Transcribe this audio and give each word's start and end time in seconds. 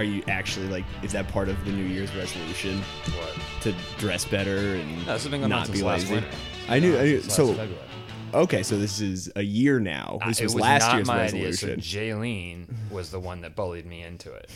are 0.00 0.04
you 0.04 0.22
actually 0.28 0.66
like? 0.68 0.84
Is 1.02 1.12
that 1.12 1.28
part 1.28 1.48
of 1.48 1.62
the 1.64 1.70
New 1.72 1.84
Year's 1.84 2.14
resolution 2.16 2.78
What? 3.18 3.36
to 3.62 3.74
dress 3.98 4.24
better 4.24 4.56
and 4.76 4.90
has 5.02 5.22
been 5.28 5.42
going 5.42 5.44
on 5.44 5.50
not 5.50 5.70
be 5.70 5.82
lazy? 5.82 6.14
winter. 6.14 6.28
I 6.68 6.78
knew. 6.78 6.98
I 6.98 7.02
knew. 7.04 7.20
So 7.22 7.48
February. 7.48 7.76
okay, 8.34 8.62
so 8.62 8.78
this 8.78 9.00
is 9.00 9.30
a 9.36 9.42
year 9.42 9.78
now. 9.78 10.18
This 10.26 10.40
Uh, 10.40 10.44
was, 10.44 10.52
it 10.54 10.56
was 10.56 10.62
last 10.62 10.82
not 10.86 10.94
year's 10.96 11.06
my 11.06 11.22
idea. 11.24 11.52
So 11.52 11.66
resolution. 11.68 11.80
Jaylene 11.80 12.66
was 12.90 13.10
the 13.10 13.20
one 13.20 13.42
that 13.42 13.54
bullied 13.54 13.84
me 13.84 14.02
into 14.02 14.32
it, 14.32 14.50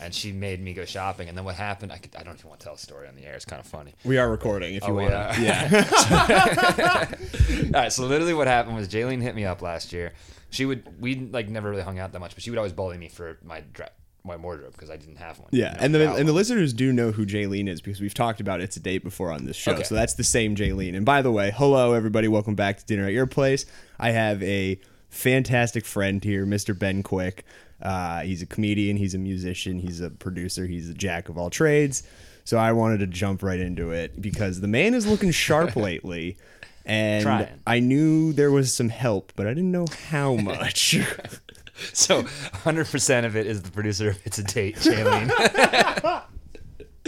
and 0.00 0.12
she 0.12 0.32
made 0.32 0.60
me 0.60 0.74
go 0.74 0.84
shopping. 0.84 1.28
And 1.28 1.38
then 1.38 1.44
what 1.44 1.54
happened? 1.54 1.92
I, 1.92 1.98
could, 1.98 2.16
I 2.16 2.24
don't 2.24 2.34
even 2.36 2.48
want 2.48 2.60
to 2.60 2.64
tell 2.64 2.74
a 2.74 2.78
story 2.78 3.06
on 3.06 3.14
the 3.14 3.24
air. 3.24 3.34
It's 3.34 3.44
kind 3.44 3.60
of 3.60 3.66
funny. 3.66 3.94
we 4.04 4.18
are 4.18 4.28
recording. 4.28 4.74
If 4.74 4.82
you 4.82 4.90
Oh, 4.90 4.94
want. 4.94 5.10
yeah. 5.10 5.38
yeah. 5.38 7.08
All 7.66 7.70
right. 7.82 7.92
So 7.92 8.04
literally, 8.04 8.34
what 8.34 8.48
happened 8.48 8.74
was 8.76 8.88
Jaylene 8.88 9.22
hit 9.22 9.34
me 9.36 9.44
up 9.44 9.62
last 9.62 9.92
year. 9.92 10.12
She 10.50 10.64
would 10.64 11.00
we 11.00 11.14
like 11.16 11.48
never 11.48 11.70
really 11.70 11.82
hung 11.82 11.98
out 11.98 12.12
that 12.12 12.20
much, 12.20 12.34
but 12.34 12.42
she 12.42 12.50
would 12.50 12.56
always 12.58 12.72
bully 12.72 12.96
me 12.98 13.08
for 13.08 13.38
my 13.44 13.60
dre- 13.72 13.90
my 14.24 14.36
wardrobe 14.36 14.72
because 14.72 14.90
I 14.90 14.96
didn't 14.96 15.16
have 15.16 15.38
one. 15.38 15.48
Yeah, 15.52 15.76
and 15.78 15.94
the 15.94 16.14
and 16.14 16.28
the 16.28 16.32
listeners 16.32 16.72
do 16.72 16.92
know 16.92 17.12
who 17.12 17.24
Jaylene 17.24 17.68
is 17.68 17.80
because 17.80 18.00
we've 18.00 18.14
talked 18.14 18.40
about 18.40 18.60
it 18.60 18.70
to 18.72 18.80
date 18.80 19.02
before 19.04 19.32
on 19.32 19.44
this 19.44 19.56
show. 19.56 19.72
Okay. 19.72 19.82
So 19.84 19.94
that's 19.94 20.14
the 20.14 20.24
same 20.24 20.54
Jaylene. 20.54 20.96
And 20.96 21.04
by 21.04 21.22
the 21.22 21.30
way, 21.30 21.52
hello 21.54 21.92
everybody, 21.92 22.28
welcome 22.28 22.54
back 22.54 22.78
to 22.78 22.84
Dinner 22.84 23.06
at 23.06 23.12
Your 23.12 23.26
Place. 23.26 23.64
I 23.98 24.10
have 24.10 24.42
a 24.42 24.78
fantastic 25.08 25.84
friend 25.84 26.22
here, 26.22 26.46
Mr. 26.46 26.78
Ben 26.78 27.02
Quick. 27.02 27.44
Uh, 27.80 28.20
he's 28.20 28.42
a 28.42 28.46
comedian, 28.46 28.96
he's 28.96 29.14
a 29.14 29.18
musician, 29.18 29.78
he's 29.78 30.00
a 30.00 30.10
producer, 30.10 30.66
he's 30.66 30.90
a 30.90 30.94
jack 30.94 31.28
of 31.28 31.38
all 31.38 31.48
trades. 31.50 32.02
So 32.44 32.56
I 32.58 32.72
wanted 32.72 32.98
to 33.00 33.06
jump 33.06 33.42
right 33.42 33.60
into 33.60 33.90
it 33.90 34.20
because 34.20 34.60
the 34.60 34.68
man 34.68 34.94
is 34.94 35.06
looking 35.06 35.30
sharp 35.30 35.76
lately. 35.76 36.36
And 36.84 37.22
Trying. 37.22 37.48
I 37.66 37.80
knew 37.80 38.32
there 38.32 38.50
was 38.50 38.72
some 38.72 38.88
help, 38.88 39.32
but 39.36 39.46
I 39.46 39.50
didn't 39.50 39.70
know 39.70 39.86
how 40.08 40.34
much. 40.34 40.96
So 41.94 42.22
100% 42.22 43.24
of 43.24 43.36
it 43.36 43.46
is 43.46 43.62
the 43.62 43.70
producer 43.70 44.10
of 44.10 44.18
It's 44.24 44.38
a 44.38 44.44
Date, 44.44 44.76
Jaylene. 44.76 45.28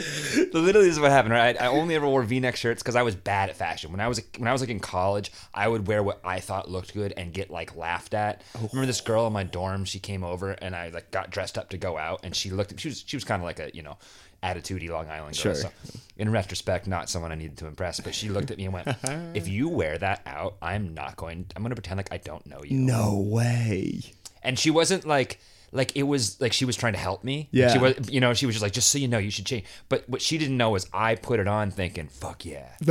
Literally 0.52 0.86
this 0.86 0.94
is 0.94 1.00
what 1.00 1.10
happened, 1.10 1.34
right? 1.34 1.60
I 1.60 1.66
only 1.66 1.94
ever 1.94 2.06
wore 2.06 2.22
V-neck 2.22 2.56
shirts 2.56 2.82
because 2.82 2.96
I 2.96 3.02
was 3.02 3.14
bad 3.14 3.50
at 3.50 3.56
fashion. 3.56 3.90
When 3.90 4.00
I 4.00 4.08
was 4.08 4.20
when 4.38 4.48
I 4.48 4.52
was 4.52 4.60
like 4.60 4.70
in 4.70 4.80
college, 4.80 5.32
I 5.52 5.68
would 5.68 5.86
wear 5.86 6.02
what 6.02 6.20
I 6.24 6.40
thought 6.40 6.70
looked 6.70 6.94
good 6.94 7.12
and 7.16 7.32
get 7.32 7.50
like 7.50 7.76
laughed 7.76 8.14
at. 8.14 8.42
Oh. 8.56 8.68
Remember 8.72 8.86
this 8.86 9.00
girl 9.00 9.26
in 9.26 9.32
my 9.32 9.44
dorm? 9.44 9.84
She 9.84 9.98
came 9.98 10.24
over 10.24 10.52
and 10.52 10.74
I 10.74 10.88
like 10.88 11.10
got 11.10 11.30
dressed 11.30 11.58
up 11.58 11.70
to 11.70 11.78
go 11.78 11.98
out, 11.98 12.20
and 12.22 12.34
she 12.34 12.50
looked. 12.50 12.78
She 12.80 12.88
was 12.88 13.04
she 13.06 13.16
was 13.16 13.24
kind 13.24 13.42
of 13.42 13.44
like 13.44 13.58
a 13.58 13.70
you 13.74 13.82
know 13.82 13.98
attitudey 14.42 14.88
Long 14.88 15.08
Island 15.08 15.36
girl. 15.36 15.54
Sure. 15.54 15.54
So 15.54 15.70
in 16.16 16.30
retrospect, 16.30 16.86
not 16.86 17.08
someone 17.10 17.32
I 17.32 17.34
needed 17.34 17.58
to 17.58 17.66
impress, 17.66 18.00
but 18.00 18.14
she 18.14 18.28
looked 18.28 18.50
at 18.50 18.56
me 18.56 18.64
and 18.64 18.72
went, 18.72 18.88
"If 19.34 19.48
you 19.48 19.68
wear 19.68 19.98
that 19.98 20.22
out, 20.24 20.56
I'm 20.62 20.94
not 20.94 21.16
going. 21.16 21.46
I'm 21.54 21.62
going 21.62 21.70
to 21.70 21.76
pretend 21.76 21.98
like 21.98 22.12
I 22.12 22.18
don't 22.18 22.46
know 22.46 22.62
you." 22.64 22.78
no 22.78 23.18
way. 23.18 24.14
And 24.42 24.58
she 24.58 24.70
wasn't 24.70 25.06
like 25.06 25.40
like 25.72 25.94
it 25.96 26.02
was 26.02 26.40
like 26.40 26.52
she 26.52 26.64
was 26.64 26.76
trying 26.76 26.94
to 26.94 26.98
help 26.98 27.22
me. 27.22 27.48
Yeah. 27.52 27.72
she 27.72 27.78
was 27.78 28.10
you 28.10 28.18
know 28.20 28.34
she 28.34 28.44
was 28.46 28.56
just 28.56 28.62
like 28.62 28.72
just 28.72 28.88
so 28.88 28.98
you 28.98 29.06
know 29.06 29.18
you 29.18 29.30
should 29.30 29.46
change. 29.46 29.64
But 29.88 30.08
what 30.08 30.20
she 30.20 30.36
didn't 30.36 30.56
know 30.56 30.70
was 30.70 30.88
I 30.92 31.14
put 31.14 31.38
it 31.38 31.46
on 31.46 31.70
thinking 31.70 32.08
fuck 32.08 32.44
yeah. 32.44 32.68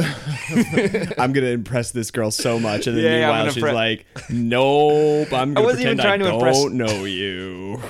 I'm 1.18 1.34
gonna 1.34 1.48
impress 1.48 1.92
this 1.92 2.10
girl 2.12 2.32
so 2.32 2.60
much, 2.60 2.88
and 2.88 2.96
then 2.96 3.04
Yeah, 3.04 3.20
meanwhile 3.20 3.50
she's 3.52 3.64
pre- 3.64 3.74
like, 3.74 4.06
"Nope, 4.30 5.34
I'm 5.34 5.54
gonna 5.54 5.66
wasn't 5.66 5.86
even 5.88 5.98
trying 5.98 6.22
I 6.22 6.26
to 6.30 6.34
impress- 6.34 6.56
don't 6.62 6.76
know 6.76 7.04
you." 7.04 7.82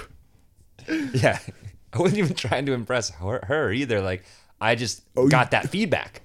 yeah, 1.14 1.38
I 1.94 2.00
wasn't 2.00 2.18
even 2.20 2.34
trying 2.36 2.66
to 2.66 2.74
impress 2.74 3.12
her, 3.12 3.42
her 3.46 3.72
either. 3.72 4.02
Like 4.02 4.24
I 4.60 4.74
just 4.74 5.04
Oh, 5.16 5.26
you- 5.26 5.30
got 5.30 5.52
that 5.52 5.70
feedback, 5.70 6.24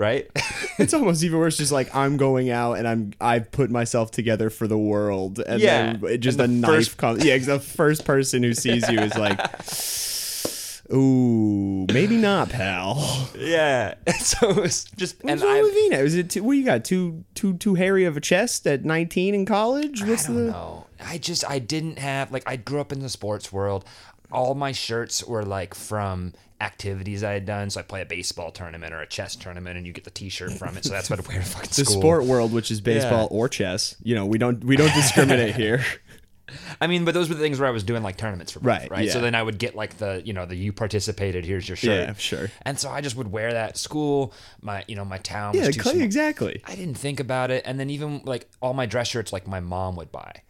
right? 0.00 0.28
It's 0.80 0.94
almost 0.94 1.22
even 1.22 1.38
worse. 1.38 1.58
Just 1.58 1.72
like 1.72 1.94
I'm 1.94 2.16
going 2.16 2.48
out 2.48 2.78
and 2.78 2.88
I'm 2.88 3.12
I've 3.20 3.52
put 3.52 3.68
myself 3.70 4.10
together 4.10 4.48
for 4.48 4.66
the 4.66 4.78
world, 4.78 5.38
and 5.38 5.60
Yeah, 5.60 5.92
then 5.92 6.04
it 6.10 6.18
just 6.18 6.40
and 6.40 6.44
a 6.44 6.54
the 6.54 6.60
knife 6.68 6.70
first- 6.86 6.96
comes. 6.96 7.22
Yeah, 7.24 7.36
the 7.36 7.60
first 7.60 8.06
person 8.06 8.42
who 8.42 8.54
sees 8.54 8.88
you 8.88 8.98
is 8.98 9.14
like, 9.14 9.38
"Ooh, 10.92 11.86
maybe 11.92 12.16
not, 12.16 12.48
pal." 12.48 13.28
yeah. 13.38 13.94
So 14.20 14.50
it 14.50 14.56
was 14.56 14.84
just 14.96 15.22
What's 15.22 15.42
wrong 15.42 15.56
I. 15.56 15.62
with 15.62 15.74
Vina? 15.74 15.96
Is 15.98 16.14
it 16.14 16.30
too, 16.30 16.42
what 16.44 16.52
you 16.56 16.64
got? 16.64 16.84
Too 16.84 17.24
too 17.34 17.54
too 17.58 17.74
hairy 17.74 18.04
of 18.04 18.16
a 18.16 18.20
chest 18.20 18.66
at 18.66 18.84
19 18.84 19.34
in 19.34 19.44
college? 19.46 20.02
What's 20.04 20.24
I 20.24 20.28
don't 20.32 20.46
the? 20.46 20.50
know. 20.52 20.86
I 21.04 21.18
just 21.18 21.44
I 21.48 21.58
didn't 21.58 21.98
have 21.98 22.32
like 22.32 22.44
I 22.48 22.56
grew 22.56 22.80
up 22.80 22.92
in 22.92 23.00
the 23.00 23.08
sports 23.08 23.52
world. 23.52 23.84
All 24.32 24.54
my 24.54 24.72
shirts 24.72 25.24
were 25.24 25.44
like 25.44 25.74
from 25.74 26.32
activities 26.60 27.24
I 27.24 27.32
had 27.32 27.46
done. 27.46 27.70
So 27.70 27.80
I 27.80 27.82
play 27.82 28.02
a 28.02 28.06
baseball 28.06 28.50
tournament 28.50 28.92
or 28.92 29.00
a 29.00 29.06
chess 29.06 29.36
tournament, 29.36 29.76
and 29.76 29.86
you 29.86 29.92
get 29.92 30.04
the 30.04 30.10
T-shirt 30.10 30.52
from 30.52 30.76
it. 30.76 30.84
So 30.84 30.90
that's 30.92 31.08
what 31.10 31.18
I 31.18 31.28
wear 31.28 31.38
to 31.38 31.44
fucking 31.44 31.68
The 31.74 31.84
school. 31.84 32.00
sport 32.00 32.24
world, 32.24 32.52
which 32.52 32.70
is 32.70 32.80
baseball 32.80 33.28
Yeah. 33.30 33.36
or 33.38 33.48
chess, 33.48 33.96
you 34.02 34.14
know, 34.14 34.26
we 34.26 34.38
don't 34.38 34.62
we 34.64 34.76
don't 34.76 34.92
discriminate 34.94 35.54
here. 35.54 35.84
I 36.80 36.88
mean, 36.88 37.04
but 37.04 37.14
those 37.14 37.28
were 37.28 37.36
the 37.36 37.40
things 37.40 37.60
where 37.60 37.68
I 37.68 37.70
was 37.70 37.84
doing 37.84 38.02
like 38.02 38.16
tournaments 38.16 38.50
for 38.50 38.58
both, 38.58 38.66
Right, 38.66 38.90
right? 38.90 39.08
So 39.10 39.20
then 39.20 39.36
I 39.36 39.42
would 39.42 39.56
get 39.56 39.76
like 39.76 39.98
the 39.98 40.20
you 40.24 40.32
know 40.32 40.46
the 40.46 40.56
you 40.56 40.72
participated. 40.72 41.44
Here's 41.44 41.68
your 41.68 41.76
shirt. 41.76 42.08
Yeah, 42.08 42.14
sure. 42.14 42.50
And 42.62 42.76
so 42.76 42.90
I 42.90 43.00
just 43.00 43.14
would 43.16 43.30
wear 43.30 43.52
that 43.52 43.68
at 43.70 43.76
school. 43.76 44.32
My 44.60 44.84
you 44.88 44.96
know 44.96 45.04
my 45.04 45.18
town 45.18 45.54
Yeah, 45.54 45.66
was 45.68 45.76
too 45.76 45.82
cl- 45.82 45.92
small. 45.94 46.04
exactly. 46.04 46.60
I 46.64 46.74
didn't 46.74 46.96
think 46.98 47.20
about 47.20 47.52
it, 47.52 47.62
and 47.66 47.78
then 47.78 47.88
even 47.90 48.22
like 48.24 48.48
all 48.60 48.74
my 48.74 48.86
dress 48.86 49.06
shirts, 49.06 49.32
like 49.32 49.46
my 49.46 49.60
mom 49.60 49.94
would 49.94 50.10
buy. 50.10 50.42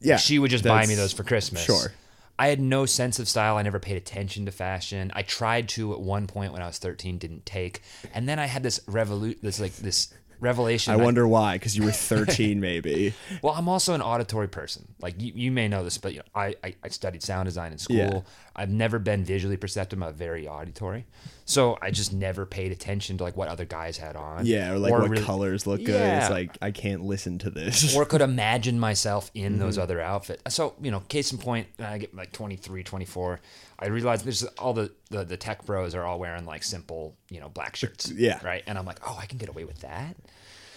Yeah, 0.00 0.16
she 0.18 0.38
would 0.38 0.52
just 0.52 0.62
buy 0.62 0.86
me 0.86 0.94
those 0.94 1.12
for 1.12 1.24
Christmas. 1.24 1.64
Sure. 1.64 1.92
I 2.38 2.48
had 2.48 2.60
no 2.60 2.86
sense 2.86 3.18
of 3.18 3.28
style. 3.28 3.56
I 3.56 3.62
never 3.62 3.80
paid 3.80 3.96
attention 3.96 4.46
to 4.46 4.52
fashion. 4.52 5.10
I 5.14 5.22
tried 5.22 5.68
to 5.70 5.92
at 5.92 6.00
one 6.00 6.26
point 6.26 6.52
when 6.52 6.62
I 6.62 6.66
was 6.66 6.78
13, 6.78 7.18
didn't 7.18 7.44
take. 7.44 7.82
And 8.14 8.28
then 8.28 8.38
I 8.38 8.46
had 8.46 8.62
this 8.62 8.78
revolut, 8.80 9.40
this 9.40 9.58
like 9.58 9.74
this 9.76 10.14
revelation. 10.40 10.92
I 10.92 10.96
wonder 10.96 11.26
why, 11.26 11.54
because 11.56 11.76
you 11.76 11.84
were 11.84 11.90
13, 11.92 12.60
maybe. 12.68 13.14
well, 13.42 13.54
I'm 13.54 13.68
also 13.68 13.94
an 13.94 14.02
auditory 14.02 14.48
person. 14.48 14.86
Like 15.00 15.20
you, 15.20 15.32
you 15.34 15.50
may 15.50 15.68
know 15.68 15.84
this, 15.84 15.98
but 15.98 16.12
you 16.12 16.18
know, 16.20 16.24
I, 16.34 16.54
I, 16.64 16.74
I 16.82 16.88
studied 16.88 17.22
sound 17.22 17.46
design 17.46 17.72
in 17.72 17.78
school. 17.78 17.96
Yeah. 17.96 18.20
I've 18.56 18.70
never 18.70 18.98
been 18.98 19.24
visually 19.24 19.56
perceptive. 19.56 20.02
I'm 20.02 20.14
very 20.14 20.48
auditory, 20.48 21.06
so 21.44 21.78
I 21.80 21.92
just 21.92 22.12
never 22.12 22.44
paid 22.44 22.72
attention 22.72 23.16
to 23.18 23.24
like 23.24 23.36
what 23.36 23.46
other 23.48 23.64
guys 23.64 23.96
had 23.98 24.16
on. 24.16 24.46
Yeah, 24.46 24.72
or 24.72 24.78
like 24.78 24.90
what 24.92 25.08
really- 25.08 25.22
colors 25.24 25.66
look 25.66 25.78
good. 25.84 25.94
Yeah. 25.94 26.22
It's 26.22 26.30
like 26.30 26.58
I 26.60 26.72
can't 26.72 27.02
listen 27.04 27.38
to 27.38 27.50
this. 27.50 27.94
or 27.96 28.04
could 28.04 28.20
imagine 28.22 28.78
myself 28.80 29.30
in 29.34 29.52
Mm-hmm. 29.52 29.60
those 29.62 29.78
other 29.78 30.00
outfits. 30.00 30.54
So, 30.54 30.74
you 30.82 30.90
know, 30.90 31.00
case 31.00 31.30
in 31.32 31.38
point, 31.38 31.68
I 31.78 31.98
get 31.98 32.14
like 32.14 32.32
23, 32.32 32.82
24, 32.82 33.40
I 33.78 33.86
realized 33.86 34.24
there's 34.24 34.44
all 34.44 34.72
the, 34.72 34.90
the, 35.10 35.24
the 35.24 35.36
tech 35.36 35.64
bros 35.64 35.94
are 35.94 36.04
all 36.04 36.18
wearing 36.18 36.44
like 36.44 36.62
simple, 36.62 37.16
you 37.30 37.40
know, 37.40 37.48
black 37.48 37.76
shirts. 37.76 38.10
Yeah. 38.10 38.40
Right. 38.44 38.62
And 38.66 38.76
I'm 38.76 38.84
like, 38.84 39.00
oh, 39.06 39.16
I 39.20 39.26
can 39.26 39.38
get 39.38 39.48
away 39.48 39.64
with 39.64 39.80
that. 39.80 40.16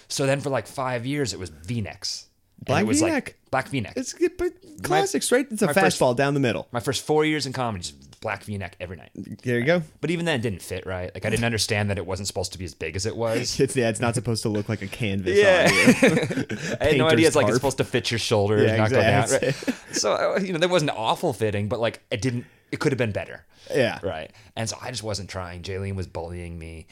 So 0.07 0.25
then 0.25 0.39
for 0.41 0.49
like 0.49 0.67
five 0.67 1.05
years, 1.05 1.33
it 1.33 1.39
was 1.39 1.49
V-necks. 1.49 2.25
And 2.25 2.30
Black 2.65 2.83
it 2.83 2.87
was 2.87 2.99
V-neck? 3.01 3.13
Like 3.25 3.37
black 3.49 3.67
V-neck. 3.69 3.93
it's 3.95 4.13
good, 4.13 4.37
but 4.37 4.53
classic, 4.83 5.23
straight. 5.23 5.47
It's 5.51 5.61
a 5.61 5.67
my 5.67 5.73
first- 5.73 5.99
fastball 5.99 6.15
down 6.15 6.33
the 6.35 6.39
middle. 6.39 6.67
My 6.71 6.79
first 6.79 7.03
four 7.05 7.25
years 7.25 7.45
in 7.45 7.53
comedy, 7.53 7.81
just 7.83 8.21
black 8.21 8.43
V-neck 8.43 8.75
every 8.79 8.97
night. 8.97 9.09
There 9.15 9.57
you 9.57 9.65
go. 9.65 9.81
But 9.99 10.11
even 10.11 10.25
then, 10.25 10.39
it 10.39 10.43
didn't 10.43 10.61
fit 10.61 10.85
right. 10.85 11.11
Like 11.13 11.25
I 11.25 11.31
didn't 11.31 11.43
understand 11.43 11.89
that 11.89 11.97
it 11.97 12.05
wasn't 12.05 12.27
supposed 12.27 12.51
to 12.53 12.59
be 12.59 12.65
as 12.65 12.75
big 12.75 12.95
as 12.95 13.05
it 13.07 13.15
was. 13.17 13.59
It's 13.59 13.75
yeah, 13.75 13.89
it's 13.89 13.99
not 13.99 14.13
supposed 14.13 14.43
to 14.43 14.49
look 14.49 14.69
like 14.69 14.83
a 14.83 14.87
canvas. 14.87 15.37
Yeah. 15.37 15.67
on 15.71 15.73
you. 15.73 15.83
I 16.79 16.85
had 16.85 16.97
no 16.97 17.05
Painter's 17.07 17.13
idea 17.13 17.27
it's 17.27 17.35
like 17.35 17.45
tarp. 17.45 17.49
it's 17.49 17.55
supposed 17.57 17.77
to 17.77 17.83
fit 17.83 18.11
your 18.11 18.19
shoulders, 18.19 18.69
Yeah, 18.69 18.77
not 18.77 18.89
go 18.91 19.01
down. 19.01 19.29
Right? 19.29 19.55
So 19.91 20.37
you 20.37 20.53
know, 20.53 20.59
that 20.59 20.69
wasn't 20.69 20.91
awful 20.91 21.33
fitting, 21.33 21.67
but 21.67 21.79
like 21.79 22.01
it 22.11 22.21
didn't. 22.21 22.45
It 22.71 22.79
could 22.79 22.91
have 22.91 22.99
been 22.99 23.11
better. 23.11 23.43
Yeah. 23.73 23.99
Right. 24.03 24.31
And 24.55 24.69
so 24.69 24.77
I 24.81 24.91
just 24.91 25.03
wasn't 25.03 25.29
trying. 25.29 25.61
Jaylene 25.63 25.95
was 25.95 26.07
bullying 26.07 26.57
me 26.59 26.85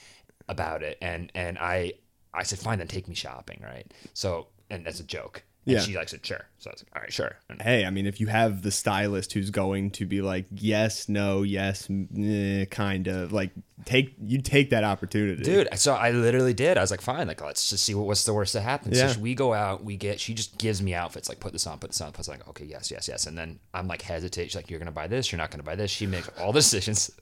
about 0.50 0.82
it, 0.84 0.98
and 1.02 1.32
and 1.36 1.58
I 1.60 1.94
I 2.34 2.44
said, 2.44 2.60
fine, 2.60 2.80
then 2.80 2.88
take 2.88 3.08
me 3.08 3.14
shopping. 3.16 3.62
Right. 3.64 3.86
So 4.14 4.48
and 4.70 4.86
that's 4.86 5.00
a 5.00 5.04
joke. 5.04 5.44
And 5.70 5.78
Yeah. 5.80 5.86
she 5.86 5.96
like 5.96 6.10
said, 6.10 6.26
sure. 6.26 6.46
So 6.58 6.70
I 6.70 6.74
was 6.74 6.84
like, 6.84 6.96
all 6.96 7.02
right, 7.02 7.14
sure. 7.14 7.36
And 7.50 7.62
Hey, 7.62 7.86
I 7.86 7.90
mean, 7.90 8.06
if 8.08 8.20
you 8.20 8.28
have 8.28 8.62
the 8.64 8.72
stylist 8.72 9.34
who's 9.34 9.50
going 9.52 9.92
to 9.92 10.06
be 10.06 10.22
like, 10.22 10.46
yes, 10.52 11.08
no, 11.08 11.44
yes, 11.44 11.88
eh, 12.18 12.66
kind 12.66 13.08
of 13.08 13.32
like 13.32 13.52
take 13.86 14.14
you 14.22 14.42
take 14.42 14.72
that 14.72 14.84
opportunity, 14.84 15.44
Dude, 15.44 15.68
so 15.80 15.94
I 15.94 16.12
literally 16.12 16.54
did. 16.54 16.78
I 16.78 16.82
was 16.82 16.92
like, 16.92 17.02
fine, 17.02 17.28
like 17.28 17.42
let's 17.42 17.70
just 17.70 17.84
see 17.86 17.94
what, 17.96 18.08
what's 18.08 18.24
the 18.24 18.34
worst 18.34 18.54
that 18.54 18.62
happens. 18.62 18.98
Yeah. 18.98 19.10
So 19.12 19.20
we 19.20 19.36
go 19.36 19.54
out, 19.54 19.84
we 19.84 19.96
get. 19.96 20.20
She 20.20 20.34
just 20.34 20.58
gives 20.58 20.82
me 20.82 20.94
outfits, 20.94 21.30
like 21.30 21.40
put 21.40 21.54
this 21.54 21.66
on, 21.68 21.78
put 21.80 21.92
this 21.92 22.02
on. 22.02 22.12
I 22.14 22.18
was 22.18 22.28
like, 22.28 22.48
okay, 22.50 22.66
yes, 22.66 22.90
yes, 22.92 23.08
yes. 23.08 23.26
And 23.28 23.38
then 23.38 23.60
I'm 23.74 23.88
like 23.88 24.02
hesitate. 24.02 24.46
She's 24.46 24.56
like, 24.56 24.70
you're 24.70 24.80
gonna 24.80 24.92
buy 24.92 25.08
this, 25.08 25.32
you're 25.32 25.38
not 25.38 25.52
gonna 25.52 25.64
buy 25.64 25.76
this. 25.76 25.92
She 25.92 26.06
makes 26.08 26.30
all 26.40 26.52
the 26.52 26.60
decisions. 26.60 27.12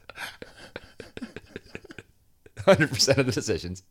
Hundred 2.66 2.90
percent 2.90 3.18
of 3.18 3.26
the 3.26 3.32
decisions. 3.32 3.84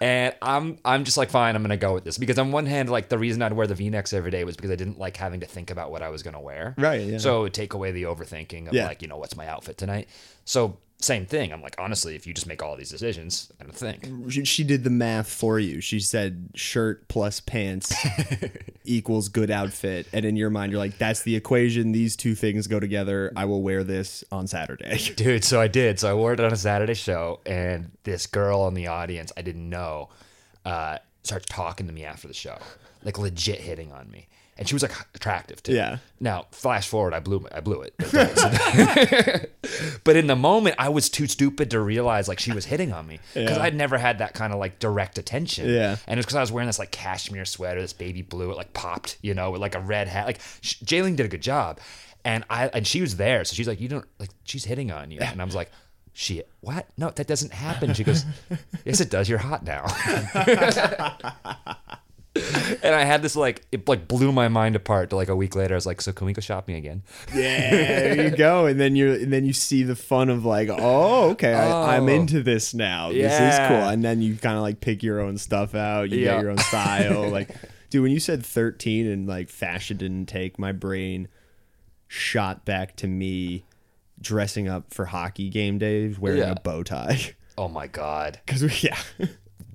And 0.00 0.34
I'm 0.42 0.78
I'm 0.84 1.04
just 1.04 1.16
like 1.16 1.30
fine, 1.30 1.54
I'm 1.54 1.62
gonna 1.62 1.76
go 1.76 1.94
with 1.94 2.02
this 2.04 2.18
because 2.18 2.38
on 2.38 2.50
one 2.50 2.66
hand, 2.66 2.90
like 2.90 3.08
the 3.08 3.18
reason 3.18 3.40
I'd 3.40 3.52
wear 3.52 3.66
the 3.68 3.74
V-necks 3.76 4.12
every 4.12 4.32
day 4.32 4.42
was 4.42 4.56
because 4.56 4.70
I 4.72 4.76
didn't 4.76 4.98
like 4.98 5.16
having 5.16 5.40
to 5.40 5.46
think 5.46 5.70
about 5.70 5.92
what 5.92 6.02
I 6.02 6.08
was 6.08 6.22
gonna 6.24 6.40
wear. 6.40 6.74
Right, 6.76 7.02
yeah. 7.02 7.18
So 7.18 7.38
it 7.38 7.42
would 7.44 7.54
take 7.54 7.72
away 7.74 7.92
the 7.92 8.04
overthinking 8.04 8.66
of 8.68 8.74
Yeah. 8.74 8.86
like 8.86 9.00
you 9.00 9.06
know 9.08 9.16
what's 9.18 9.36
my 9.36 9.46
outfit 9.46 9.78
tonight. 9.78 10.08
So 10.44 10.76
same 11.04 11.26
thing. 11.26 11.52
I'm 11.52 11.62
like 11.62 11.74
honestly, 11.78 12.14
if 12.14 12.26
you 12.26 12.34
just 12.34 12.46
make 12.46 12.62
all 12.62 12.76
these 12.76 12.90
decisions, 12.90 13.50
I 13.60 13.64
don't 13.64 13.74
think. 13.74 14.30
She, 14.30 14.44
she 14.44 14.64
did 14.64 14.84
the 14.84 14.90
math 14.90 15.28
for 15.28 15.58
you. 15.58 15.80
She 15.80 16.00
said 16.00 16.50
shirt 16.54 17.08
plus 17.08 17.40
pants 17.40 17.94
equals 18.84 19.28
good 19.28 19.50
outfit, 19.50 20.06
and 20.12 20.24
in 20.24 20.36
your 20.36 20.50
mind, 20.50 20.72
you're 20.72 20.78
like, 20.78 20.98
that's 20.98 21.22
the 21.22 21.36
equation. 21.36 21.92
These 21.92 22.16
two 22.16 22.34
things 22.34 22.66
go 22.66 22.80
together. 22.80 23.32
I 23.36 23.44
will 23.44 23.62
wear 23.62 23.84
this 23.84 24.24
on 24.30 24.46
Saturday. 24.46 24.98
Dude, 25.16 25.44
so 25.44 25.60
I 25.60 25.68
did. 25.68 25.98
So 25.98 26.10
I 26.10 26.14
wore 26.14 26.32
it 26.32 26.40
on 26.40 26.52
a 26.52 26.56
Saturday 26.56 26.94
show, 26.94 27.40
and 27.46 27.90
this 28.04 28.26
girl 28.26 28.66
in 28.68 28.74
the 28.74 28.88
audience 28.88 29.32
I 29.36 29.42
didn't 29.42 29.68
know 29.68 30.08
uh, 30.64 30.98
started 31.22 31.48
talking 31.48 31.86
to 31.86 31.92
me 31.92 32.04
after 32.04 32.28
the 32.28 32.34
show, 32.34 32.58
like 33.04 33.18
legit 33.18 33.60
hitting 33.60 33.92
on 33.92 34.10
me. 34.10 34.28
And 34.58 34.68
she 34.68 34.74
was 34.74 34.82
like 34.82 34.92
attractive 35.14 35.62
too. 35.62 35.72
Yeah. 35.72 35.98
Now, 36.20 36.46
flash 36.50 36.86
forward, 36.86 37.14
I 37.14 37.20
blew 37.20 37.46
I 37.50 37.60
blew 37.60 37.82
it. 37.82 37.94
but 40.04 40.16
in 40.16 40.26
the 40.26 40.36
moment, 40.36 40.76
I 40.78 40.90
was 40.90 41.08
too 41.08 41.26
stupid 41.26 41.70
to 41.70 41.80
realize 41.80 42.28
like 42.28 42.38
she 42.38 42.52
was 42.52 42.66
hitting 42.66 42.92
on 42.92 43.06
me 43.06 43.18
because 43.34 43.56
Yeah. 43.56 43.62
I'd 43.62 43.74
never 43.74 43.96
had 43.98 44.18
that 44.18 44.34
kind 44.34 44.52
of 44.52 44.58
like 44.58 44.78
direct 44.78 45.16
attention. 45.18 45.68
Yeah. 45.70 45.96
and 46.06 46.20
it's 46.20 46.26
because 46.26 46.36
I 46.36 46.40
was 46.42 46.52
wearing 46.52 46.66
this 46.68 46.78
like 46.78 46.90
cashmere 46.90 47.46
sweater, 47.46 47.80
this 47.80 47.94
baby 47.94 48.20
blue, 48.22 48.50
it 48.50 48.56
like 48.56 48.72
popped, 48.74 49.16
you 49.22 49.32
know, 49.34 49.50
with 49.50 49.60
like 49.62 49.74
a 49.74 49.80
red 49.80 50.06
hat. 50.06 50.26
Like 50.26 50.38
Jaylene 50.62 51.16
did 51.16 51.24
a 51.26 51.30
good 51.30 51.42
job, 51.42 51.80
and 52.24 52.44
I 52.50 52.68
and 52.68 52.86
she 52.86 53.00
was 53.00 53.16
there, 53.16 53.44
so 53.44 53.54
she's 53.54 53.66
like, 53.66 53.80
you 53.80 53.88
don't 53.88 54.06
like 54.18 54.30
she's 54.44 54.64
hitting 54.66 54.92
on 54.92 55.10
you, 55.10 55.20
and 55.20 55.40
I 55.40 55.44
was 55.44 55.54
like. 55.54 55.70
She 56.14 56.42
what? 56.60 56.86
No, 56.98 57.08
that 57.08 57.26
doesn't 57.26 57.54
happen. 57.54 57.94
She 57.94 58.04
goes, 58.04 58.26
Yes, 58.84 59.00
it 59.00 59.08
does. 59.08 59.30
You're 59.30 59.38
hot 59.38 59.64
now. 59.64 59.86
and 62.82 62.94
I 62.94 63.04
had 63.04 63.20
this 63.20 63.36
like 63.36 63.62
it 63.72 63.86
like 63.86 64.08
blew 64.08 64.32
my 64.32 64.48
mind 64.48 64.74
apart. 64.74 65.10
To 65.10 65.16
like 65.16 65.28
a 65.28 65.36
week 65.36 65.54
later, 65.54 65.74
I 65.74 65.76
was 65.76 65.84
like, 65.84 66.00
"So 66.00 66.12
can 66.12 66.26
we 66.26 66.32
go 66.32 66.40
shopping 66.40 66.76
again?" 66.76 67.02
Yeah, 67.34 67.70
there 67.70 68.22
you 68.30 68.30
go. 68.36 68.64
And 68.66 68.80
then 68.80 68.96
you 68.96 69.12
and 69.12 69.30
then 69.32 69.44
you 69.44 69.52
see 69.52 69.82
the 69.82 69.94
fun 69.96 70.30
of 70.30 70.44
like, 70.44 70.68
oh, 70.70 71.30
okay, 71.32 71.52
I, 71.52 71.96
I'm 71.96 72.04
Oh. 72.04 72.12
into 72.12 72.42
this 72.42 72.72
now. 72.72 73.12
This 73.12 73.32
is 73.34 73.58
cool. 73.68 73.76
And 73.88 74.02
then 74.02 74.22
you 74.22 74.36
kind 74.36 74.56
of 74.56 74.62
like 74.62 74.80
pick 74.80 75.02
your 75.02 75.20
own 75.20 75.36
stuff 75.36 75.74
out. 75.74 76.08
You 76.10 76.20
Yeah. 76.20 76.34
get 76.36 76.42
your 76.42 76.50
own 76.52 76.58
style. 76.58 77.28
like, 77.30 77.50
dude, 77.90 78.02
when 78.02 78.12
you 78.12 78.20
said 78.20 78.44
13 78.46 79.06
and 79.06 79.26
like 79.28 79.50
fashion 79.50 79.98
didn't 79.98 80.26
take, 80.26 80.58
my 80.58 80.72
brain 80.72 81.28
shot 82.08 82.64
back 82.64 82.96
to 82.96 83.06
me 83.06 83.64
dressing 84.20 84.68
up 84.68 84.94
for 84.94 85.04
hockey 85.06 85.50
game 85.50 85.78
days 85.78 86.18
wearing 86.18 86.38
Yeah. 86.40 86.52
a 86.52 86.60
bow 86.60 86.82
tie. 86.82 87.34
Oh 87.58 87.68
my 87.68 87.86
god! 87.88 88.40
Because 88.46 88.62
we, 88.62 88.70
yeah. 88.80 88.96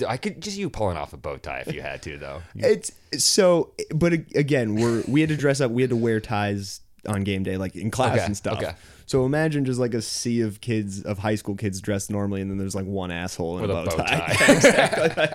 I 0.06 0.18
could 0.18 0.42
just 0.42 0.58
you 0.58 0.70
pulling 0.70 0.98
off 0.98 1.14
a 1.14 1.18
bow 1.18 1.38
tie 1.38 1.64
if 1.66 1.74
you 1.74 1.82
had 1.82 2.02
to, 2.04 2.18
though. 2.18 2.42
It's 2.56 2.92
so, 3.18 3.72
but 3.96 4.14
again, 4.14 4.76
we're 4.76 5.04
we 5.08 5.22
had 5.22 5.30
to 5.30 5.38
dress 5.38 5.62
up. 5.62 5.72
We 5.72 5.82
had 5.82 5.90
to 5.92 5.96
wear 5.96 6.20
ties 6.20 6.82
on 7.08 7.24
game 7.24 7.44
day, 7.44 7.58
like 7.58 7.76
in 7.76 7.90
class 7.92 8.16
Okay, 8.18 8.26
and 8.26 8.36
stuff. 8.38 8.58
okay. 8.58 8.74
So 9.06 9.26
imagine 9.26 9.64
just 9.64 9.80
like 9.80 9.94
a 9.94 10.02
sea 10.02 10.42
of 10.42 10.60
kids, 10.60 11.02
of 11.04 11.20
high 11.20 11.36
school 11.36 11.56
kids 11.56 11.80
dressed 11.80 12.12
normally, 12.12 12.42
and 12.42 12.52
then 12.52 12.58
there's 12.58 12.76
like 12.76 12.86
one 12.86 13.10
asshole 13.12 13.60
in 13.60 13.70
a 13.70 13.74
a 13.74 13.86
bow, 13.86 13.86
bow 13.86 14.04
tie. 14.04 14.34
tie. 14.36 14.54
exactly. 14.54 15.34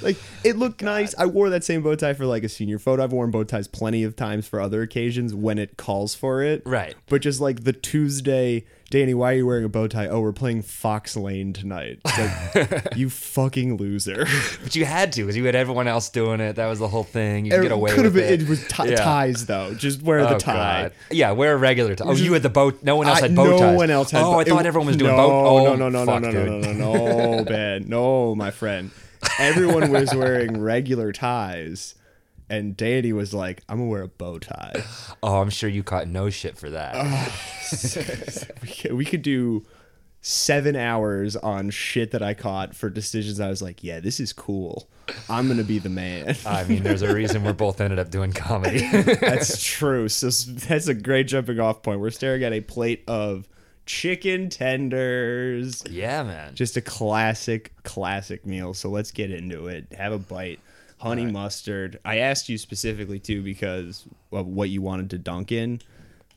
like 0.00 0.16
it 0.42 0.56
looked 0.56 0.82
nice. 0.82 1.14
I 1.18 1.26
wore 1.26 1.50
that 1.50 1.62
same 1.64 1.82
bow 1.82 1.94
tie 1.94 2.14
for 2.14 2.24
like 2.24 2.44
a 2.44 2.48
senior 2.48 2.78
photo. 2.78 3.04
I've 3.04 3.12
worn 3.12 3.30
bow 3.30 3.44
ties 3.44 3.68
plenty 3.68 4.02
of 4.04 4.16
times 4.16 4.46
for 4.48 4.60
other 4.60 4.82
occasions 4.82 5.34
when 5.34 5.58
it 5.58 5.76
calls 5.76 6.14
for 6.14 6.42
it. 6.42 6.62
Right. 6.64 6.94
But 7.06 7.20
just 7.22 7.40
like 7.40 7.64
the 7.64 7.72
Tuesday, 7.74 8.64
Danny, 8.92 9.14
why 9.14 9.32
are 9.32 9.36
you 9.36 9.46
wearing 9.46 9.64
a 9.64 9.70
bow 9.70 9.88
tie? 9.88 10.06
Oh, 10.08 10.20
we're 10.20 10.32
playing 10.34 10.60
Fox 10.60 11.16
Lane 11.16 11.54
tonight. 11.54 11.98
Like, 12.04 12.94
you 12.96 13.08
fucking 13.08 13.78
loser. 13.78 14.26
But 14.62 14.76
you 14.76 14.84
had 14.84 15.14
to 15.14 15.22
because 15.22 15.34
you 15.34 15.46
had 15.46 15.54
everyone 15.54 15.88
else 15.88 16.10
doing 16.10 16.40
it. 16.40 16.56
That 16.56 16.66
was 16.66 16.78
the 16.78 16.88
whole 16.88 17.02
thing. 17.02 17.46
You 17.46 17.52
could 17.52 17.62
get 17.62 17.72
away 17.72 17.92
could 17.94 18.04
with 18.04 18.14
have 18.16 18.22
been. 18.22 18.32
it. 18.34 18.42
It 18.42 18.48
was 18.50 18.68
ti- 18.68 18.90
Yeah. 18.90 18.96
ties 18.96 19.46
though. 19.46 19.72
Just 19.72 20.02
wear 20.02 20.20
the 20.24 20.34
Oh, 20.34 20.38
tie. 20.38 20.82
God. 20.82 20.92
Yeah, 21.10 21.30
wear 21.30 21.54
a 21.54 21.56
regular 21.56 21.94
tie. 21.94 22.04
Oh, 22.06 22.12
you 22.12 22.34
had 22.34 22.42
the 22.42 22.50
bow. 22.50 22.72
No 22.82 22.96
one 22.96 23.06
else 23.08 23.20
I- 23.20 23.28
had 23.28 23.34
bow 23.34 23.44
no 23.44 23.58
ties. 23.58 23.76
one 23.78 23.90
else 23.90 24.10
had. 24.10 24.22
Oh, 24.24 24.38
I 24.38 24.44
thought 24.44 24.66
it- 24.66 24.68
everyone 24.68 24.88
was 24.88 24.96
doing 24.98 25.10
no, 25.12 25.16
bow. 25.16 25.46
Oh, 25.46 25.64
no, 25.64 25.76
no, 25.76 25.88
no, 25.88 26.04
fuck, 26.04 26.20
no, 26.20 26.30
no, 26.30 26.44
no, 26.44 26.60
dude. 26.62 26.76
no, 26.76 26.92
no, 26.94 27.36
no, 27.38 27.44
man, 27.50 27.84
no, 27.88 28.34
my 28.34 28.50
friend. 28.50 28.90
Everyone 29.38 29.90
was 29.90 30.14
wearing 30.14 30.60
regular 30.60 31.12
ties, 31.12 31.94
and 32.52 32.76
Danny 32.76 33.14
was 33.14 33.32
like, 33.32 33.62
"I'm 33.68 33.78
gonna 33.78 33.88
wear 33.90 34.02
a 34.02 34.08
bow 34.08 34.38
tie." 34.38 34.84
Oh, 35.24 35.40
I'm 35.40 35.50
sure 35.50 35.70
you 35.70 35.84
caught 35.84 36.08
no 36.08 36.30
shit 36.30 36.58
for 36.58 36.70
that. 36.70 36.96
we, 38.62 38.68
could, 38.68 38.92
we 38.94 39.04
could 39.04 39.22
do 39.22 39.64
seven 40.20 40.74
hours 40.74 41.36
on 41.36 41.70
shit 41.70 42.10
that 42.10 42.22
I 42.24 42.34
caught 42.34 42.74
for 42.74 42.90
decisions. 42.90 43.38
I 43.40 43.48
was 43.48 43.62
like, 43.62 43.82
"Yeah, 43.82 44.00
this 44.00 44.18
is 44.20 44.32
cool. 44.32 44.88
I'm 45.30 45.48
gonna 45.48 45.62
be 45.64 45.78
the 45.78 45.88
man." 45.88 46.36
I 46.44 46.64
mean, 46.64 46.82
there's 46.82 47.02
a 47.02 47.14
reason 47.14 47.44
we're 47.44 47.52
both 47.52 47.80
ended 47.80 47.98
up 48.00 48.10
doing 48.10 48.32
comedy. 48.32 48.86
That's 49.20 49.62
true. 49.62 50.08
So 50.08 50.26
that's 50.68 50.88
a 50.88 50.94
great 50.94 51.28
jumping 51.28 51.60
off 51.60 51.82
point. 51.82 52.00
We're 52.00 52.10
staring 52.10 52.42
at 52.42 52.52
a 52.52 52.60
plate 52.60 53.04
of 53.06 53.48
chicken 53.86 54.48
tenders. 54.50 55.84
yeah, 55.88 56.24
man. 56.24 56.54
Just 56.54 56.76
a 56.76 56.82
classic, 56.82 57.72
classic 57.84 58.44
meal. 58.44 58.74
So 58.74 58.90
let's 58.90 59.12
get 59.12 59.30
into 59.30 59.68
it. 59.68 59.86
Have 59.96 60.12
a 60.12 60.18
bite. 60.18 60.60
Honey 61.02 61.26
mustard. 61.26 61.98
I 62.04 62.18
asked 62.18 62.48
you 62.48 62.58
specifically 62.58 63.18
too 63.18 63.42
because 63.42 64.04
of 64.30 64.46
what 64.46 64.68
you 64.70 64.82
wanted 64.82 65.10
to 65.10 65.18
dunk 65.18 65.52
in. 65.52 65.80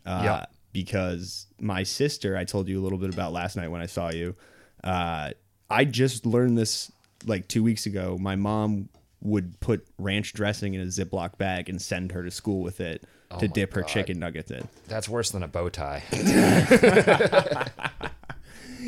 Uh, 0.06 0.22
Yeah. 0.24 0.46
Because 0.74 1.48
my 1.60 1.84
sister, 1.84 2.36
I 2.36 2.44
told 2.44 2.68
you 2.68 2.82
a 2.82 2.84
little 2.84 2.98
bit 2.98 3.14
about 3.14 3.32
last 3.32 3.56
night 3.56 3.70
when 3.70 3.80
I 3.82 3.86
saw 3.86 4.12
you. 4.12 4.36
Uh, 4.84 5.30
I 5.70 5.86
just 5.86 6.26
learned 6.26 6.58
this 6.58 6.92
like 7.26 7.48
two 7.48 7.64
weeks 7.64 7.86
ago. 7.86 8.18
My 8.20 8.36
mom 8.36 8.90
would 9.22 9.58
put 9.62 9.88
ranch 9.98 10.34
dressing 10.34 10.74
in 10.74 10.82
a 10.82 10.86
Ziploc 10.86 11.38
bag 11.38 11.70
and 11.70 11.82
send 11.82 12.12
her 12.12 12.24
to 12.24 12.30
school 12.30 12.62
with 12.62 12.82
it 12.82 13.02
to 13.02 13.08
Oh 13.38 13.40
my 13.42 13.48
dip 13.48 13.74
her 13.74 13.82
God. 13.82 13.88
chicken 13.88 14.20
nuggets 14.20 14.52
in. 14.52 14.68
That's 14.90 15.08
worse 15.08 15.32
than 15.32 15.44
a 15.44 15.48
bow 15.48 15.70
tie. 15.70 16.04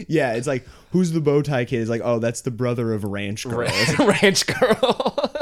Yeah, 0.08 0.34
it's 0.34 0.46
like 0.46 0.64
who's 0.92 1.12
the 1.12 1.22
bow 1.22 1.42
tie 1.42 1.66
kid? 1.66 1.82
It's 1.82 1.90
like, 1.90 2.02
oh, 2.04 2.20
that's 2.20 2.42
the 2.42 2.52
brother 2.52 2.94
of 2.94 3.04
ranch 3.04 3.48
girl. 3.48 3.68
Ranch 4.00 4.46
girl. 4.46 5.16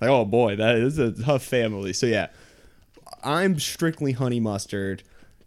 like, 0.00 0.10
oh 0.10 0.24
boy, 0.24 0.56
that 0.56 0.76
is 0.76 0.98
a 0.98 1.12
tough 1.12 1.42
family. 1.44 1.92
So 1.92 2.06
yeah, 2.06 2.28
I'm 3.22 3.58
strictly 3.58 4.12
honey 4.12 4.40
mustard. 4.40 5.02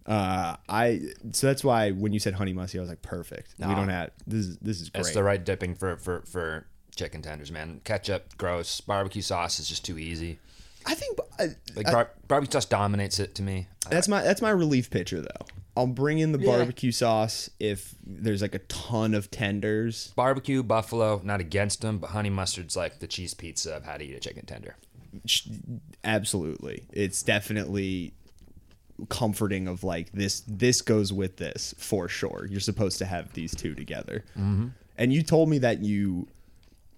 Uh, 0.06 0.58
I 0.68 1.02
so 1.32 1.48
that's 1.48 1.64
why 1.64 1.92
when 1.92 2.12
you 2.14 2.20
said 2.20 2.34
honey 2.34 2.54
mustard, 2.54 2.80
I 2.80 2.82
was 2.82 2.90
like, 2.90 3.02
perfect. 3.02 3.56
We 3.60 3.74
don't 3.74 3.90
have 3.90 4.12
this. 4.28 4.48
Is 4.48 4.58
this 4.58 4.82
is 4.82 4.90
great. 4.90 5.04
That's 5.04 5.14
the 5.16 5.24
right 5.24 5.44
dipping 5.44 5.76
for 5.76 5.96
for 5.98 6.22
for 6.22 6.66
chicken 6.96 7.22
tenders, 7.22 7.52
man. 7.52 7.82
Ketchup, 7.84 8.38
gross. 8.38 8.82
Barbecue 8.82 9.22
sauce 9.22 9.60
is 9.60 9.68
just 9.68 9.86
too 9.86 9.98
easy. 9.98 10.40
I 10.86 10.96
think 10.96 11.18
uh, 11.40 11.48
Like 11.76 11.86
bar- 11.86 12.12
barbecue 12.28 12.52
sauce 12.52 12.66
dominates 12.66 13.18
it 13.20 13.36
to 13.36 13.42
me. 13.44 13.68
that's 13.90 14.08
my 14.10 14.22
that's 14.22 14.42
my 14.42 14.50
relief 14.50 14.90
pitcher 14.90 15.22
though. 15.22 15.46
I'll 15.76 15.88
bring 15.88 16.20
in 16.20 16.32
the 16.32 16.40
Yeah. 16.40 16.58
barbecue 16.58 16.92
sauce 16.92 17.50
if 17.60 17.96
there's 18.06 18.42
like 18.42 18.54
a 18.54 18.60
ton 18.60 19.14
of 19.14 19.32
tenders. 19.32 20.14
Barbecue, 20.16 20.62
buffalo, 20.62 21.22
not 21.24 21.40
against 21.40 21.82
them, 21.82 21.98
but 21.98 22.12
honey 22.12 22.30
mustard's 22.30 22.76
like 22.76 23.00
the 23.00 23.08
cheese 23.08 23.34
pizza 23.34 23.76
of 23.76 23.84
how 23.84 23.98
to 23.98 24.04
eat 24.04 24.14
a 24.14 24.20
chicken 24.20 24.46
tender. 24.46 24.76
Absolutely, 26.04 26.86
it's 26.92 27.24
definitely 27.24 28.14
comforting 29.10 29.68
of 29.68 29.84
like 29.84 30.12
this 30.12 30.44
this 30.48 30.82
goes 30.82 31.12
with 31.12 31.38
this 31.38 31.74
for 31.80 32.08
sure 32.08 32.46
you're 32.50 32.60
supposed 32.60 33.00
to 33.00 33.06
have 33.06 33.34
these 33.34 33.54
two 33.54 33.74
together 33.74 34.24
mm-hmm. 34.38 34.68
and 34.98 35.12
you 35.12 35.24
told 35.24 35.50
me 35.50 35.58
that 35.58 35.82
you 35.82 36.28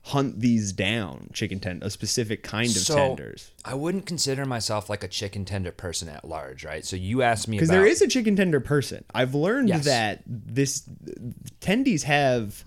hunt 0.10 0.40
these 0.40 0.72
down 0.72 1.30
chicken 1.34 1.60
tender 1.60 1.84
a 1.86 1.90
specific 1.90 2.44
kind 2.44 2.68
of 2.70 2.78
So 2.78 2.96
tenders 2.96 3.52
I 3.66 3.74
wouldn't 3.74 4.06
consider 4.06 4.46
myself 4.46 4.88
like 4.88 5.04
a 5.04 5.08
chicken 5.08 5.46
tender 5.46 5.72
person 5.72 6.10
at 6.10 6.24
large, 6.28 6.64
right? 6.64 6.86
So 6.86 6.96
you 6.96 7.24
asked 7.24 7.48
me 7.48 7.58
because 7.58 7.70
there 7.70 7.88
is 7.88 8.04
a 8.04 8.08
chicken 8.08 8.36
tender 8.36 8.60
person 8.60 9.04
i've 9.16 9.34
learned 9.34 9.70
Yes. 9.70 9.86
that 9.86 10.22
this 10.28 10.84
tendies 11.60 12.04
have 12.04 12.64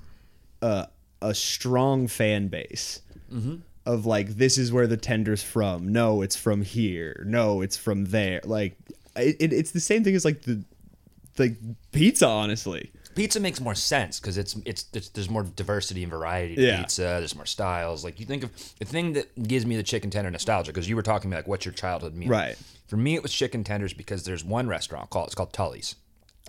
a, 0.63 0.89
a 1.23 1.35
strong 1.35 2.09
fan 2.09 2.49
base 2.49 3.01
Mm-hmm. 3.33 3.57
of 3.85 4.07
like 4.07 4.29
this 4.31 4.57
is 4.57 4.73
where 4.73 4.87
the 4.87 4.97
tender's 4.97 5.43
from 5.43 5.93
no 5.93 6.23
it's 6.23 6.35
from 6.35 6.63
here 6.63 7.23
no 7.29 7.61
it's 7.61 7.77
from 7.77 8.07
there 8.07 8.41
like 8.45 8.75
it, 9.17 9.37
it, 9.39 9.53
it's 9.53 9.73
the 9.73 9.81
same 9.81 10.03
thing 10.03 10.15
as 10.15 10.25
like 10.25 10.43
the 10.43 10.65
like 11.39 11.57
pizza 11.93 12.27
honestly 12.27 12.91
pizza 13.19 13.41
makes 13.41 13.61
more 13.61 13.75
sense 13.75 14.19
because 14.21 14.39
it's, 14.39 14.57
it's 14.65 14.87
it's 14.95 15.09
there's 15.11 15.29
more 15.29 15.43
diversity 15.43 16.03
and 16.03 16.11
variety 16.11 16.55
to 16.57 16.63
Yeah. 16.63 16.81
pizza. 16.81 17.03
There's 17.03 17.35
more 17.35 17.45
styles. 17.47 18.05
Like 18.05 18.19
you 18.21 18.25
think 18.27 18.45
of 18.45 18.51
the 18.79 18.85
thing 18.87 19.13
that 19.15 19.27
gives 19.47 19.67
me 19.67 19.77
the 19.77 19.83
chicken 19.83 20.09
tender 20.11 20.31
nostalgia 20.31 20.73
because 20.73 20.89
you 20.89 20.97
were 20.97 21.03
talking 21.03 21.31
about 21.31 21.39
like 21.41 21.49
what's 21.49 21.65
your 21.67 21.75
childhood 21.75 22.15
meal. 22.15 22.29
Right. 22.31 22.57
For 22.87 22.97
me, 22.97 23.15
it 23.15 23.23
was 23.23 23.33
chicken 23.33 23.65
tenders 23.65 23.93
because 23.93 24.25
there's 24.25 24.45
one 24.45 24.67
restaurant 24.69 25.11
called 25.11 25.27
it's 25.27 25.35
called 25.35 25.53
Tully's. 25.53 25.95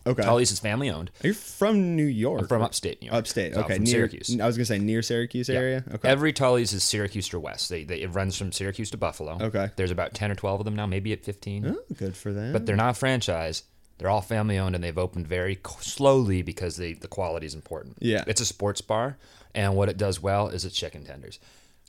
okay 0.07 0.23
Tully's 0.23 0.51
is 0.51 0.59
family 0.59 0.89
owned. 0.89 1.11
Are 1.23 1.27
you 1.27 1.33
from 1.33 1.95
New 1.97 2.05
York? 2.05 2.47
from 2.47 2.61
upstate 2.61 3.01
New 3.01 3.07
York. 3.07 3.17
Upstate. 3.17 3.53
So 3.53 3.59
I'm 3.59 3.65
Okay. 3.65 3.79
near 3.79 3.87
Syracuse. 3.87 4.39
I 4.39 4.45
was 4.47 4.55
gonna 4.55 4.65
say 4.65 4.79
near 4.79 5.01
Syracuse 5.01 5.49
area. 5.49 5.83
Okay. 5.95 6.07
Every 6.07 6.31
Tully's 6.31 6.71
is 6.71 6.83
Syracuse 6.83 7.33
or 7.33 7.39
west. 7.39 7.67
They, 7.69 7.83
they 7.83 8.01
it 8.01 8.07
runs 8.13 8.37
from 8.37 8.51
Syracuse 8.53 8.89
to 8.91 8.97
Buffalo. 8.97 9.37
Okay. 9.41 9.69
There's 9.75 9.91
about 9.91 10.13
ten 10.13 10.31
or 10.31 10.35
twelve 10.35 10.61
of 10.61 10.65
them 10.65 10.75
now, 10.75 10.85
maybe 10.85 11.11
at 11.13 11.25
fifteen. 11.25 11.65
Oh, 11.65 11.79
good 11.97 12.15
for 12.15 12.31
them. 12.31 12.53
But 12.53 12.65
they're 12.65 12.77
not 12.77 12.95
franchise. 12.95 13.63
They're 13.99 14.09
all 14.09 14.21
family 14.21 14.57
owned, 14.57 14.75
and 14.75 14.83
they've 14.83 14.97
opened 14.97 15.27
very 15.27 15.59
slowly 15.81 16.41
because 16.41 16.77
they, 16.77 16.93
the 16.93 17.07
quality 17.07 17.45
is 17.45 17.53
important. 17.53 17.97
Yeah. 17.99 18.23
it's 18.25 18.41
a 18.41 18.45
sports 18.45 18.81
bar, 18.81 19.17
and 19.53 19.75
what 19.75 19.89
it 19.89 19.97
does 19.97 20.21
well 20.21 20.47
is 20.47 20.65
its 20.65 20.75
chicken 20.75 21.03
tenders. 21.03 21.39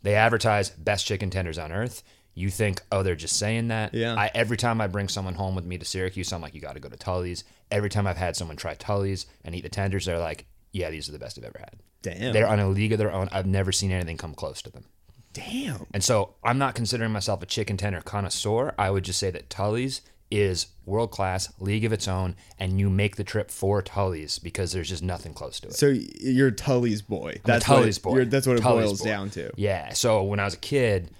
They 0.03 0.17
advertise 0.17 0.71
best 0.71 1.07
chicken 1.07 1.31
tenders 1.31 1.57
on 1.59 1.73
earth. 1.73 2.03
You 2.35 2.51
think, 2.51 2.83
oh, 2.91 3.03
they're 3.03 3.17
just 3.17 3.37
saying 3.39 3.69
that? 3.69 3.95
Yeah. 3.95 4.15
I, 4.15 4.31
every 4.35 4.57
time 4.57 4.81
I 4.81 4.87
bring 4.87 5.09
someone 5.09 5.35
home 5.35 5.55
with 5.55 5.65
me 5.65 5.79
to 5.79 5.85
Syracuse, 5.85 6.33
I'm 6.33 6.43
like, 6.43 6.55
you 6.55 6.61
got 6.61 6.75
to 6.75 6.81
go 6.81 6.89
to 6.89 6.97
Tully's. 6.97 7.45
Every 7.71 7.91
time 7.91 8.07
I've 8.07 8.17
had 8.17 8.37
someone 8.37 8.57
try 8.57 8.75
Tully's 8.75 9.27
and 9.45 9.55
eat 9.55 9.63
the 9.63 9.69
tenders, 9.69 10.07
they're 10.07 10.19
like, 10.19 10.47
yeah, 10.73 10.91
these 10.91 11.09
are 11.09 11.13
the 11.13 11.19
best 11.19 11.39
I've 11.39 11.45
ever 11.45 11.59
had. 11.59 11.81
Damn. 12.03 12.33
They're 12.33 12.47
on 12.47 12.61
a 12.61 12.69
league 12.69 12.93
of 12.93 12.99
their 12.99 13.13
own. 13.13 13.29
I've 13.31 13.47
never 13.47 13.73
seen 13.73 13.91
anything 13.91 14.17
come 14.17 14.35
close 14.35 14.63
to 14.63 14.71
them. 14.71 14.85
Damn. 15.33 15.87
And 15.93 16.03
so 16.03 16.35
I'm 16.43 16.59
not 16.59 16.75
considering 16.75 17.13
myself 17.13 17.43
a 17.43 17.47
chicken 17.47 17.77
tender 17.77 18.01
connoisseur. 18.01 18.75
I 18.79 18.91
would 18.91 19.05
just 19.05 19.19
say 19.21 19.31
that 19.31 19.51
Tully's 19.51 20.01
is 20.31 20.69
world 20.87 21.11
class, 21.11 21.53
league 21.59 21.85
of 21.85 21.93
its 21.93 22.07
own, 22.07 22.37
and 22.59 22.79
you 22.79 22.89
make 22.89 23.17
the 23.17 23.25
trip 23.25 23.51
for 23.51 23.83
Tully's 23.83 24.39
because 24.39 24.73
there's 24.73 24.89
just 24.89 25.03
nothing 25.03 25.35
close 25.35 25.61
to 25.61 25.69
it. 25.69 25.75
So 25.75 25.89
you're 26.21 26.51
Tully's 26.51 27.03
boy. 27.03 27.33
I'm 27.37 27.41
That's 27.45 27.65
Tully's 27.65 28.03
what, 28.03 28.15
boy. 28.15 28.25
That's 28.27 28.47
what 28.47 28.57
it 28.59 28.63
Tully's 28.63 28.87
boils 28.87 29.01
boy. 29.01 29.07
down 29.07 29.31
to. 29.31 29.51
Yeah. 29.57 29.93
So 29.93 30.23
when 30.23 30.41
I 30.41 30.45
was 30.45 30.55
a 30.55 30.59
kid, 30.59 31.11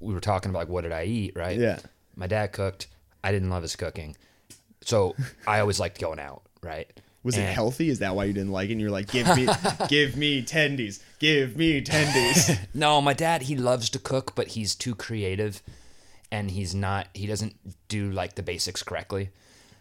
we 0.00 0.12
were 0.14 0.20
talking 0.20 0.50
about 0.50 0.60
like 0.60 0.68
what 0.68 0.82
did 0.82 0.92
I 0.92 1.04
eat, 1.04 1.32
right? 1.36 1.58
Yeah. 1.58 1.78
My 2.16 2.26
dad 2.26 2.52
cooked. 2.52 2.88
I 3.22 3.32
didn't 3.32 3.50
love 3.50 3.62
his 3.62 3.76
cooking, 3.76 4.16
so 4.82 5.14
I 5.46 5.60
always 5.60 5.78
liked 5.78 6.00
going 6.00 6.18
out, 6.18 6.42
right? 6.62 6.90
Was 7.22 7.36
it 7.36 7.42
healthy? 7.42 7.90
Is 7.90 7.98
that 7.98 8.16
why 8.16 8.24
you 8.24 8.32
didn't 8.32 8.50
like 8.50 8.70
it? 8.70 8.72
And 8.72 8.80
you're 8.80 8.90
like, 8.90 9.12
give 9.12 9.26
me, 9.36 9.46
give 9.88 10.16
me 10.16 10.42
tendies, 10.42 11.02
give 11.18 11.54
me 11.54 11.82
tendies. 11.82 12.58
No, 12.74 13.02
my 13.02 13.12
dad 13.12 13.42
he 13.42 13.56
loves 13.56 13.90
to 13.90 13.98
cook, 13.98 14.34
but 14.34 14.48
he's 14.48 14.74
too 14.74 14.94
creative, 14.94 15.62
and 16.32 16.50
he's 16.50 16.74
not. 16.74 17.08
He 17.14 17.26
doesn't 17.26 17.54
do 17.88 18.10
like 18.10 18.34
the 18.34 18.42
basics 18.42 18.82
correctly. 18.82 19.30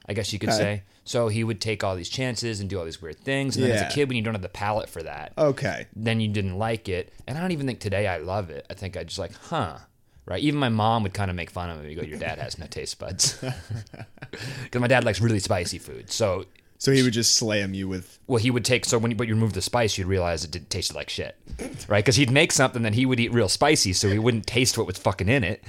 I 0.07 0.13
guess 0.13 0.33
you 0.33 0.39
could 0.39 0.49
Okay. 0.49 0.57
say. 0.57 0.83
So 1.03 1.27
he 1.27 1.43
would 1.43 1.59
take 1.61 1.83
all 1.83 1.95
these 1.95 2.09
chances 2.09 2.59
and 2.59 2.69
do 2.69 2.77
all 2.79 2.85
these 2.85 3.01
weird 3.01 3.19
things. 3.19 3.55
And 3.55 3.63
then 3.65 3.71
as 3.71 3.81
a 3.81 3.85
kid, 3.85 4.07
when 4.09 4.15
you 4.17 4.23
don't 4.23 4.33
have 4.35 4.41
the 4.43 4.49
palate 4.49 4.89
for 4.89 5.01
that, 5.03 5.33
Okay. 5.37 5.87
then 5.95 6.19
you 6.19 6.27
didn't 6.27 6.57
like 6.57 6.87
it. 6.89 7.11
And 7.27 7.37
I 7.37 7.41
don't 7.41 7.51
even 7.51 7.65
think 7.67 7.79
today 7.79 8.07
I 8.07 8.17
love 8.17 8.49
it. 8.49 8.65
I 8.69 8.73
think 8.75 8.95
I 8.97 9.03
just 9.03 9.19
like, 9.19 9.33
huh. 9.35 9.77
Right? 10.25 10.43
Even 10.43 10.59
my 10.59 10.69
mom 10.69 11.01
would 11.03 11.13
kind 11.15 11.31
of 11.31 11.35
make 11.35 11.49
fun 11.49 11.71
of 11.71 11.83
me. 11.83 11.95
Go, 11.95 12.03
your 12.03 12.19
dad 12.19 12.37
has 12.37 12.57
no 12.59 12.67
taste 12.67 12.99
buds. 12.99 13.43
Because 14.63 14.79
my 14.81 14.87
dad 14.87 15.03
likes 15.03 15.19
really 15.19 15.39
spicy 15.39 15.79
food. 15.79 16.11
So, 16.11 16.45
So 16.81 16.93
he 16.93 17.03
would 17.03 17.11
just 17.11 17.35
slam 17.35 17.73
you 17.73 17.89
with. 17.89 18.19
well, 18.25 18.39
he 18.39 18.49
would 18.49 18.63
take, 18.63 18.85
so 18.85 18.97
when 18.97 19.11
you, 19.11 19.17
but 19.17 19.27
you 19.27 19.33
remove 19.33 19.51
the 19.51 19.61
spice, 19.61 19.97
you'd 19.97 20.07
realize 20.07 20.45
it 20.45 20.51
did 20.51 20.69
tasted 20.69 20.95
like 20.95 21.09
shit. 21.09 21.35
Right? 21.89 22.03
Because 22.03 22.15
he'd 22.15 22.31
make 22.31 22.53
something 22.53 22.83
that 22.83 22.93
he 22.93 23.05
would 23.05 23.19
eat 23.19 23.33
real 23.33 23.49
spicy, 23.49 23.91
so 23.91 24.07
he 24.07 24.17
wouldn't 24.17 24.47
taste 24.47 24.77
what 24.77 24.87
was 24.87 24.97
fucking 24.97 25.27
in 25.27 25.43
it. 25.43 25.61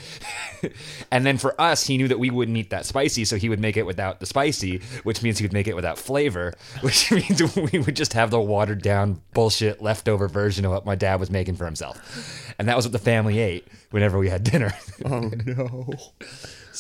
and 1.11 1.27
then 1.27 1.37
for 1.37 1.61
us, 1.61 1.85
he 1.85 1.97
knew 1.97 2.07
that 2.07 2.21
we 2.21 2.31
wouldn't 2.31 2.57
eat 2.57 2.71
that 2.71 2.87
spicy, 2.87 3.25
so 3.25 3.35
he 3.37 3.49
would 3.49 3.59
make 3.59 3.77
it 3.77 3.87
without 3.87 4.21
the 4.21 4.27
spicy, 4.27 4.79
which 5.03 5.21
means 5.21 5.39
he 5.39 5.45
would 5.45 5.53
make 5.53 5.67
it 5.67 5.75
without 5.75 5.99
flavor, 5.99 6.55
which 6.81 7.11
means 7.11 7.43
we 7.57 7.81
would 7.81 7.97
just 7.97 8.13
have 8.13 8.31
the 8.31 8.41
watered 8.41 8.81
down 8.81 9.21
bullshit 9.35 9.83
leftover 9.83 10.29
version 10.29 10.65
of 10.65 10.71
what 10.71 10.87
my 10.87 10.95
dad 10.95 11.19
was 11.19 11.29
making 11.29 11.57
for 11.57 11.65
himself. 11.65 12.55
And 12.57 12.69
that 12.69 12.77
was 12.77 12.87
what 12.87 12.93
the 12.93 13.01
family 13.01 13.41
ate 13.41 13.67
whenever 13.91 14.17
we 14.17 14.29
had 14.29 14.45
dinner. 14.45 14.73
Oh 15.05 15.19
no. 15.45 15.91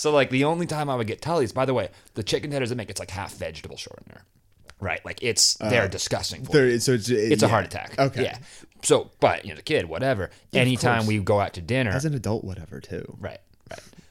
So 0.00 0.12
like 0.12 0.30
the 0.30 0.44
only 0.44 0.64
time 0.64 0.88
I 0.88 0.96
would 0.96 1.06
get 1.06 1.20
Tully's, 1.20 1.52
by 1.52 1.66
the 1.66 1.74
way, 1.74 1.90
the 2.14 2.22
chicken 2.22 2.50
tenders 2.50 2.70
they 2.70 2.74
make 2.74 2.88
it's 2.88 2.98
like 3.00 3.10
half 3.10 3.34
vegetable 3.34 3.76
shortener. 3.76 4.22
Right? 4.80 5.04
Like 5.04 5.22
it's 5.22 5.60
uh, 5.60 5.68
they're 5.68 5.88
disgusting. 5.88 6.42
For 6.42 6.52
you. 6.52 6.70
There, 6.70 6.80
so 6.80 6.92
it's, 6.92 7.10
uh, 7.10 7.14
It's 7.16 7.42
a 7.42 7.48
heart 7.48 7.66
attack. 7.66 7.98
Okay. 7.98 8.22
Yeah. 8.24 8.38
So, 8.82 9.10
but 9.20 9.44
you 9.44 9.50
know, 9.50 9.56
the 9.56 9.62
kid, 9.62 9.84
whatever. 9.90 10.30
Anytime 10.54 11.00
course. 11.00 11.08
we 11.08 11.18
go 11.18 11.38
out 11.38 11.52
to 11.54 11.60
dinner, 11.60 11.90
As 11.90 12.06
an 12.06 12.14
adult, 12.14 12.44
whatever 12.44 12.80
too. 12.80 13.14
right. 13.20 13.40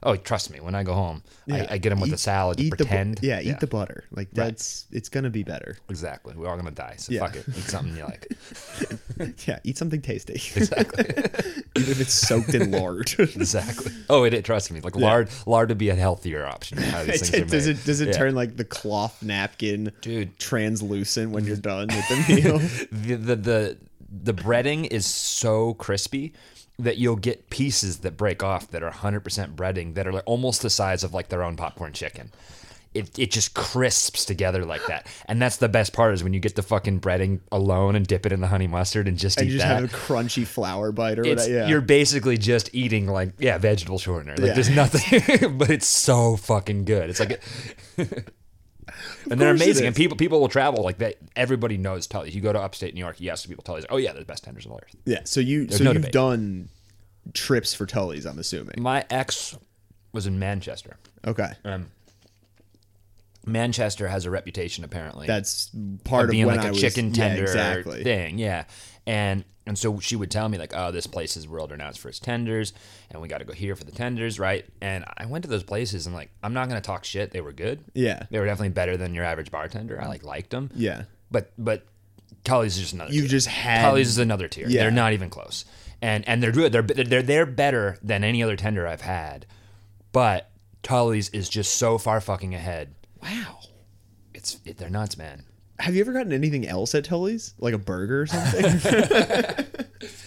Oh, 0.01 0.15
trust 0.15 0.49
me, 0.49 0.61
when 0.61 0.75
I 0.75 0.83
go 0.83 0.93
home, 0.93 1.21
I, 1.51 1.67
I 1.71 1.77
get 1.77 1.89
them 1.89 1.99
with 1.99 2.09
Eat- 2.09 2.15
a 2.15 2.17
salad 2.17 2.57
to 2.57 2.63
eat 2.63 2.69
the 2.69 2.77
bu- 2.77 2.83
pretend. 2.85 3.19
yeah, 3.21 3.41
eat 3.41 3.59
the 3.59 3.67
butter. 3.67 4.05
Like 4.11 4.29
that's 4.31 4.85
it's 4.91 5.09
gonna 5.09 5.29
be 5.29 5.43
better. 5.43 5.77
exactly. 5.89 6.33
We're 6.37 6.47
all 6.47 6.55
gonna 6.55 6.71
die, 6.71 6.95
so 6.97 7.11
Yeah. 7.11 7.19
fuck 7.25 7.35
it. 7.35 7.45
Eat 7.49 7.63
something 7.65 7.95
you 7.97 8.03
like. 8.05 8.27
Yeah, 9.45 9.59
eat 9.65 9.77
something 9.77 10.01
tasty, 10.01 10.33
Exactly. 10.55 11.03
even 11.75 11.91
if 11.91 11.99
it's 11.99 12.13
soaked 12.13 12.53
in 12.53 12.71
lard. 12.71 13.13
exactly. 13.19 13.91
Oh, 14.09 14.23
it, 14.23 14.33
it 14.33 14.45
trust 14.45 14.71
me. 14.71 14.79
Like 14.79 14.95
lard, 14.95 15.29
lard 15.45 15.67
would 15.69 15.77
be 15.77 15.89
a 15.89 15.95
healthier 15.95 16.45
option. 16.45 16.77
than 16.79 16.89
How 16.89 17.03
these 17.03 17.21
It- 17.23 17.25
things 17.25 17.53
are 17.53 17.57
does 17.57 17.67
it 17.67 17.85
does 17.85 17.99
it 18.01 18.07
Yeah. 18.07 18.13
turn 18.13 18.35
like 18.35 18.55
the 18.55 18.63
cloth 18.63 19.21
napkin 19.21 19.91
Dude. 19.99 20.39
translucent 20.39 21.31
when 21.31 21.43
you're 21.45 21.57
done 21.57 21.87
with 21.89 22.07
the 22.27 22.35
meal? 22.35 22.59
the, 22.91 23.15
the 23.15 23.35
the 23.35 23.77
the 24.23 24.33
breading 24.33 24.87
is 24.87 25.05
so 25.05 25.73
crispy 25.75 26.33
that 26.79 26.97
you'll 26.97 27.15
get 27.17 27.49
pieces 27.49 27.99
that 27.99 28.17
break 28.17 28.41
off 28.41 28.71
that 28.71 28.81
are 28.81 28.91
100% 28.91 29.55
breading 29.55 29.93
that 29.95 30.07
are 30.07 30.13
like 30.13 30.23
almost 30.25 30.61
the 30.61 30.69
size 30.69 31.03
of 31.03 31.13
like 31.13 31.29
their 31.29 31.43
own 31.43 31.55
popcorn 31.55 31.93
chicken. 31.93 32.31
It, 32.91 33.19
it 33.19 33.29
just 33.29 33.53
crisps 33.53 34.25
together 34.25 34.65
like 34.65 34.81
that. 34.87 35.05
And 35.27 35.39
that's 35.39 35.57
the 35.57 35.69
best 35.69 35.93
part 35.93 36.15
is 36.15 36.23
when 36.23 36.33
you 36.33 36.39
get 36.39 36.55
the 36.55 36.63
fucking 36.63 37.01
breading 37.01 37.39
alone 37.51 37.95
and 37.95 38.07
dip 38.07 38.25
it 38.25 38.31
in 38.31 38.41
the 38.41 38.47
honey 38.47 38.65
mustard 38.65 39.07
and 39.07 39.15
just 39.15 39.37
and 39.37 39.47
eat 39.47 39.51
you 39.51 39.57
just 39.59 39.67
that. 39.67 39.81
have 39.81 39.93
a 39.93 39.95
crunchy 39.95 40.45
flour 40.47 40.91
bite 40.91 41.19
or 41.19 41.23
it's, 41.23 41.43
whatever. 41.43 41.59
Yeah. 41.59 41.67
You're 41.67 41.81
basically 41.81 42.39
just 42.39 42.73
eating 42.73 43.05
like 43.05 43.33
yeah 43.37 43.59
vegetable 43.59 43.99
shortener. 43.99 44.39
Like 44.39 44.47
Yeah. 44.47 44.53
there's 44.53 44.71
nothing, 44.71 45.57
but 45.59 45.69
it's 45.69 45.85
so 45.85 46.35
fucking 46.37 46.85
good. 46.85 47.11
It's 47.11 47.19
like, 47.19 47.43
and 49.29 49.39
they're 49.39 49.51
amazing. 49.51 49.85
And 49.87 49.95
people 49.95 50.17
people 50.17 50.39
will 50.39 50.47
travel 50.47 50.83
like 50.83 50.97
that. 50.99 51.15
Everybody 51.35 51.77
knows 51.77 52.07
Tully's. 52.07 52.35
You 52.35 52.41
go 52.41 52.53
to 52.53 52.59
upstate 52.59 52.93
New 52.93 52.99
York, 52.99 53.19
you 53.19 53.29
ask 53.29 53.47
people 53.47 53.63
Tully's. 53.63 53.85
Oh 53.89 53.97
yeah, 53.97 54.11
they're 54.11 54.21
the 54.21 54.25
best 54.25 54.43
tenders 54.43 54.65
on 54.65 54.73
earth. 54.73 54.95
yeah. 55.05 55.21
So 55.23 55.39
you 55.39 55.69
so 55.69 55.83
no 55.83 55.91
you've 55.91 56.01
debate. 56.01 56.13
done 56.13 56.69
trips 57.33 57.73
for 57.73 57.85
Tully's, 57.85 58.25
I'm 58.25 58.39
assuming. 58.39 58.75
My 58.79 59.05
ex 59.09 59.57
was 60.11 60.27
in 60.27 60.39
Manchester. 60.39 60.97
Okay. 61.25 61.51
Um, 61.63 61.87
Manchester 63.45 64.07
has 64.07 64.25
a 64.25 64.31
reputation 64.31 64.83
apparently. 64.83 65.27
That's 65.27 65.71
part 66.03 66.25
of, 66.25 66.31
being 66.31 66.45
when 66.45 66.57
like 66.57 66.65
I 66.65 66.69
a 66.69 66.71
was 66.71 66.81
chicken 66.81 67.07
yeah, 67.07 67.27
tender 67.27 67.43
exactly. 67.43 68.03
thing, 68.03 68.37
yeah. 68.37 68.65
And 69.05 69.43
and 69.69 69.77
so 69.77 69.99
she 69.99 70.15
would 70.15 70.31
tell 70.31 70.49
me 70.49 70.57
like, 70.57 70.73
oh, 70.75 70.89
this 70.89 71.05
place 71.05 71.37
is 71.37 71.47
world 71.47 71.69
renowned 71.69 71.95
for 71.95 72.09
its 72.09 72.17
tenders, 72.17 72.73
and 73.11 73.21
we 73.21 73.27
got 73.27 73.37
to 73.37 73.45
go 73.45 73.53
here 73.53 73.75
for 73.75 73.83
the 73.83 73.91
tenders, 73.91 74.39
right? 74.39 74.65
And 74.81 75.05
I 75.15 75.27
went 75.27 75.43
to 75.43 75.49
those 75.49 75.61
places 75.61 76.07
and 76.07 76.15
like, 76.15 76.31
I'm 76.41 76.53
not 76.53 76.69
gonna 76.69 76.81
talk 76.81 77.05
shit. 77.05 77.29
They 77.29 77.39
were 77.39 77.51
good. 77.51 77.83
Yeah. 77.93 78.23
They 78.31 78.39
were 78.39 78.47
definitely 78.47 78.69
better 78.69 78.97
than 78.97 79.13
your 79.13 79.25
average 79.25 79.51
bartender. 79.51 80.01
I 80.01 80.07
like 80.07 80.23
liked 80.23 80.49
them. 80.49 80.71
Yeah. 80.73 81.03
But 81.29 81.51
but 81.55 81.85
Tully's 82.43 82.77
is 82.77 82.81
just 82.81 82.93
another. 82.93 83.13
You 83.13 83.21
tier. 83.21 83.29
just 83.29 83.45
had 83.45 83.83
Tully's 83.83 84.07
is 84.07 84.17
another 84.17 84.47
tier. 84.47 84.67
Yeah. 84.67 84.81
They're 84.81 84.91
not 84.91 85.13
even 85.13 85.29
close. 85.29 85.65
And 86.01 86.27
and 86.27 86.41
they're 86.41 86.51
good. 86.51 86.71
They're 86.71 86.81
they're 86.81 87.21
they're 87.21 87.45
better 87.45 87.99
than 88.01 88.23
any 88.23 88.41
other 88.41 88.55
tender 88.55 88.87
I've 88.87 89.01
had. 89.01 89.45
But 90.11 90.49
Tully's 90.81 91.29
is 91.29 91.47
just 91.47 91.75
so 91.75 91.99
far 91.99 92.19
fucking 92.21 92.55
ahead. 92.55 92.95
Wow. 93.21 93.59
It's 94.33 94.59
it, 94.65 94.77
they're 94.77 94.89
nuts, 94.89 95.15
man. 95.15 95.43
Have 95.79 95.95
you 95.95 96.01
ever 96.01 96.11
gotten 96.13 96.33
anything 96.33 96.67
else 96.67 96.93
at 96.95 97.05
Tully's? 97.05 97.53
Like 97.59 97.73
a 97.73 97.77
burger 97.77 98.21
or 98.21 98.27
something? 98.27 98.65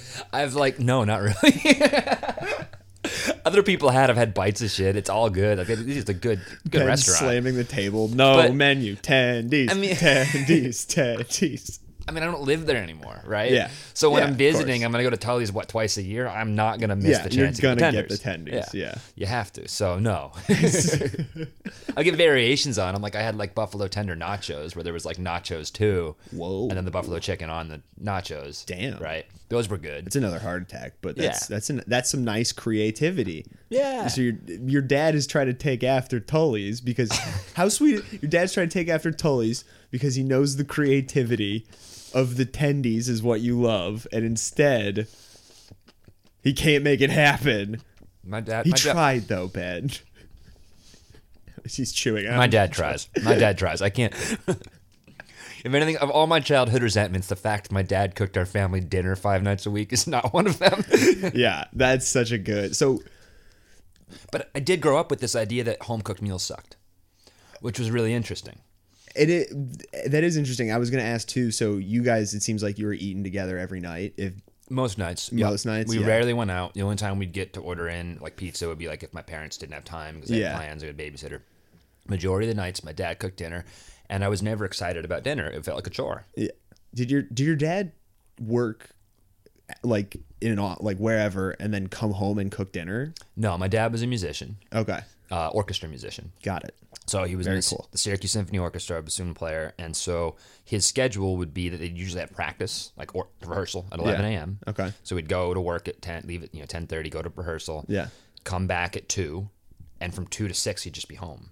I've 0.32 0.54
like 0.54 0.78
no, 0.78 1.04
not 1.04 1.20
really. 1.22 1.80
Other 3.44 3.62
people 3.62 3.90
had 3.90 4.08
have 4.08 4.16
had 4.16 4.32
bites 4.32 4.62
of 4.62 4.70
shit. 4.70 4.96
It's 4.96 5.10
all 5.10 5.28
good. 5.28 5.58
Like 5.58 5.68
it's 5.68 5.82
just 5.82 6.08
a 6.08 6.14
good 6.14 6.40
good 6.64 6.78
Ben 6.80 6.86
restaurant. 6.86 7.18
slamming 7.18 7.56
the 7.56 7.64
table. 7.64 8.08
No 8.08 8.34
But- 8.34 8.54
menu. 8.54 8.96
Tendies. 8.96 9.70
I 9.70 9.74
mean- 9.74 9.94
tendies. 9.96 10.86
Tendies. 10.86 11.78
I 12.08 12.12
mean, 12.12 12.22
I 12.22 12.26
don't 12.26 12.42
live 12.42 12.66
there 12.66 12.82
anymore, 12.82 13.20
right? 13.24 13.50
Yeah. 13.52 13.70
So 13.94 14.10
when 14.10 14.22
Yeah, 14.22 14.28
I'm 14.28 14.34
visiting. 14.34 14.84
I'm 14.84 14.90
gonna 14.92 15.04
go 15.04 15.10
to 15.10 15.16
Tully's 15.16 15.52
what 15.52 15.68
twice 15.68 15.96
a 15.98 16.02
year. 16.02 16.26
I'm 16.26 16.54
not 16.54 16.80
gonna 16.80 16.96
miss 16.96 17.06
Yeah, 17.18 17.26
the 17.26 17.34
you're 17.34 17.46
chance. 17.46 17.60
gonna 17.60 17.76
to 17.76 17.92
get 17.92 18.08
the 18.08 18.16
tendies, 18.16 18.72
yeah. 18.74 18.94
you 19.14 19.26
have 19.26 19.52
to. 19.54 19.68
So 19.68 19.98
no, 19.98 20.32
I'll 21.96 22.04
get 22.04 22.16
variations 22.16 22.78
on. 22.78 22.94
I'm 22.94 23.02
like 23.02 23.14
I 23.14 23.22
had 23.22 23.36
like 23.36 23.54
buffalo 23.54 23.88
tender 23.88 24.16
nachos 24.16 24.74
where 24.74 24.82
there 24.82 24.92
was 24.92 25.04
like 25.04 25.16
nachos 25.18 25.72
too. 25.72 26.16
Whoa. 26.32 26.68
And 26.68 26.76
then 26.76 26.84
the 26.84 26.90
buffalo 26.90 27.18
chicken 27.18 27.50
on 27.50 27.68
the 27.68 27.82
nachos. 28.02 28.64
Damn. 28.66 28.98
Right. 28.98 29.26
Those 29.48 29.68
were 29.68 29.78
good. 29.78 30.06
It's 30.06 30.16
another 30.16 30.38
heart 30.38 30.62
attack, 30.62 30.94
but 31.02 31.16
that's 31.16 31.42
Yeah. 31.42 31.54
that's 31.56 31.70
an, 31.70 31.82
that's 31.86 32.10
some 32.10 32.24
nice 32.24 32.52
creativity. 32.52 33.46
Yeah. 33.68 34.06
So 34.08 34.22
your 34.22 34.34
your 34.66 34.82
dad 34.82 35.14
is 35.14 35.26
trying 35.26 35.46
to 35.46 35.54
take 35.54 35.84
after 35.84 36.20
Tully's 36.20 36.80
because 36.80 37.10
how 37.54 37.68
sweet 37.68 38.02
your 38.22 38.28
dad's 38.30 38.54
trying 38.54 38.68
to 38.68 38.72
take 38.72 38.88
after 38.88 39.10
Tully's 39.10 39.64
because 39.90 40.14
he 40.14 40.22
knows 40.22 40.56
the 40.56 40.64
creativity 40.64 41.66
of 42.14 42.36
the 42.36 42.46
tendies 42.46 43.08
is 43.08 43.22
what 43.22 43.40
you 43.40 43.60
love, 43.60 44.06
and 44.12 44.24
instead 44.24 45.06
he 46.42 46.52
can't 46.52 46.84
make 46.84 47.00
it 47.00 47.10
happen. 47.10 47.80
My 48.24 48.40
dad. 48.40 48.66
He 48.66 48.70
my 48.70 48.76
dad- 48.76 48.92
tried 48.92 49.22
though, 49.28 49.48
Ben. 49.48 49.90
He's 51.64 51.92
chewing 51.92 52.26
My 52.36 52.48
dad 52.48 52.72
tries. 52.72 53.08
My 53.22 53.36
dad 53.36 53.56
tries. 53.58 53.82
I 53.82 53.90
can't. 53.90 54.14
If 55.64 55.72
anything, 55.72 55.96
of 55.98 56.10
all 56.10 56.26
my 56.26 56.40
childhood 56.40 56.82
resentments, 56.82 57.28
the 57.28 57.36
fact 57.36 57.70
my 57.70 57.82
dad 57.82 58.16
cooked 58.16 58.36
our 58.36 58.44
family 58.44 58.80
dinner 58.80 59.14
five 59.14 59.44
nights 59.44 59.64
a 59.64 59.70
week 59.70 59.92
is 59.92 60.08
not 60.08 60.32
one 60.34 60.48
of 60.48 60.58
them. 60.58 60.84
Yeah, 61.34 61.66
that's 61.72 62.08
such 62.08 62.32
a 62.32 62.38
good. 62.38 62.74
So 62.74 63.00
but 64.32 64.50
I 64.56 64.58
did 64.60 64.80
grow 64.80 64.98
up 64.98 65.08
with 65.08 65.20
this 65.20 65.36
idea 65.36 65.62
that 65.64 65.82
home 65.82 66.02
cooked 66.02 66.20
meals 66.20 66.42
sucked, 66.42 66.76
which 67.60 67.78
was 67.78 67.92
really 67.92 68.12
interesting. 68.12 68.58
It, 69.14 69.28
it 69.30 70.10
that 70.10 70.24
is 70.24 70.36
interesting. 70.36 70.72
I 70.72 70.78
was 70.78 70.90
gonna 70.90 71.02
ask 71.02 71.26
too. 71.28 71.50
So 71.50 71.76
you 71.76 72.02
guys, 72.02 72.34
it 72.34 72.42
seems 72.42 72.62
like 72.62 72.78
you 72.78 72.86
were 72.86 72.92
eating 72.94 73.22
together 73.24 73.58
every 73.58 73.80
night. 73.80 74.14
If 74.16 74.34
Most 74.70 74.96
nights. 74.98 75.30
Most 75.32 75.66
nights, 75.66 75.90
We 75.90 75.98
yeah. 76.00 76.06
rarely 76.06 76.32
went 76.32 76.50
out. 76.50 76.74
The 76.74 76.82
only 76.82 76.96
time 76.96 77.18
we'd 77.18 77.32
get 77.32 77.52
to 77.54 77.60
order 77.60 77.88
in 77.88 78.18
like 78.20 78.36
pizza 78.36 78.68
would 78.68 78.78
be 78.78 78.88
like 78.88 79.02
if 79.02 79.12
my 79.12 79.22
parents 79.22 79.56
didn't 79.58 79.74
have 79.74 79.84
time 79.84 80.16
because 80.16 80.30
they 80.30 80.40
Yeah. 80.40 80.50
had 80.52 80.56
plans, 80.58 80.80
they 80.82 80.86
had 80.88 80.98
a 80.98 81.02
babysitter. 81.10 81.40
Majority 82.08 82.48
of 82.48 82.56
the 82.56 82.60
nights, 82.60 82.82
my 82.82 82.92
dad 82.92 83.18
cooked 83.20 83.36
dinner, 83.36 83.64
and 84.10 84.24
I 84.24 84.28
was 84.28 84.42
never 84.42 84.64
excited 84.64 85.04
about 85.04 85.22
dinner. 85.22 85.46
It 85.48 85.64
felt 85.64 85.76
like 85.76 85.86
a 85.86 85.90
chore. 85.90 86.24
Yeah. 86.36 86.48
Did 86.94 87.10
your 87.10 87.22
did 87.22 87.46
your 87.46 87.56
dad 87.56 87.92
work 88.40 88.90
like 89.82 90.16
in 90.40 90.58
an 90.58 90.76
like 90.80 90.98
wherever 90.98 91.52
and 91.52 91.72
then 91.72 91.86
come 91.86 92.12
home 92.12 92.38
and 92.38 92.50
cook 92.50 92.72
dinner? 92.72 93.14
No, 93.36 93.56
my 93.56 93.68
dad 93.68 93.92
was 93.92 94.02
a 94.02 94.06
musician, 94.06 94.56
Okay, 94.72 94.98
uh, 95.30 95.48
orchestra 95.48 95.88
musician. 95.88 96.32
got 96.42 96.64
it. 96.64 96.74
So 97.06 97.24
he 97.24 97.34
was 97.36 97.46
in 97.46 97.56
the, 97.56 97.62
cool. 97.68 97.88
the 97.90 97.98
Syracuse 97.98 98.30
Symphony 98.32 98.58
Orchestra, 98.58 99.02
bassoon 99.02 99.34
player, 99.34 99.74
and 99.78 99.96
so 99.96 100.36
his 100.64 100.86
schedule 100.86 101.36
would 101.36 101.52
be 101.52 101.68
that 101.68 101.78
they'd 101.78 101.96
usually 101.98 102.20
have 102.20 102.32
practice, 102.32 102.92
like 102.96 103.14
or, 103.14 103.26
rehearsal 103.44 103.86
at 103.90 103.98
11 103.98 104.20
Yeah. 104.24 104.38
a.m. 104.38 104.58
Okay. 104.68 104.92
So 105.02 105.16
we'd 105.16 105.28
go 105.28 105.52
to 105.52 105.60
work 105.60 105.88
at 105.88 106.00
10, 106.00 106.24
leave 106.26 106.44
at 106.44 106.54
you 106.54 106.60
know 106.60 106.66
10:30, 106.66 107.10
go 107.10 107.20
to 107.22 107.32
rehearsal, 107.34 107.84
Yeah. 107.88 108.06
come 108.44 108.66
back 108.66 108.96
at 108.96 109.08
two, 109.08 109.48
and 110.00 110.14
from 110.14 110.26
two 110.28 110.46
to 110.48 110.54
six 110.54 110.84
he'd 110.84 110.94
just 110.94 111.08
be 111.08 111.16
home. 111.16 111.50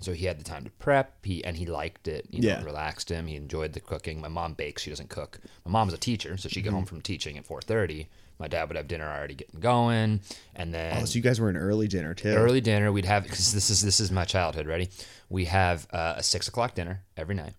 So 0.00 0.12
he 0.12 0.26
had 0.26 0.38
the 0.38 0.44
time 0.44 0.64
to 0.64 0.70
prep. 0.70 1.24
He 1.24 1.42
and 1.44 1.56
he 1.56 1.66
liked 1.66 2.08
it. 2.08 2.26
You 2.30 2.42
know, 2.42 2.48
Yeah. 2.48 2.60
it 2.60 2.64
relaxed 2.64 3.08
him. 3.08 3.26
He 3.26 3.36
enjoyed 3.36 3.72
the 3.72 3.80
cooking. 3.80 4.20
My 4.20 4.28
mom 4.28 4.52
bakes. 4.54 4.82
She 4.82 4.90
doesn't 4.90 5.08
cook. 5.08 5.40
My 5.64 5.70
mom 5.72 5.86
was 5.88 5.94
a 5.94 5.98
teacher, 5.98 6.36
so 6.36 6.48
she'd 6.48 6.60
get 6.62 6.68
Mm-hmm. 6.68 6.76
home 6.76 6.84
from 6.84 7.00
teaching 7.00 7.36
at 7.38 7.46
four 7.46 7.60
thirty. 7.62 8.08
My 8.38 8.48
dad 8.48 8.68
would 8.68 8.76
have 8.76 8.88
dinner 8.88 9.06
already 9.06 9.34
getting 9.34 9.60
going, 9.60 10.20
and 10.56 10.74
then 10.74 10.98
Oh, 11.02 11.04
so 11.04 11.14
you 11.16 11.22
guys 11.22 11.40
were 11.40 11.48
an 11.48 11.56
early 11.56 11.86
dinner 11.88 12.14
too. 12.14 12.28
early 12.28 12.60
dinner 12.60 12.90
we'd 12.90 13.04
have 13.04 13.22
because 13.22 13.52
this 13.52 13.70
is 13.70 13.80
this 13.82 14.00
is 14.00 14.10
my 14.10 14.24
childhood. 14.24 14.66
Ready? 14.66 14.90
We 15.30 15.44
have 15.46 15.86
uh, 15.92 16.14
a 16.16 16.22
six 16.22 16.48
o'clock 16.48 16.74
dinner 16.74 17.02
every 17.16 17.34
night, 17.36 17.54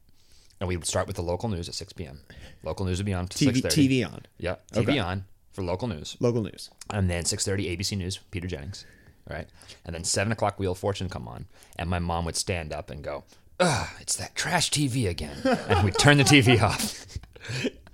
and 0.60 0.68
we 0.68 0.76
would 0.78 0.86
start 0.86 1.08
with 1.08 1.16
the 1.16 1.22
local 1.24 1.48
news 1.50 1.70
at 1.70 1.76
six 1.76 1.94
p.m. 1.94 2.20
Local 2.64 2.86
news 2.86 3.00
would 3.00 3.06
be 3.06 3.14
on 3.14 3.28
to 3.28 3.38
TV. 3.46 3.62
TV 3.64 4.06
on. 4.06 4.22
Yeah, 4.38 4.56
TV 4.74 4.82
Okay. 4.90 5.00
on 5.00 5.24
for 5.54 5.64
local 5.64 5.88
news, 5.88 6.18
Local 6.20 6.42
news. 6.44 6.70
and 6.90 7.10
then 7.10 7.24
six 7.24 7.46
thirty 7.46 7.76
ABC 7.76 7.98
News, 7.98 8.20
Peter 8.32 8.48
Jennings, 8.48 8.86
right, 9.30 9.48
and 9.86 9.96
then 9.96 10.04
seven 10.04 10.34
o'clock 10.34 10.60
Wheel 10.60 10.74
of 10.74 10.78
Fortune 10.78 11.08
come 11.08 11.28
on, 11.28 11.46
and 11.78 11.90
my 11.90 12.00
mom 12.00 12.26
would 12.26 12.36
stand 12.36 12.74
up 12.74 12.90
and 12.90 13.02
go, 13.02 13.24
"Ugh, 13.62 13.88
it's 14.02 14.18
that 14.18 14.36
trash 14.36 14.70
TV 14.72 15.08
again," 15.08 15.38
and 15.70 15.86
we'd 15.86 15.98
turn 15.98 16.18
the 16.18 16.24
TV 16.26 16.62
off. 16.62 17.06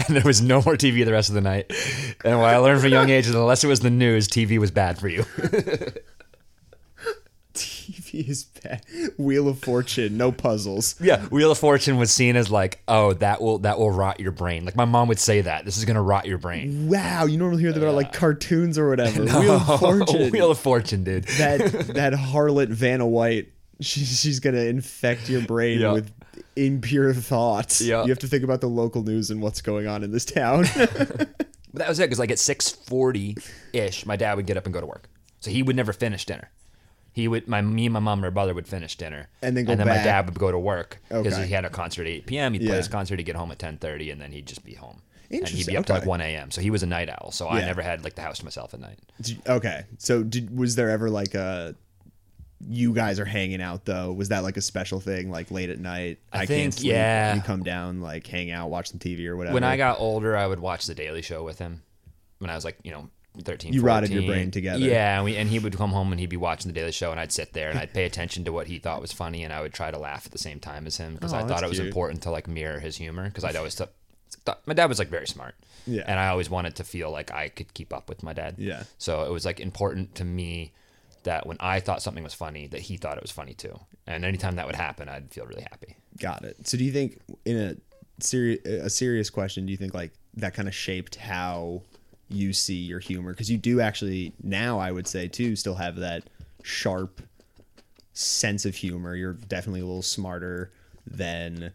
And 0.08 0.15
there 0.15 0.24
was 0.24 0.41
no 0.41 0.62
more 0.62 0.75
TV 0.75 1.05
the 1.05 1.12
rest 1.12 1.29
of 1.29 1.36
the 1.36 1.41
night. 1.41 1.72
And 2.25 2.39
what 2.39 2.50
I 2.50 2.58
learned 2.58 2.81
from 2.81 2.88
a 2.88 2.91
young 2.91 3.10
age 3.10 3.27
is 3.27 3.36
unless 3.36 3.63
it 3.63 3.67
was 3.67 3.81
the 3.81 3.89
news, 3.89 4.27
TV 4.27 4.58
was 4.58 4.72
bad 4.72 4.98
for 5.00 5.08
you. 5.08 5.24
TV 7.53 8.29
is 8.29 8.46
bad. 8.46 8.81
Wheel 9.17 9.50
of 9.50 9.60
Fortune, 9.60 10.15
no 10.15 10.31
puzzles. 10.31 10.96
Yeah, 11.01 11.25
Wheel 11.27 11.51
of 11.51 11.58
Fortune 11.58 11.98
was 11.98 12.10
seen 12.12 12.36
as 12.38 12.50
like, 12.50 12.81
oh, 12.88 13.13
that 13.13 13.41
will 13.41 13.58
that 13.60 13.77
will 13.77 13.91
rot 13.91 14.20
your 14.22 14.31
brain. 14.31 14.63
Like 14.63 14.75
my 14.77 14.86
mom 14.86 15.10
would 15.10 15.20
say 15.20 15.41
that 15.41 15.65
this 15.65 15.77
is 15.77 15.84
gonna 15.84 16.01
rot 16.01 16.25
your 16.25 16.38
brain. 16.38 16.88
Wow, 16.88 17.25
you 17.25 17.38
normally 17.38 17.62
hear 17.62 17.74
that 17.74 17.81
about 17.81 17.96
like 17.96 18.13
cartoons 18.13 18.77
or 18.77 18.89
whatever. 18.89 19.24
Wheel 19.24 19.51
of 19.58 19.79
Fortune. 19.79 20.31
Wheel 20.31 20.51
of 20.51 20.60
Fortune, 20.60 21.03
dude. 21.03 21.25
that 21.25 21.60
that 21.96 22.13
harlot 22.13 22.70
Vanna 22.70 23.05
White. 23.08 23.51
She, 23.81 24.01
she's 24.05 24.39
gonna 24.39 24.60
infect 24.62 25.27
your 25.29 25.41
brain 25.41 25.79
Yeah. 25.81 25.91
with 25.93 26.12
impure 26.55 27.13
thoughts. 27.13 27.81
Yeah. 27.81 28.03
You 28.03 28.10
have 28.10 28.20
to 28.20 28.27
think 28.27 28.43
about 28.43 28.62
the 28.62 28.67
local 28.70 29.03
news 29.03 29.29
and 29.31 29.41
what's 29.41 29.62
going 29.62 29.88
on 29.88 30.03
in 30.03 30.12
this 30.12 30.25
town. 30.25 30.65
But 30.75 31.36
that 31.74 31.88
was 31.89 32.00
it 32.00 32.03
because 32.03 32.20
like 32.20 32.31
at 32.31 32.39
six 32.39 32.70
forty 32.70 33.38
ish, 33.74 34.05
my 34.05 34.15
dad 34.15 34.36
would 34.36 34.46
get 34.46 34.58
up 34.58 34.65
and 34.65 34.74
go 34.74 34.81
to 34.81 34.88
work, 34.88 35.10
so 35.39 35.51
he 35.51 35.63
would 35.63 35.75
never 35.75 35.93
finish 35.93 36.25
dinner. 36.25 36.51
He 37.13 37.27
would 37.27 37.48
my 37.48 37.62
me 37.62 37.86
and 37.88 37.93
my 37.93 38.00
mom 38.00 38.20
and 38.20 38.27
my 38.27 38.29
brother 38.29 38.53
would 38.53 38.67
finish 38.67 38.96
dinner, 38.96 39.27
And 39.41 39.55
then 39.58 39.65
go 39.65 39.72
and 39.72 39.79
then 39.79 39.88
my 39.88 39.96
back. 39.96 40.05
dad 40.05 40.25
would 40.27 40.39
go 40.39 40.51
to 40.51 40.60
work 40.60 41.00
because 41.10 41.34
Okay. 41.34 41.48
he 41.48 41.53
had 41.53 41.65
a 41.65 41.70
concert 41.70 42.03
at 42.03 42.08
eight 42.08 42.25
p.m. 42.25 42.53
He'd 42.53 42.60
play 42.60 42.70
Yeah. 42.70 42.75
his 42.75 42.88
concert, 42.88 43.20
he'd 43.20 43.25
get 43.25 43.36
home 43.36 43.51
at 43.51 43.60
ten 43.60 43.77
thirty, 43.77 44.12
and 44.12 44.20
then 44.22 44.31
he'd 44.31 44.46
just 44.46 44.63
be 44.63 44.74
home. 44.75 45.01
And 45.29 45.36
he'd 45.36 45.38
Interesting, 45.48 45.74
be 45.74 45.77
up 45.77 45.86
to 45.86 45.93
like 45.93 46.01
okay. 46.03 46.10
one 46.10 46.22
a.m. 46.22 46.51
So 46.51 46.60
he 46.62 46.70
was 46.70 46.84
a 46.84 46.88
night 46.88 47.10
owl. 47.10 47.31
So 47.31 47.48
I 47.48 47.60
Yeah. 47.60 47.65
never 47.67 47.81
had 47.81 48.03
like 48.03 48.15
the 48.15 48.22
house 48.22 48.39
to 48.39 48.46
myself 48.46 48.74
at 48.74 48.79
night. 48.81 49.00
Did- 49.22 49.41
okay, 49.48 49.84
so 49.98 50.24
did 50.24 50.58
was 50.58 50.75
there 50.75 50.89
ever 50.89 51.10
like 51.10 51.34
a 51.34 51.75
you 52.69 52.93
guys 52.93 53.19
are 53.19 53.25
hanging 53.25 53.61
out 53.61 53.85
though? 53.85 54.11
Was 54.11 54.29
that 54.29 54.43
like 54.43 54.57
a 54.57 54.61
special 54.61 54.99
thing, 54.99 55.29
like 55.31 55.51
late 55.51 55.69
at 55.69 55.79
night? 55.79 56.19
I 56.31 56.39
can't 56.39 56.47
think, 56.49 56.73
sleep. 56.73 56.91
yeah. 56.91 57.35
You 57.35 57.41
come 57.41 57.63
down, 57.63 58.01
like 58.01 58.25
hang 58.27 58.51
out, 58.51 58.69
watch 58.69 58.89
some 58.91 58.99
TV 58.99 59.25
or 59.27 59.35
whatever. 59.37 59.53
When 59.53 59.63
I 59.63 59.77
got 59.77 59.99
older, 59.99 60.35
I 60.37 60.47
would 60.47 60.59
watch 60.59 60.85
The 60.85 60.95
Daily 60.95 61.21
Show 61.21 61.43
with 61.43 61.59
him. 61.59 61.81
When 62.39 62.49
I 62.49 62.55
was 62.55 62.65
like, 62.65 62.77
you 62.83 62.91
know, 62.91 63.09
13, 63.43 63.71
You 63.71 63.81
rotted 63.81 64.09
your 64.09 64.23
brain 64.23 64.51
together. 64.51 64.79
Yeah, 64.83 65.15
and, 65.17 65.23
we, 65.25 65.37
and 65.37 65.47
he 65.49 65.57
would 65.59 65.77
come 65.77 65.91
home 65.91 66.11
and 66.11 66.19
he'd 66.19 66.29
be 66.29 66.37
watching 66.37 66.69
The 66.71 66.77
Daily 66.77 66.91
Show, 66.91 67.11
and 67.11 67.19
I'd 67.19 67.31
sit 67.31 67.53
there 67.53 67.69
and 67.69 67.79
I'd 67.79 67.93
pay 67.93 68.03
attention 68.05 68.43
to 68.45 68.51
what 68.51 68.67
he 68.67 68.77
thought 68.79 68.99
was 68.99 69.11
funny, 69.13 69.43
and 69.43 69.53
I 69.53 69.61
would 69.61 69.73
try 69.73 69.89
to 69.91 69.97
laugh 69.97 70.25
at 70.25 70.31
the 70.33 70.37
same 70.37 70.59
time 70.59 70.85
as 70.85 70.97
him 70.97 71.13
because 71.13 71.33
Oh, 71.33 71.37
I 71.37 71.43
thought 71.43 71.63
it 71.63 71.69
was 71.69 71.77
cute. 71.77 71.87
important 71.87 72.23
to 72.23 72.31
like 72.31 72.47
mirror 72.47 72.79
his 72.79 72.97
humor 72.97 73.25
because 73.25 73.43
I'd 73.45 73.55
always 73.55 73.75
thought, 73.75 73.91
thought 74.45 74.59
my 74.65 74.73
dad 74.73 74.87
was 74.89 74.99
like 74.99 75.07
very 75.09 75.27
smart. 75.27 75.55
Yeah. 75.87 76.03
And 76.07 76.19
I 76.19 76.27
always 76.27 76.49
wanted 76.49 76.75
to 76.75 76.83
feel 76.83 77.09
like 77.09 77.31
I 77.31 77.47
could 77.49 77.73
keep 77.73 77.93
up 77.93 78.09
with 78.09 78.21
my 78.21 78.33
dad. 78.33 78.55
Yeah. 78.57 78.83
So 78.97 79.23
it 79.23 79.31
was 79.31 79.45
like 79.45 79.59
important 79.59 80.15
to 80.15 80.25
me 80.25 80.73
that 81.23 81.45
when 81.45 81.57
I 81.59 81.79
thought 81.79 82.01
something 82.01 82.23
was 82.23 82.33
funny, 82.33 82.67
that 82.67 82.81
he 82.81 82.97
thought 82.97 83.17
it 83.17 83.23
was 83.23 83.31
funny 83.31 83.53
too. 83.53 83.79
And 84.07 84.25
anytime 84.25 84.55
that 84.55 84.65
would 84.65 84.75
happen, 84.75 85.09
I'd 85.09 85.31
feel 85.31 85.45
really 85.45 85.63
happy. 85.63 85.95
Got 86.19 86.43
it. 86.43 86.67
So 86.67 86.77
do 86.77 86.83
you 86.83 86.91
think 86.91 87.19
in 87.45 87.57
a 87.57 87.75
serious 88.23 88.65
a 88.65 88.89
serious 88.89 89.29
question, 89.29 89.65
do 89.65 89.71
you 89.71 89.77
think 89.77 89.93
like 89.93 90.11
that 90.35 90.53
kind 90.53 90.67
of 90.67 90.75
shaped 90.75 91.15
how 91.15 91.83
you 92.29 92.53
see 92.53 92.75
your 92.75 93.00
humor? 93.00 93.31
Because 93.31 93.50
you 93.51 93.57
do 93.57 93.81
actually 93.81 94.33
now, 94.43 94.79
I 94.79 94.91
would 94.91 95.07
say 95.07 95.27
too, 95.27 95.55
still 95.55 95.75
have 95.75 95.98
that 95.98 96.24
sharp 96.63 97.22
sense 98.13 98.65
of 98.65 98.75
humor. 98.75 99.15
You're 99.15 99.33
definitely 99.33 99.81
a 99.81 99.85
little 99.85 100.01
smarter 100.01 100.72
than 101.05 101.72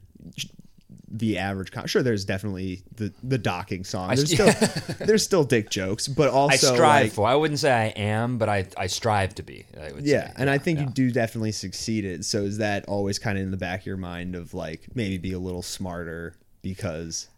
the 1.19 1.39
average. 1.39 1.71
Com- 1.73 1.87
sure, 1.87 2.03
there's 2.03 2.25
definitely 2.25 2.83
the 2.95 3.13
the 3.23 3.39
docking 3.39 3.85
song. 3.85 4.09
There's 4.15 4.33
still 4.33 4.53
there's 5.07 5.23
still 5.25 5.45
dick 5.45 5.71
jokes, 5.71 6.09
but 6.09 6.29
also 6.29 6.71
I 6.71 6.75
strive 6.75 7.05
like, 7.07 7.13
for. 7.13 7.27
I 7.27 7.35
wouldn't 7.35 7.61
say 7.61 7.73
I 7.73 7.87
am, 8.01 8.39
but 8.39 8.49
I, 8.49 8.67
I 8.77 8.87
strive 8.87 9.35
to 9.37 9.43
be. 9.43 9.65
I 9.81 9.93
would 9.93 10.05
Yeah, 10.05 10.29
say. 10.29 10.35
and 10.37 10.51
I 10.51 10.59
think 10.59 10.79
yeah. 10.79 10.85
you 10.87 10.91
do 10.91 11.11
definitely 11.11 11.53
succeed 11.53 12.05
it. 12.05 12.25
So 12.25 12.43
is 12.43 12.59
that 12.59 12.85
always 12.87 13.19
kind 13.19 13.39
of 13.39 13.45
in 13.45 13.51
the 13.51 13.57
back 13.57 13.81
of 13.81 13.87
your 13.87 13.97
mind 13.97 14.35
of 14.35 14.55
like 14.55 14.89
maybe 14.95 15.19
be 15.19 15.33
a 15.33 15.39
little 15.39 15.63
smarter 15.63 16.35
because 16.63 17.29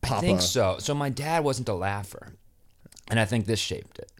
Papa 0.00 0.16
I 0.16 0.20
think 0.20 0.40
so. 0.40 0.76
So 0.78 0.94
my 0.94 1.10
dad 1.10 1.44
wasn't 1.44 1.68
a 1.68 1.74
laugher, 1.74 2.34
and 3.10 3.18
I 3.20 3.24
think 3.24 3.46
this 3.46 3.60
shaped 3.60 3.98
it. 3.98 4.10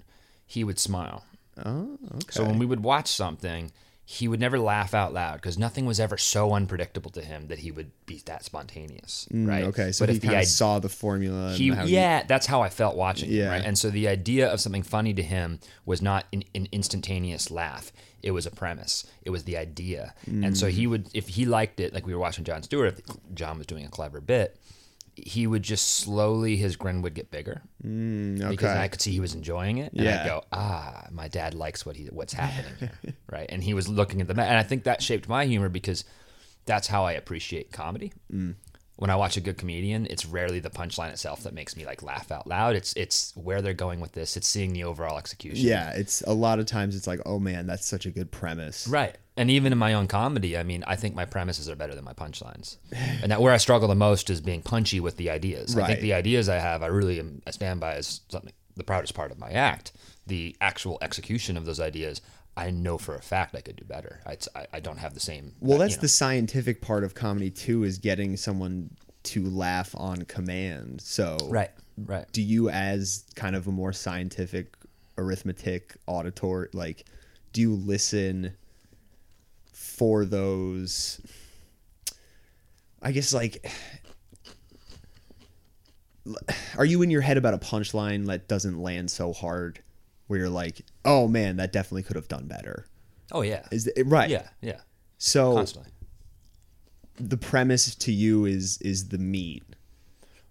He 0.46 0.64
would 0.64 0.78
smile. 0.78 1.24
Oh, 1.64 1.98
okay. 2.16 2.26
So 2.30 2.44
when 2.44 2.58
we 2.58 2.66
would 2.66 2.82
watch 2.82 3.08
something, 3.08 3.70
he 4.06 4.28
would 4.28 4.38
never 4.40 4.58
laugh 4.58 4.92
out 4.92 5.14
loud 5.14 5.36
because 5.36 5.56
nothing 5.56 5.86
was 5.86 5.98
ever 5.98 6.18
so 6.18 6.52
unpredictable 6.52 7.10
to 7.10 7.22
him 7.22 7.48
that 7.48 7.60
he 7.60 7.70
would 7.70 7.90
be 8.04 8.20
that 8.26 8.44
spontaneous, 8.44 9.26
right? 9.32 9.64
Mm, 9.64 9.68
Okay, 9.68 9.92
so 9.92 10.02
but 10.04 10.10
he 10.10 10.16
if 10.16 10.22
the 10.22 10.44
saw 10.44 10.78
the 10.78 10.90
formula. 10.90 11.48
and 11.48 11.56
he, 11.56 11.68
how 11.70 11.84
yeah, 11.84 12.22
that's 12.26 12.46
how 12.46 12.60
I 12.60 12.68
felt 12.68 12.96
watching 12.96 13.30
it, 13.30 13.34
Yeah. 13.34 13.48
right? 13.48 13.64
And 13.64 13.78
so 13.78 13.88
the 13.90 14.06
idea 14.08 14.46
of 14.52 14.60
something 14.60 14.82
funny 14.82 15.14
to 15.14 15.22
him 15.22 15.58
was 15.86 16.02
not 16.02 16.26
an, 16.34 16.44
an 16.54 16.68
instantaneous 16.70 17.50
laugh. 17.50 17.92
It 18.22 18.32
was 18.32 18.44
a 18.46 18.50
premise. 18.50 19.06
It 19.22 19.30
was 19.30 19.44
the 19.44 19.56
idea. 19.56 20.14
And 20.26 20.56
so 20.56 20.66
Mm. 20.66 20.70
he 20.70 20.86
would, 20.86 21.08
if 21.14 21.28
he 21.28 21.44
liked 21.46 21.80
it, 21.80 21.94
like 21.94 22.06
we 22.06 22.12
were 22.14 22.20
watching 22.20 22.44
Jon 22.44 22.62
Stewart, 22.62 22.98
if 22.98 23.34
John 23.34 23.56
was 23.58 23.66
doing 23.66 23.84
a 23.86 23.88
clever 23.90 24.20
bit, 24.20 24.56
he 25.16 25.46
would 25.46 25.62
just 25.62 25.88
slowly, 25.88 26.57
his 26.57 26.77
grin 26.77 27.03
would 27.03 27.14
get 27.14 27.31
bigger 27.31 27.62
Mm, 27.85 28.48
because. 28.48 28.70
I 28.70 28.88
could 28.88 29.00
see 29.00 29.12
he 29.12 29.20
was 29.20 29.35
enjoying 29.35 29.79
it, 29.79 29.92
and 29.92 30.03
Yeah. 30.03 30.22
I'd 30.22 30.27
go, 30.27 30.42
"Ah, 30.53 31.07
my 31.12 31.29
dad 31.29 31.55
likes 31.55 31.85
what 31.87 31.96
he 31.96 32.07
what's 32.07 32.33
happening 32.33 32.72
here," 32.81 33.14
right? 33.31 33.46
And 33.48 33.62
he 33.62 33.74
was 33.74 33.88
looking 33.88 34.20
at 34.20 34.27
the 34.27 34.33
and 34.40 34.57
I 34.59 34.62
think 34.62 34.85
that 34.85 35.03
shaped 35.03 35.29
my 35.29 35.44
humor 35.44 35.68
because 35.68 36.05
that's 36.66 36.87
how 36.88 37.05
I 37.05 37.12
appreciate 37.12 37.72
comedy. 37.72 38.12
Mm. 38.33 38.55
When 38.96 39.11
I 39.11 39.16
watch 39.16 39.37
a 39.37 39.40
good 39.40 39.59
comedian, 39.59 40.07
it's 40.09 40.24
rarely 40.24 40.61
the 40.61 40.70
punchline 40.70 41.11
itself 41.11 41.42
that 41.42 41.52
makes 41.52 41.76
me 41.76 41.85
like 41.85 42.02
laugh 42.02 42.30
out 42.30 42.46
loud. 42.46 42.76
It's 42.76 42.92
it's 42.94 43.33
where 43.37 43.61
they're 43.61 43.74
going 43.74 44.00
with 44.00 44.12
this. 44.12 44.37
It's 44.37 44.46
seeing 44.46 44.72
the 44.72 44.85
overall 44.85 45.18
execution. 45.18 45.66
yeah, 45.66 45.90
it's 45.90 46.22
a 46.22 46.33
lot 46.33 46.61
of 46.61 46.66
times 46.66 46.94
it's 46.94 47.07
like, 47.07 47.20
oh 47.26 47.38
man, 47.40 47.66
that's 47.66 47.87
such 47.87 48.07
a 48.07 48.11
good 48.11 48.30
premise. 48.30 48.87
Right. 48.87 49.16
And 49.37 49.50
even 49.50 49.72
in 49.72 49.78
my 49.78 49.94
own 49.94 50.07
comedy, 50.07 50.57
I 50.57 50.62
mean, 50.62 50.85
I 50.87 50.94
think 50.94 51.16
my 51.16 51.24
premises 51.24 51.68
are 51.68 51.74
better 51.74 51.94
than 51.96 52.04
my 52.04 52.12
punchlines. 52.12 52.76
And 53.20 53.33
that 53.33 53.40
where 53.42 53.52
I 53.52 53.57
struggle 53.57 53.88
the 53.88 53.96
most 53.96 54.30
is 54.30 54.40
being 54.40 54.62
punchy 54.62 55.00
with 55.00 55.16
the 55.16 55.28
ideas. 55.28 55.76
I 55.76 55.88
think 55.88 56.00
the 56.00 56.14
ideas 56.14 56.48
I 56.48 56.59
have, 56.59 56.85
I 56.85 56.87
really 56.87 57.18
am, 57.18 57.42
I 57.44 57.50
stand 57.50 57.80
by 57.80 57.94
as 57.94 58.20
something 58.28 58.52
the 58.76 58.85
proudest 58.85 59.14
part 59.14 59.30
of 59.30 59.38
my 59.38 59.50
act. 59.50 59.92
The 60.26 60.57
actual 60.61 60.98
execution 61.02 61.57
of 61.57 61.64
those 61.64 61.80
ideas, 61.80 62.20
I 62.56 62.70
know 62.70 62.98
for 62.98 63.16
a 63.16 63.22
fact 63.22 63.54
I 63.54 63.60
could 63.60 63.76
do 63.76 63.84
better. 63.84 64.20
I, 64.26 64.36
I, 64.54 64.66
I 64.74 64.80
don't 64.80 64.98
have 64.98 65.14
the 65.14 65.20
same. 65.20 65.52
Well, 65.60 65.76
uh, 65.76 65.80
that's 65.80 65.92
you 65.92 65.98
know. 65.98 66.02
the 66.02 66.08
scientific 66.08 66.80
part 66.80 67.04
of 67.04 67.14
comedy 67.14 67.50
too, 67.50 67.84
is 67.84 67.98
getting 67.98 68.36
someone 68.36 68.90
to 69.24 69.44
laugh 69.44 69.94
on 69.96 70.22
command. 70.22 71.00
So 71.00 71.36
right, 71.48 71.70
right. 71.96 72.30
do 72.32 72.42
you 72.42 72.68
as 72.68 73.24
kind 73.34 73.56
of 73.56 73.66
a 73.66 73.72
more 73.72 73.92
scientific 73.92 74.76
arithmetic 75.16 75.96
auditor 76.06 76.68
like 76.72 77.04
do 77.52 77.60
you 77.60 77.74
listen 77.74 78.54
for 79.72 80.24
those 80.24 81.20
i 83.02 83.12
guess 83.12 83.32
like 83.32 83.70
are 86.76 86.84
you 86.84 87.02
in 87.02 87.10
your 87.10 87.20
head 87.20 87.36
about 87.36 87.54
a 87.54 87.58
punchline 87.58 88.26
that 88.26 88.48
doesn't 88.48 88.80
land 88.80 89.10
so 89.10 89.32
hard 89.32 89.80
where 90.26 90.38
you're 90.40 90.48
like 90.48 90.82
oh 91.04 91.26
man 91.28 91.56
that 91.56 91.72
definitely 91.72 92.02
could 92.02 92.16
have 92.16 92.28
done 92.28 92.46
better 92.46 92.87
Oh 93.32 93.40
yeah, 93.42 93.66
is 93.72 93.87
it 93.87 94.02
right 94.06 94.28
yeah, 94.30 94.48
yeah. 94.60 94.80
so 95.18 95.54
Constantly. 95.54 95.90
the 97.16 97.37
premise 97.37 97.94
to 97.94 98.12
you 98.12 98.44
is 98.44 98.78
is 98.82 99.08
the 99.08 99.18
meat 99.18 99.62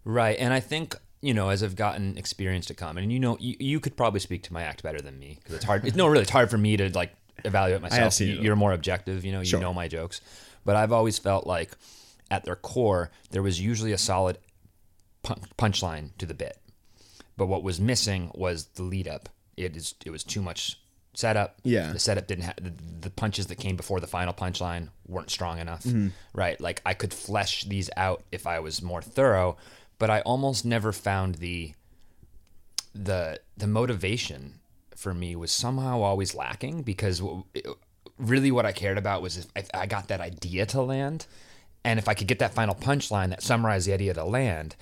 Right, 0.05 0.35
and 0.37 0.53
I 0.53 0.59
think 0.59 0.95
you 1.21 1.33
know 1.33 1.47
as 1.49 1.63
I've 1.63 1.75
gotten 1.77 2.17
experienced 2.17 2.69
at 2.71 2.75
comedy, 2.77 3.05
and 3.05 3.13
you 3.13 3.19
know 3.19 3.37
you, 3.39 3.55
you 3.59 3.79
could 3.79 3.95
probably 3.95 4.19
speak 4.19 4.43
to 4.43 4.53
my 4.53 4.63
act 4.63 4.83
better 4.83 4.99
than 4.99 5.17
me 5.17 5.37
because 5.39 5.55
it's 5.55 5.63
hard. 5.63 5.85
It's 5.87 5.95
no, 5.95 6.07
really, 6.07 6.23
it's 6.23 6.29
hard 6.31 6.49
for 6.49 6.57
me 6.57 6.75
to 6.75 6.89
like 6.93 7.11
evaluate 7.45 7.81
myself. 7.81 8.19
you, 8.19 8.33
you're 8.41 8.57
more 8.57 8.73
objective, 8.73 9.23
you 9.23 9.31
know. 9.31 9.39
You 9.39 9.45
Sure. 9.45 9.61
know 9.61 9.73
my 9.73 9.87
jokes, 9.87 10.19
but 10.65 10.75
I've 10.75 10.91
always 10.91 11.17
felt 11.17 11.47
like 11.47 11.71
at 12.29 12.43
their 12.43 12.57
core 12.57 13.11
there 13.31 13.41
was 13.41 13.61
usually 13.61 13.93
a 13.93 13.97
solid 13.97 14.39
punchline 15.23 16.09
to 16.17 16.25
the 16.25 16.33
bit, 16.33 16.57
but 17.37 17.45
what 17.45 17.63
was 17.63 17.79
missing 17.79 18.29
was 18.35 18.65
the 18.75 18.83
lead 18.83 19.07
up. 19.07 19.29
It 19.57 19.75
is 19.75 19.95
it 20.05 20.09
was 20.11 20.23
too 20.23 20.41
much 20.41 20.79
setup. 21.13 21.59
Yeah. 21.63 21.91
the 21.91 21.99
setup 21.99 22.27
didn't 22.27 22.45
have 22.45 22.55
the, 22.55 22.73
the 23.01 23.09
punches 23.09 23.47
that 23.47 23.57
came 23.57 23.75
before 23.75 23.99
the 23.99 24.07
final 24.07 24.33
punchline 24.33 24.89
weren't 25.07 25.29
strong 25.29 25.59
enough. 25.59 25.83
Mm-hmm. 25.83 26.07
Right, 26.33 26.59
like 26.59 26.81
I 26.85 26.93
could 26.93 27.13
flesh 27.13 27.63
these 27.65 27.89
out 27.95 28.23
if 28.31 28.47
I 28.47 28.59
was 28.59 28.81
more 28.81 29.01
thorough, 29.01 29.57
but 29.99 30.09
I 30.09 30.21
almost 30.21 30.65
never 30.65 30.91
found 30.91 31.35
the 31.35 31.73
the 32.93 33.39
the 33.57 33.67
motivation 33.67 34.59
for 34.95 35.13
me 35.13 35.35
was 35.35 35.51
somehow 35.51 36.01
always 36.01 36.35
lacking 36.35 36.83
because 36.83 37.19
w- 37.19 37.43
really 38.17 38.51
what 38.51 38.65
I 38.65 38.71
cared 38.71 38.97
about 38.97 39.21
was 39.21 39.37
if, 39.37 39.47
if 39.55 39.69
I 39.73 39.85
got 39.85 40.07
that 40.07 40.21
idea 40.21 40.65
to 40.67 40.81
land, 40.81 41.25
and 41.83 41.99
if 41.99 42.07
I 42.07 42.13
could 42.13 42.27
get 42.27 42.39
that 42.39 42.53
final 42.53 42.75
punchline 42.75 43.29
that 43.29 43.43
summarized 43.43 43.87
the 43.87 43.93
idea 43.93 44.13
to 44.13 44.23
land, 44.23 44.75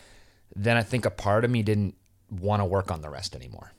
then 0.56 0.78
I 0.78 0.84
think 0.84 1.06
a 1.06 1.10
part 1.10 1.44
of 1.46 1.52
me 1.52 1.64
didn't 1.64 1.96
want 2.30 2.62
to 2.62 2.66
work 2.66 2.92
on 2.92 3.02
the 3.02 3.10
rest 3.10 3.36
anymore. 3.36 3.72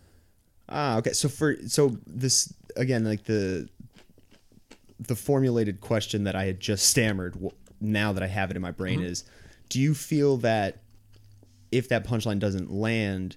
Ah, 0.72 0.96
okay. 0.98 1.12
So 1.12 1.28
for 1.28 1.56
so 1.66 1.96
this 2.06 2.52
again, 2.76 3.04
like 3.04 3.24
the 3.24 3.68
the 4.98 5.14
formulated 5.16 5.80
question 5.80 6.24
that 6.24 6.34
I 6.34 6.44
had 6.44 6.60
just 6.60 6.86
stammered. 6.86 7.36
Now 7.80 8.12
that 8.12 8.22
I 8.22 8.28
have 8.28 8.50
it 8.50 8.56
in 8.56 8.62
my 8.62 8.70
brain 8.70 9.00
Mm-hmm. 9.00 9.08
is, 9.08 9.24
do 9.68 9.80
you 9.80 9.92
feel 9.92 10.36
that 10.38 10.78
if 11.72 11.88
that 11.88 12.06
punchline 12.06 12.38
doesn't 12.38 12.70
land, 12.72 13.36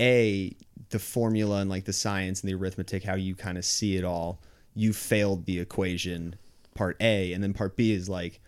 a 0.00 0.54
the 0.90 0.98
formula 0.98 1.60
and 1.60 1.70
like 1.70 1.84
the 1.84 1.92
science 1.92 2.40
and 2.42 2.50
the 2.50 2.54
arithmetic, 2.54 3.04
how 3.04 3.14
you 3.14 3.34
kind 3.36 3.56
of 3.56 3.64
see 3.64 3.96
it 3.96 4.02
all, 4.04 4.40
you 4.74 4.92
failed 4.92 5.46
the 5.46 5.60
equation. 5.60 6.34
Part 6.74 6.96
A, 7.00 7.32
and 7.32 7.40
then 7.42 7.54
part 7.54 7.76
B 7.76 7.92
is 7.92 8.08
like, 8.08 8.40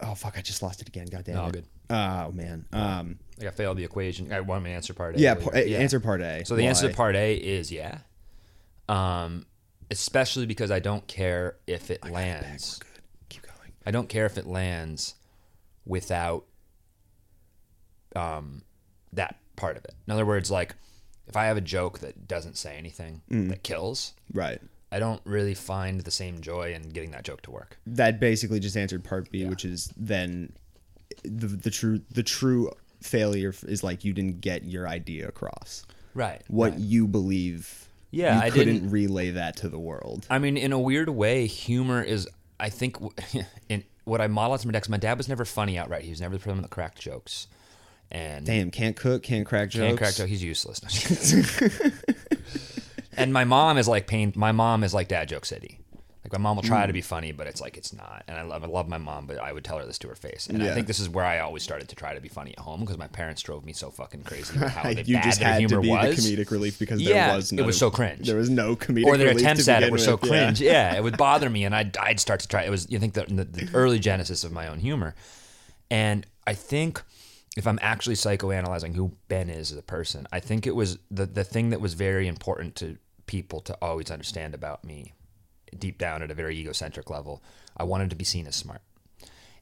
oh 0.00 0.14
fuck, 0.14 0.36
I 0.36 0.42
just 0.42 0.62
lost 0.62 0.82
it 0.82 0.88
again. 0.88 1.06
God 1.06 1.24
damn 1.24 1.36
No, 1.36 1.46
it. 1.46 1.52
good. 1.52 1.64
Oh 1.90 2.32
man. 2.32 2.64
Um. 2.72 3.18
Like 3.42 3.52
I 3.52 3.56
failed 3.56 3.76
the 3.76 3.84
equation. 3.84 4.32
I 4.32 4.40
want 4.40 4.64
to 4.64 4.70
answer 4.70 4.94
part 4.94 5.16
A. 5.16 5.18
Yeah. 5.20 5.34
Par- 5.34 5.52
wait, 5.54 5.74
Answer 5.74 5.98
part 6.00 6.20
A. 6.22 6.44
So 6.44 6.54
the 6.54 6.66
answer 6.66 6.88
to 6.88 6.94
part 6.94 7.16
A 7.16 7.34
is 7.34 7.72
yeah. 7.72 7.98
Um, 8.88 9.46
especially 9.90 10.46
because 10.46 10.70
I 10.70 10.78
don't 10.78 11.06
care 11.08 11.56
if 11.66 11.90
it 11.90 12.08
lands. 12.08 12.78
Good. 12.78 13.02
Keep 13.30 13.42
going. 13.42 13.72
I 13.84 13.90
don't 13.90 14.08
care 14.08 14.26
if 14.26 14.38
it 14.38 14.46
lands 14.46 15.16
without 15.84 16.44
um, 18.14 18.62
that 19.12 19.36
part 19.56 19.76
of 19.76 19.84
it. 19.84 19.94
In 20.06 20.12
other 20.12 20.26
words, 20.26 20.50
like 20.50 20.74
if 21.26 21.36
I 21.36 21.46
have 21.46 21.56
a 21.56 21.60
joke 21.62 21.98
that 22.00 22.28
doesn't 22.28 22.56
say 22.56 22.76
anything 22.76 23.22
Mm. 23.30 23.48
that 23.48 23.62
kills, 23.62 24.12
Right. 24.32 24.60
I 24.90 24.98
don't 24.98 25.22
really 25.24 25.54
find 25.54 26.02
the 26.02 26.10
same 26.10 26.40
joy 26.42 26.74
in 26.74 26.90
getting 26.90 27.10
that 27.12 27.24
joke 27.24 27.42
to 27.42 27.50
work. 27.50 27.78
that 27.86 28.20
basically 28.20 28.60
just 28.60 28.76
answered 28.76 29.02
part 29.02 29.30
B, 29.30 29.44
which 29.46 29.64
is 29.64 29.90
then 29.96 30.52
the 31.24 31.46
the 31.46 31.70
true 31.70 32.00
the 32.10 32.22
true 32.22 32.70
failure 33.02 33.54
is 33.66 33.82
like 33.84 34.04
you 34.04 34.12
didn't 34.12 34.40
get 34.40 34.64
your 34.64 34.88
idea 34.88 35.28
across. 35.28 35.84
Right. 36.14 36.42
What 36.48 36.78
you 36.78 37.06
believe, 37.08 37.88
Yeah, 38.10 38.36
you 38.36 38.42
I 38.42 38.50
couldn't 38.50 38.74
didn't- 38.74 38.90
relay 38.90 39.30
that 39.32 39.56
to 39.58 39.68
the 39.68 39.78
world. 39.78 40.26
I 40.30 40.38
mean, 40.38 40.56
in 40.56 40.72
a 40.72 40.78
weird 40.78 41.08
way, 41.08 41.46
humor 41.46 42.02
is. 42.02 42.28
I 42.60 42.68
think 42.70 42.96
in 43.68 43.84
what 44.04 44.20
I 44.20 44.26
model 44.28 44.54
after 44.54 44.68
my 44.68 44.72
dad. 44.72 44.88
my 44.88 44.96
dad 44.98 45.18
was 45.18 45.28
never 45.28 45.44
funny 45.44 45.78
outright. 45.78 46.02
He 46.04 46.10
was 46.10 46.20
never 46.20 46.36
the 46.36 46.42
person 46.44 46.62
that 46.62 46.70
cracked 46.70 47.00
jokes, 47.00 47.48
and 48.10 48.44
Damn, 48.46 48.70
can't 48.70 48.94
cook, 48.96 49.22
can't 49.22 49.46
crack 49.46 49.70
jokes. 49.70 49.86
Can't 49.86 49.98
crack 49.98 50.14
joke. 50.14 50.28
He's 50.28 50.42
useless. 50.44 50.80
and 53.16 53.32
my 53.32 53.44
mom 53.44 53.78
is 53.78 53.88
like 53.88 54.06
pain. 54.06 54.32
My 54.36 54.52
mom 54.52 54.84
is 54.84 54.94
like 54.94 55.08
dad 55.08 55.28
joke 55.28 55.44
city. 55.44 55.78
Like 56.32 56.40
my 56.40 56.42
mom 56.48 56.56
will 56.56 56.62
Hmm. 56.62 56.68
try 56.68 56.86
to 56.86 56.92
be 56.92 57.02
funny, 57.02 57.30
but 57.32 57.46
it's 57.46 57.60
like 57.60 57.76
it's 57.76 57.92
not. 57.92 58.24
And 58.26 58.38
I 58.38 58.42
love, 58.42 58.64
I 58.64 58.66
love 58.66 58.88
my 58.88 58.96
mom, 58.98 59.26
but 59.26 59.38
I 59.38 59.52
would 59.52 59.64
tell 59.64 59.78
her 59.78 59.84
this 59.84 59.98
to 59.98 60.08
her 60.08 60.14
face. 60.14 60.46
And 60.48 60.62
I 60.62 60.72
think 60.72 60.86
this 60.86 60.98
is 60.98 61.08
where 61.08 61.24
I 61.24 61.40
always 61.40 61.62
started 61.62 61.88
to 61.90 61.94
try 61.96 62.14
to 62.14 62.20
be 62.20 62.28
funny 62.28 62.52
at 62.52 62.60
home 62.60 62.80
because 62.80 62.96
my 62.98 63.06
parents 63.08 63.42
drove 63.42 63.64
me 63.64 63.72
so 63.72 63.90
fucking 63.90 64.22
crazy 64.22 64.58
with 64.58 64.68
how 64.70 64.82
they 64.94 65.02
you 65.02 65.16
bad 65.16 65.24
just 65.24 65.40
their 65.40 65.48
had 65.48 65.58
humor 65.58 65.76
to 65.76 65.80
be 65.82 65.90
was. 65.90 66.16
the 66.24 66.36
comedic 66.36 66.50
relief 66.50 66.78
because 66.78 67.00
Yeah, 67.02 67.26
there 67.28 67.36
was 67.36 67.52
it 67.52 67.56
no, 67.56 67.64
was 67.64 67.78
so 67.78 67.90
cringe. 67.90 68.26
There 68.26 68.36
was 68.38 68.48
no 68.50 68.74
comedic 68.76 69.04
relief. 69.04 69.06
or 69.14 69.16
their 69.18 69.30
attempts 69.30 69.68
at 69.68 69.82
it 69.82 69.92
were 69.92 69.98
so 69.98 70.12
with, 70.16 70.24
yeah. 70.24 70.28
cringe. 70.44 70.60
Yeah. 70.60 70.94
it 70.96 71.02
would 71.02 71.16
bother 71.28 71.50
me, 71.50 71.64
and 71.64 71.74
I'd 71.76 71.96
I'd 71.98 72.18
start 72.18 72.40
to 72.40 72.48
try. 72.48 72.62
It 72.64 72.70
was 72.70 72.90
you 72.90 72.98
think 72.98 73.14
the, 73.14 73.24
the, 73.24 73.44
the 73.44 73.68
early 73.74 73.98
genesis 73.98 74.42
of 74.44 74.52
my 74.52 74.66
own 74.68 74.80
humor, 74.80 75.14
and 75.90 76.26
I 76.46 76.54
think 76.54 77.02
if 77.56 77.66
I'm 77.66 77.78
actually 77.82 78.14
psychoanalyzing 78.14 78.94
who 78.94 79.12
Ben 79.28 79.50
is 79.50 79.72
as 79.72 79.78
a 79.78 79.82
person, 79.82 80.26
I 80.32 80.40
think 80.40 80.66
it 80.66 80.74
was 80.74 80.98
the 81.10 81.26
the 81.26 81.44
thing 81.44 81.70
that 81.70 81.80
was 81.80 81.92
very 81.94 82.26
important 82.26 82.74
to 82.76 82.96
people 83.26 83.60
to 83.60 83.76
always 83.82 84.10
understand 84.10 84.54
about 84.54 84.84
me, 84.84 85.12
deep 85.78 85.98
down 85.98 86.22
at 86.22 86.30
a 86.30 86.34
very 86.34 86.58
egocentric 86.58 87.10
level. 87.10 87.42
I 87.76 87.84
wanted 87.84 88.10
to 88.10 88.16
be 88.16 88.24
seen 88.24 88.46
as 88.46 88.56
smart. 88.56 88.82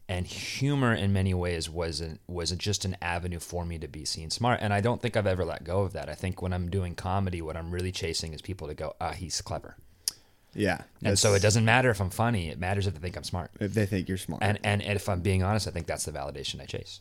And 0.08 0.26
humor, 0.26 0.92
in 0.92 1.12
many 1.12 1.34
ways, 1.34 1.70
was 1.70 2.00
an, 2.00 2.18
was 2.26 2.50
just 2.52 2.84
an 2.84 2.96
avenue 3.00 3.38
for 3.38 3.64
me 3.64 3.78
to 3.78 3.86
be 3.86 4.04
seen 4.04 4.30
smart. 4.30 4.58
And 4.60 4.72
I 4.74 4.80
don't 4.80 5.00
think 5.00 5.16
I've 5.16 5.26
ever 5.26 5.44
let 5.44 5.62
go 5.62 5.82
of 5.82 5.92
that. 5.92 6.08
I 6.08 6.14
think 6.14 6.42
when 6.42 6.52
I'm 6.52 6.68
doing 6.68 6.96
comedy, 6.96 7.40
what 7.40 7.56
I'm 7.56 7.70
really 7.70 7.92
chasing 7.92 8.32
is 8.32 8.42
people 8.42 8.66
to 8.66 8.74
go, 8.74 8.96
ah, 9.00 9.12
he's 9.12 9.40
clever. 9.40 9.76
Yeah, 10.52 10.82
And 11.04 11.16
so 11.16 11.34
it 11.34 11.42
doesn't 11.42 11.64
matter 11.64 11.90
if 11.90 12.00
I'm 12.00 12.10
funny. 12.10 12.48
It 12.48 12.58
matters 12.58 12.88
if 12.88 12.94
they 12.94 13.00
think 13.00 13.16
I'm 13.16 13.22
smart. 13.22 13.52
If 13.60 13.72
they 13.72 13.86
think 13.86 14.08
you're 14.08 14.18
smart. 14.18 14.42
And, 14.42 14.58
and 14.64 14.82
and 14.82 14.96
if 14.96 15.08
I'm 15.08 15.20
being 15.20 15.44
honest, 15.44 15.68
I 15.68 15.70
think 15.70 15.86
that's 15.86 16.06
the 16.06 16.12
validation 16.12 16.60
I 16.60 16.64
chase. 16.64 17.00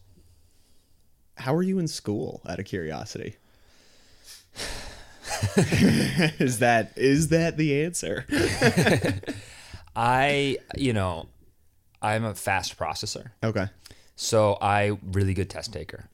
How 1.35 1.55
are 1.55 1.63
you 1.63 1.79
in 1.79 1.87
school? 1.87 2.41
Out 2.47 2.59
of 2.59 2.65
curiosity. 2.65 3.37
is 6.39 6.59
that 6.59 6.93
is 6.97 7.29
that 7.29 7.57
the 7.57 7.83
answer? 7.83 8.25
I, 9.95 10.57
you 10.77 10.93
know, 10.93 11.27
I'm 12.01 12.23
a 12.23 12.35
fast 12.35 12.77
processor, 12.77 13.31
Okay. 13.43 13.67
so 14.15 14.57
I 14.61 14.97
really 15.11 15.33
good 15.33 15.49
test 15.49 15.73
taker. 15.73 16.09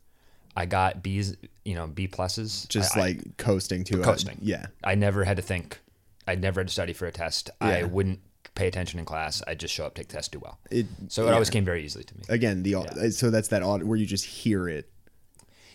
I 0.56 0.66
got 0.66 1.04
B's, 1.04 1.36
you 1.66 1.76
know, 1.76 1.86
B 1.88 2.08
pluses. 2.08 2.68
Just 2.70 2.96
I- 2.96 3.00
I- 3.00 3.04
like 3.04 3.38
coasting 3.38 3.84
to 3.86 4.02
coasting. 4.02 4.38
A, 4.42 4.46
yeah. 4.46 4.66
I 4.84 4.96
never 4.96 5.24
had 5.26 5.38
to 5.38 5.44
think. 5.44 5.80
I 6.28 6.36
never 6.36 6.62
had 6.62 6.68
to 6.68 6.74
study 6.74 6.94
for 6.94 7.06
a 7.06 7.12
test. 7.12 7.50
I 7.62 7.84
wouldn't 7.84 8.20
pay 8.56 8.68
attention 8.68 9.00
in 9.00 9.06
class. 9.06 9.44
I 9.46 9.54
just 9.54 9.74
show 9.74 9.86
up, 9.86 9.94
take 9.96 10.08
the 10.08 10.14
test, 10.16 10.32
do 10.32 10.40
well. 10.40 10.58
It, 10.72 10.88
So 11.10 11.28
it 11.28 11.34
always 11.34 11.50
came 11.50 11.66
very 11.66 11.84
easily 11.84 12.06
to 12.06 12.18
me. 12.18 12.24
again 12.30 12.64
the 12.64 12.76
au- 12.76 13.10
so 13.10 13.30
that's 13.30 13.50
that 13.50 13.62
odd 13.64 13.84
where 13.84 13.98
you 13.98 14.06
just 14.06 14.24
hear 14.26 14.68
it. 14.70 14.90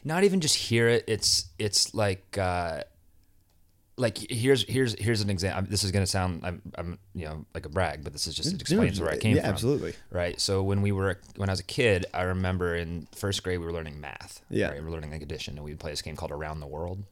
not 0.02 0.24
even 0.24 0.40
just 0.40 0.56
hear 0.56 0.88
it 0.88 1.04
it's 1.06 1.50
it's 1.58 1.94
like 1.94 2.38
uh 2.38 2.80
like 4.00 4.18
here's 4.30 4.64
here's 4.68 4.98
here's 4.98 5.20
an 5.20 5.30
example 5.30 5.70
this 5.70 5.84
is 5.84 5.90
going 5.92 6.02
to 6.02 6.10
sound 6.10 6.40
I'm, 6.44 6.62
I'm 6.76 6.98
you 7.14 7.26
know 7.26 7.44
like 7.54 7.66
a 7.66 7.68
brag 7.68 8.02
but 8.02 8.12
this 8.12 8.26
is 8.26 8.34
just 8.34 8.52
it 8.54 8.60
explains 8.60 9.00
where 9.00 9.10
i 9.10 9.16
came 9.16 9.36
yeah, 9.36 9.42
from 9.42 9.50
absolutely. 9.52 9.94
right 10.10 10.40
so 10.40 10.62
when 10.62 10.80
we 10.82 10.90
were 10.90 11.18
when 11.36 11.48
i 11.48 11.52
was 11.52 11.60
a 11.60 11.64
kid 11.64 12.06
i 12.14 12.22
remember 12.22 12.74
in 12.74 13.06
first 13.14 13.42
grade 13.42 13.58
we 13.60 13.66
were 13.66 13.72
learning 13.72 14.00
math 14.00 14.40
Yeah. 14.48 14.68
right? 14.68 14.78
we 14.78 14.84
were 14.84 14.90
learning 14.90 15.10
like 15.12 15.22
addition 15.22 15.56
and 15.56 15.64
we 15.64 15.70
would 15.72 15.80
play 15.80 15.90
this 15.92 16.02
game 16.02 16.16
called 16.16 16.32
around 16.32 16.60
the 16.60 16.66
world 16.66 17.04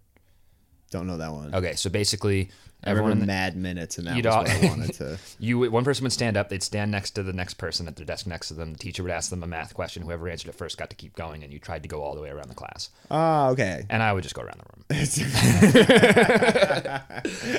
Don't 0.90 1.06
know 1.06 1.18
that 1.18 1.32
one. 1.32 1.54
okay 1.54 1.74
so 1.74 1.90
basically 1.90 2.50
I 2.84 2.90
everyone 2.90 3.10
remember 3.10 3.24
in 3.24 3.26
the- 3.26 3.32
Mad 3.32 3.56
Minutes, 3.56 3.98
and 3.98 4.06
that 4.06 4.16
was 4.16 4.26
all- 4.26 4.44
what 4.44 4.50
I 4.64 4.68
wanted 4.68 4.94
to. 4.94 5.18
you 5.40 5.58
one 5.70 5.84
person 5.84 6.04
would 6.04 6.12
stand 6.12 6.36
up 6.36 6.48
they'd 6.48 6.62
stand 6.62 6.90
next 6.92 7.10
to 7.12 7.22
the 7.24 7.32
next 7.32 7.54
person 7.54 7.88
at 7.88 7.96
their 7.96 8.06
desk 8.06 8.26
next 8.26 8.48
to 8.48 8.54
them 8.54 8.72
the 8.72 8.78
teacher 8.78 9.02
would 9.02 9.10
ask 9.12 9.30
them 9.30 9.42
a 9.42 9.46
math 9.46 9.74
question 9.74 10.02
whoever 10.04 10.28
answered 10.28 10.48
it 10.48 10.54
first 10.54 10.78
got 10.78 10.88
to 10.90 10.96
keep 10.96 11.14
going 11.16 11.42
and 11.42 11.52
you 11.52 11.58
tried 11.58 11.82
to 11.82 11.88
go 11.88 12.02
all 12.02 12.14
the 12.14 12.20
way 12.20 12.30
around 12.30 12.48
the 12.48 12.54
class 12.54 12.90
Ah, 13.10 13.48
okay. 13.50 13.84
and 13.90 14.00
I 14.02 14.12
would 14.12 14.22
just 14.22 14.34
go 14.36 14.42
around 14.42 14.60
the 14.60 14.64
room. 14.64 14.74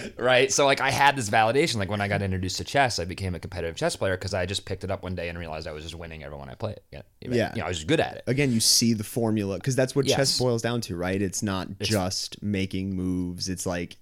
right? 0.18 0.52
So 0.52 0.66
like 0.66 0.82
I 0.82 0.92
had 0.92 1.16
this 1.16 1.30
validation. 1.30 1.76
Like 1.76 1.90
when 1.90 2.02
I 2.02 2.08
got 2.08 2.22
introduced 2.22 2.58
to 2.58 2.64
chess, 2.64 3.00
I 3.00 3.06
became 3.06 3.36
a 3.36 3.40
competitive 3.40 3.76
chess 3.76 3.96
player 3.96 4.16
because 4.16 4.34
I 4.34 4.46
just 4.46 4.66
picked 4.66 4.84
it 4.84 4.92
up 4.92 5.04
one 5.04 5.16
day 5.16 5.30
and 5.30 5.38
realized 5.38 5.68
I 5.68 5.72
was 5.72 5.84
just 5.84 5.96
winning 5.96 6.24
everyone 6.24 6.50
I 6.50 6.56
played. 6.56 6.80
Yeah, 6.92 7.02
Yeah. 7.22 7.52
You 7.56 7.60
know, 7.62 7.66
I 7.66 7.70
was 7.70 7.78
just 7.78 7.88
good 7.88 8.00
at 8.00 8.18
it. 8.18 8.24
Again, 8.28 8.52
you 8.52 8.60
see 8.60 8.94
the 8.94 9.04
formula 9.04 9.58
because 9.58 9.76
that's 9.76 9.96
what 9.96 10.06
chess 10.08 10.38
boils 10.40 10.62
down 10.62 10.82
to, 10.82 10.96
right? 10.96 11.22
It's 11.22 11.44
not 11.44 11.80
just 11.80 12.42
making 12.42 12.96
moves. 12.96 13.50
It's 13.50 13.66
like, 13.66 13.98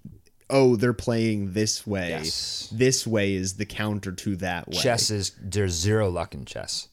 oh, 0.50 0.76
they're 0.76 0.92
playing 0.92 1.52
this 1.52 1.86
way. 1.86 2.10
Yes. 2.10 2.68
This 2.72 3.06
way 3.06 3.34
is 3.34 3.54
the 3.54 3.66
counter 3.66 4.12
to 4.12 4.36
that 4.36 4.68
way. 4.68 4.76
Chess 4.78 5.10
is 5.10 5.32
there's 5.40 5.72
zero 5.72 6.08
luck 6.08 6.34
in 6.34 6.44
chess. 6.44 6.88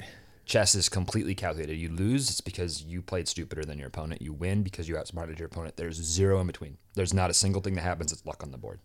Chess 0.46 0.76
is 0.76 0.90
completely 0.90 1.34
calculated. 1.34 1.76
You 1.76 1.90
lose, 1.90 2.30
it's 2.30 2.42
because 2.42 2.84
you 2.84 3.02
played 3.02 3.28
stupider 3.28 3.66
than 3.66 3.80
your 3.80 3.88
opponent. 3.88 4.22
You 4.22 4.32
win 4.32 4.62
because 4.62 4.88
you 4.88 4.96
outsmarted 4.98 5.40
your 5.40 5.48
opponent. 5.48 5.76
There's 5.76 5.96
zero 5.96 6.40
in 6.40 6.48
between. 6.48 6.78
There's 6.94 7.14
not 7.14 7.32
a 7.32 7.34
single 7.34 7.62
thing 7.62 7.74
that 7.76 7.82
happens. 7.82 8.12
It's 8.12 8.26
luck 8.26 8.44
on 8.44 8.52
the 8.52 8.58
board. 8.58 8.80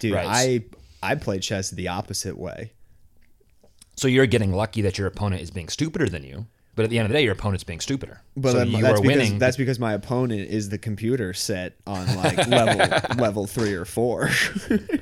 dude. 0.00 0.12
Right. 0.14 0.26
I 0.28 0.64
I 1.02 1.14
play 1.14 1.38
chess 1.38 1.70
the 1.70 1.88
opposite 1.88 2.36
way. 2.36 2.72
So 3.96 4.06
you're 4.06 4.26
getting 4.26 4.52
lucky 4.52 4.82
that 4.82 4.98
your 4.98 5.06
opponent 5.06 5.42
is 5.42 5.50
being 5.50 5.68
stupider 5.68 6.08
than 6.08 6.22
you. 6.24 6.46
But 6.78 6.84
at 6.84 6.90
the 6.90 6.98
end 7.00 7.06
of 7.06 7.08
the 7.10 7.18
day, 7.18 7.24
your 7.24 7.32
opponent's 7.32 7.64
being 7.64 7.80
stupider. 7.80 8.22
But 8.36 8.52
so 8.52 8.62
you 8.62 8.80
that's 8.80 9.00
are 9.00 9.02
because 9.02 9.16
winning. 9.18 9.38
that's 9.40 9.56
because 9.56 9.80
my 9.80 9.94
opponent 9.94 10.42
is 10.48 10.68
the 10.68 10.78
computer 10.78 11.34
set 11.34 11.74
on 11.88 12.06
like 12.16 12.46
level 12.46 13.16
level 13.18 13.46
three 13.48 13.74
or 13.74 13.84
four. 13.84 14.30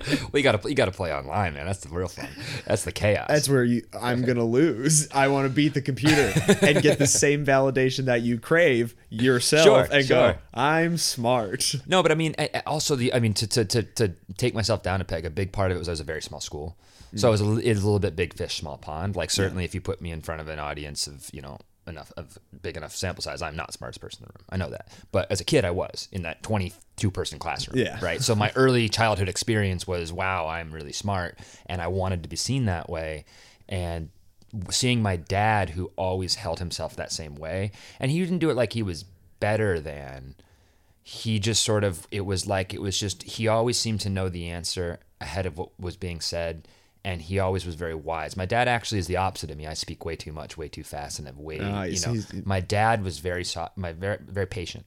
Well, 0.08 0.30
you 0.38 0.42
gotta 0.42 0.66
you 0.68 0.74
gotta 0.74 0.92
play 0.92 1.12
online, 1.12 1.52
man. 1.54 1.66
That's 1.66 1.80
the 1.80 1.88
real 1.90 2.08
fun. 2.08 2.28
That's 2.64 2.84
the 2.84 2.92
chaos. 2.92 3.26
That's 3.28 3.48
where 3.48 3.62
you 3.64 3.82
I'm 4.00 4.22
gonna 4.24 4.44
lose. 4.44 5.10
I 5.12 5.28
want 5.28 5.46
to 5.48 5.52
beat 5.52 5.74
the 5.74 5.82
computer 5.82 6.32
and 6.62 6.80
get 6.80 6.98
the 6.98 7.06
same 7.06 7.44
validation 7.44 8.06
that 8.06 8.22
you 8.22 8.38
crave 8.38 8.94
yourself 9.10 9.64
Sure, 9.64 9.88
and 9.90 10.08
go. 10.08 10.34
I'm 10.54 10.96
smart. 10.96 11.74
no, 11.86 12.02
but 12.02 12.10
I 12.12 12.14
mean, 12.14 12.34
also 12.66 12.96
the 12.96 13.12
I 13.12 13.20
mean 13.20 13.34
to, 13.34 13.46
to 13.48 13.64
to 13.66 13.82
to 13.82 14.12
take 14.38 14.54
myself 14.54 14.82
down 14.82 15.00
a 15.00 15.04
peg. 15.04 15.26
A 15.26 15.30
big 15.30 15.52
part 15.52 15.70
of 15.70 15.76
it 15.76 15.78
was 15.80 15.88
I 15.88 15.92
was 15.92 16.00
a 16.00 16.04
very 16.04 16.22
small 16.22 16.40
school, 16.40 16.76
so 17.14 17.28
mm. 17.28 17.30
was 17.30 17.40
a, 17.40 17.44
li- 17.44 17.64
it 17.64 17.74
was 17.74 17.82
a 17.82 17.86
little 17.86 17.98
bit 17.98 18.16
big 18.16 18.34
fish, 18.34 18.56
small 18.56 18.76
pond. 18.76 19.16
Like 19.16 19.30
certainly, 19.30 19.64
if 19.64 19.74
you 19.74 19.80
put 19.80 20.00
me 20.00 20.10
in 20.10 20.22
front 20.22 20.40
of 20.40 20.48
an 20.48 20.58
audience 20.58 21.06
of 21.06 21.28
you 21.32 21.40
know 21.40 21.58
enough 21.86 22.12
of 22.16 22.38
big 22.62 22.76
enough 22.76 22.94
sample 22.94 23.22
size, 23.22 23.42
I'm 23.42 23.56
not 23.56 23.68
the 23.68 23.72
smartest 23.74 24.00
person 24.00 24.24
in 24.24 24.28
the 24.28 24.38
room. 24.38 24.46
I 24.50 24.56
know 24.56 24.70
that, 24.70 24.88
but 25.12 25.30
as 25.30 25.40
a 25.40 25.44
kid, 25.44 25.64
I 25.64 25.70
was 25.70 26.08
in 26.12 26.22
that 26.22 26.42
22 26.42 27.10
person 27.10 27.38
classroom. 27.38 27.78
Yeah. 27.78 27.98
Right. 28.02 28.20
So 28.20 28.34
my 28.34 28.52
early 28.56 28.88
childhood 28.88 29.28
experience 29.28 29.86
was, 29.86 30.12
wow, 30.12 30.48
I'm 30.48 30.72
really 30.72 30.92
smart, 30.92 31.38
and 31.66 31.80
I 31.80 31.88
wanted 31.88 32.22
to 32.24 32.28
be 32.28 32.36
seen 32.36 32.64
that 32.66 32.90
way, 32.90 33.24
and 33.68 34.10
seeing 34.70 35.02
my 35.02 35.16
dad 35.16 35.70
who 35.70 35.90
always 35.96 36.36
held 36.36 36.60
himself 36.60 36.96
that 36.96 37.12
same 37.12 37.34
way 37.34 37.72
and 38.00 38.10
he 38.10 38.20
didn't 38.20 38.38
do 38.38 38.48
it 38.48 38.54
like 38.56 38.72
he 38.72 38.82
was 38.82 39.04
better 39.38 39.80
than 39.80 40.34
he 41.02 41.38
just 41.38 41.62
sort 41.62 41.84
of 41.84 42.06
it 42.10 42.22
was 42.22 42.46
like 42.48 42.74
it 42.74 42.80
was 42.80 42.98
just 42.98 43.22
he 43.22 43.46
always 43.46 43.76
seemed 43.76 44.00
to 44.00 44.08
know 44.08 44.28
the 44.28 44.48
answer 44.48 44.98
ahead 45.20 45.46
of 45.46 45.56
what 45.56 45.68
was 45.78 45.96
being 45.96 46.20
said. 46.20 46.66
And 47.06 47.22
he 47.22 47.38
always 47.38 47.64
was 47.64 47.76
very 47.76 47.94
wise. 47.94 48.36
My 48.36 48.46
dad 48.46 48.66
actually 48.66 48.98
is 48.98 49.06
the 49.06 49.16
opposite 49.16 49.50
of 49.52 49.56
me. 49.56 49.64
I 49.66 49.74
speak 49.74 50.04
way 50.04 50.16
too 50.16 50.32
much, 50.32 50.56
way 50.58 50.68
too 50.68 50.82
fast, 50.82 51.18
and 51.20 51.28
have 51.28 51.38
way, 51.38 51.60
Ah, 51.62 51.84
you 51.84 52.00
know. 52.04 52.20
My 52.44 52.58
dad 52.58 53.04
was 53.04 53.20
very 53.20 53.44
soft, 53.44 53.78
my 53.78 53.92
very, 53.92 54.18
very 54.26 54.46
patient. 54.46 54.84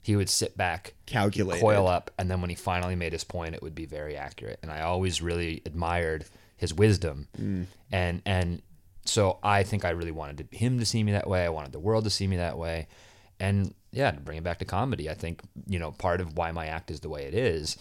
He 0.00 0.14
would 0.14 0.28
sit 0.30 0.56
back, 0.56 0.94
Calculated. 1.06 1.60
coil 1.60 1.88
up, 1.88 2.12
and 2.16 2.30
then 2.30 2.40
when 2.40 2.48
he 2.48 2.54
finally 2.56 2.94
made 2.94 3.12
his 3.12 3.24
point, 3.24 3.56
it 3.56 3.62
would 3.62 3.74
be 3.74 3.86
very 3.86 4.16
accurate. 4.16 4.60
And 4.62 4.70
I 4.70 4.82
always 4.82 5.20
really 5.20 5.60
admired 5.66 6.26
his 6.56 6.72
wisdom, 6.72 7.26
and 7.90 8.22
and 8.24 8.62
so 9.04 9.38
I 9.42 9.64
think 9.64 9.84
I 9.84 9.90
really 9.90 10.12
wanted 10.12 10.46
him 10.52 10.78
to 10.78 10.86
see 10.86 11.02
me 11.02 11.10
that 11.12 11.28
way. 11.28 11.44
I 11.44 11.48
wanted 11.48 11.72
the 11.72 11.80
world 11.80 12.04
to 12.04 12.10
see 12.10 12.28
me 12.28 12.36
that 12.36 12.56
way, 12.56 12.86
and 13.40 13.74
yeah, 13.90 14.12
to 14.12 14.20
bring 14.20 14.38
it 14.38 14.44
back 14.44 14.60
to 14.60 14.64
comedy, 14.64 15.10
I 15.10 15.14
think 15.14 15.40
you 15.66 15.80
know 15.80 15.90
part 15.90 16.20
of 16.20 16.36
why 16.36 16.52
my 16.52 16.66
act 16.66 16.90
is 16.92 17.00
the 17.00 17.08
way 17.08 17.24
it 17.24 17.34
is, 17.34 17.76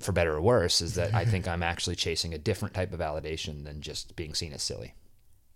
for 0.00 0.12
better 0.12 0.34
or 0.34 0.40
worse, 0.40 0.80
is 0.80 0.94
that 0.94 1.14
I 1.14 1.24
think 1.30 1.46
I'm 1.46 1.62
actually 1.62 1.96
chasing 1.96 2.34
a 2.34 2.38
different 2.38 2.74
type 2.74 2.92
of 2.92 3.00
validation 3.00 3.64
than 3.64 3.80
just 3.80 4.16
being 4.16 4.34
seen 4.34 4.52
as 4.52 4.62
silly. 4.62 4.94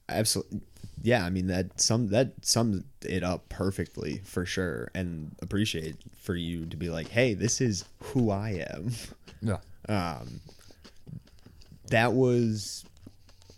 absolutely 0.09 0.61
yeah 1.03 1.25
i 1.27 1.31
mean 1.31 1.47
that 1.49 1.81
some 1.81 2.09
that 2.09 2.33
sums 2.43 2.85
it 3.03 3.25
up 3.25 3.49
perfectly 3.49 4.21
for 4.25 4.47
sure 4.47 4.89
and 4.95 5.35
appreciate 5.43 5.97
for 6.17 6.35
you 6.37 6.67
to 6.67 6.77
be 6.77 6.89
like 6.89 7.09
hey 7.09 7.35
this 7.35 7.61
is 7.61 7.85
who 8.01 8.31
i 8.31 8.51
am 8.71 8.91
Yeah. 9.43 9.59
Um, 9.89 10.41
that 11.91 12.13
was 12.13 12.85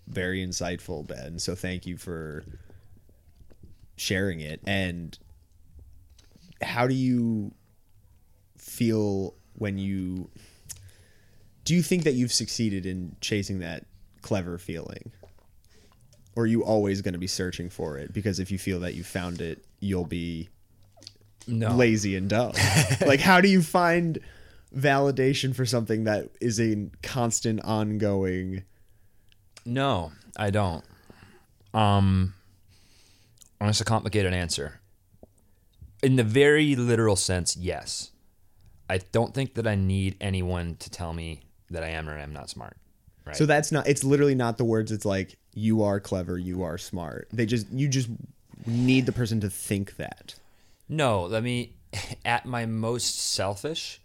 very 0.09 0.45
insightful 0.45 1.07
ben 1.07 1.39
so 1.39 1.55
thank 1.55 1.85
you 1.85 1.97
for 1.97 2.43
sharing 3.97 4.41
it 4.41 4.61
and 4.67 5.19
how 6.63 6.87
do 6.87 6.95
you 6.95 7.53
feel 8.57 9.35
when 9.55 9.79
you 9.79 10.31
do 11.67 11.75
you 11.75 11.83
think 11.83 12.05
that 12.05 12.15
you've 12.15 12.33
succeeded 12.33 12.87
in 12.87 13.15
chasing 13.21 13.59
that 13.59 13.85
clever 14.23 14.57
feeling 14.59 15.11
or 16.35 16.45
are 16.45 16.47
you 16.47 16.65
always 16.65 17.03
going 17.03 17.13
to 17.15 17.19
be 17.19 17.27
searching 17.27 17.69
for 17.71 17.99
it 17.99 18.13
because 18.13 18.39
if 18.41 18.51
you 18.51 18.59
feel 18.59 18.81
that 18.81 18.95
you 18.95 19.03
found 19.05 19.41
it 19.41 19.65
you'll 19.81 20.05
be 20.07 20.49
No. 21.47 21.75
lazy 21.75 22.17
and 22.17 22.29
dumb 22.31 22.53
like 23.07 23.21
how 23.21 23.41
do 23.41 23.49
you 23.49 23.63
find 23.63 24.19
validation 24.75 25.55
for 25.55 25.65
something 25.67 26.05
that 26.05 26.31
is 26.41 26.59
a 26.61 26.89
constant 27.03 27.61
ongoing 27.65 28.63
No, 29.65 30.13
I 30.37 30.51
don't. 30.51 30.85
Um, 31.73 32.35
and 33.61 33.69
it's 33.71 33.81
a 33.81 33.85
complicated 33.85 34.33
answer. 34.35 34.81
In 36.03 36.17
the 36.17 36.25
very 36.25 36.75
literal 36.77 37.17
sense, 37.17 37.57
yes. 37.57 38.11
I 38.91 38.99
don't 38.99 39.33
think 39.35 39.55
that 39.55 39.67
I 39.67 39.75
need 39.77 40.17
anyone 40.21 40.77
to 40.81 40.91
tell 40.91 41.13
me 41.13 41.43
that 41.71 41.83
I 41.83 41.89
am 41.89 42.09
or 42.09 42.17
am 42.17 42.33
not 42.33 42.51
smart. 42.51 42.77
Right. 43.25 43.35
so 43.35 43.45
that's 43.45 43.73
not 43.73 43.89
it's 43.89 44.05
literally 44.05 44.37
not 44.37 44.57
the 44.57 44.65
words 44.65 44.93
it's 44.93 45.05
like 45.05 45.37
you 45.53 45.83
are 45.83 45.99
clever 45.99 46.39
you 46.39 46.63
are 46.63 46.79
smart 46.79 47.27
they 47.33 47.45
just 47.45 47.69
you 47.73 47.89
just 47.89 48.09
need 48.67 49.05
the 49.05 49.11
person 49.11 49.41
to 49.41 49.51
think 49.51 49.97
that 49.97 50.37
No, 50.89 51.25
let 51.25 51.43
me, 51.43 51.77
at 52.25 52.47
my 52.47 52.67
most 52.67 53.19
selfish 53.19 54.01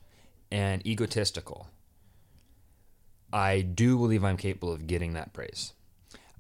and 0.52 0.86
egotistical, 0.86 1.68
I 3.32 3.62
do 3.62 3.98
believe 3.98 4.24
I'm 4.24 4.38
capable 4.38 4.74
of 4.74 4.88
getting 4.88 5.14
that 5.14 5.34
praise. 5.34 5.74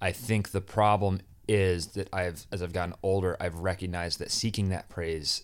I 0.02 0.12
think 0.12 0.52
the 0.52 0.62
problem 0.62 1.22
is 1.48 1.88
that 1.88 2.10
I've, 2.14 2.46
as 2.52 2.62
I've 2.62 2.74
gotten 2.74 2.96
older, 3.04 3.38
I've 3.40 3.60
recognized 3.60 4.20
that 4.20 4.32
seeking 4.32 4.70
that 4.70 4.90
praise 4.90 5.44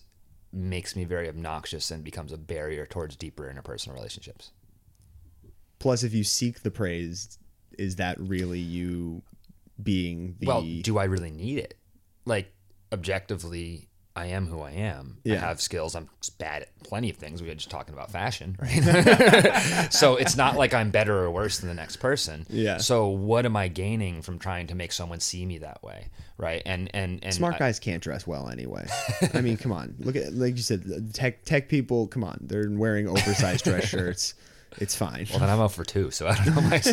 makes 0.52 0.96
me 0.96 1.04
very 1.04 1.30
obnoxious 1.30 1.92
and 1.92 2.04
becomes 2.04 2.32
a 2.32 2.38
barrier 2.38 2.86
towards 2.86 3.16
deeper 3.16 3.44
interpersonal 3.44 3.94
relationships. 3.94 4.52
Plus 5.80 6.04
if 6.04 6.14
you 6.14 6.24
seek 6.24 6.62
the 6.64 6.72
praise 6.72 7.38
is 7.78 7.98
that 7.98 8.20
really 8.20 8.60
you 8.60 9.22
being 9.82 10.36
the 10.40 10.48
Well, 10.48 10.62
do 10.82 10.98
I 10.98 11.04
really 11.06 11.32
need 11.32 11.60
it? 11.60 11.76
Like 12.26 12.52
objectively, 12.92 13.88
I 14.16 14.28
am 14.28 14.48
who 14.48 14.62
I 14.62 14.72
am. 14.72 15.18
I 15.26 15.30
Yeah. 15.30 15.40
have 15.42 15.62
skills. 15.62 15.96
I'm 15.96 16.10
bad 16.40 16.64
at 16.64 16.84
plenty 16.84 17.12
of 17.12 17.18
things. 17.18 17.40
We 17.42 17.50
were 17.50 17.54
just 17.54 17.70
talking 17.70 17.94
about 17.94 18.10
fashion, 18.12 18.58
right? 18.60 19.88
so 19.94 20.16
it's 20.16 20.36
not 20.36 20.56
like 20.58 20.74
I'm 20.74 20.90
better 20.90 21.16
or 21.24 21.30
worse 21.30 21.60
than 21.60 21.70
the 21.70 21.76
next 21.76 21.98
person. 21.98 22.48
Yeah. 22.50 22.78
So 22.78 23.08
what 23.10 23.46
am 23.46 23.56
I 23.56 23.68
gaining 23.68 24.24
from 24.24 24.40
trying 24.40 24.68
to 24.68 24.76
make 24.76 24.92
someone 24.92 25.20
see 25.20 25.46
me 25.46 25.60
that 25.60 25.84
way, 25.84 26.10
right? 26.38 26.64
And 26.66 26.90
and 26.96 27.24
and 27.24 27.32
smart 27.34 27.56
I- 27.56 27.60
guys 27.60 27.80
can't 27.80 28.02
dress 28.02 28.26
well 28.26 28.50
anyway 28.50 28.88
i 29.36 29.42
mean 29.42 29.58
come 29.58 29.72
on 29.72 29.96
look 30.00 30.16
at 30.16 30.34
like 30.34 30.56
you 30.56 30.62
said 30.64 31.14
tech 31.14 31.44
tech 31.46 31.70
people 31.70 32.08
come 32.08 32.24
on 32.24 32.38
they're 32.42 32.70
wearing 32.72 33.08
oversized 33.08 33.64
dress 33.66 33.86
shirts 33.94 34.34
it's 34.78 34.96
fine 34.96 35.28
Well, 35.30 35.40
then 35.40 35.50
I'm 35.50 35.60
out 35.60 35.72
for 35.74 35.84
two, 35.84 36.12
so 36.12 36.28
I 36.28 36.36
don't 36.36 36.56
know. 36.56 36.62
My... 36.62 36.82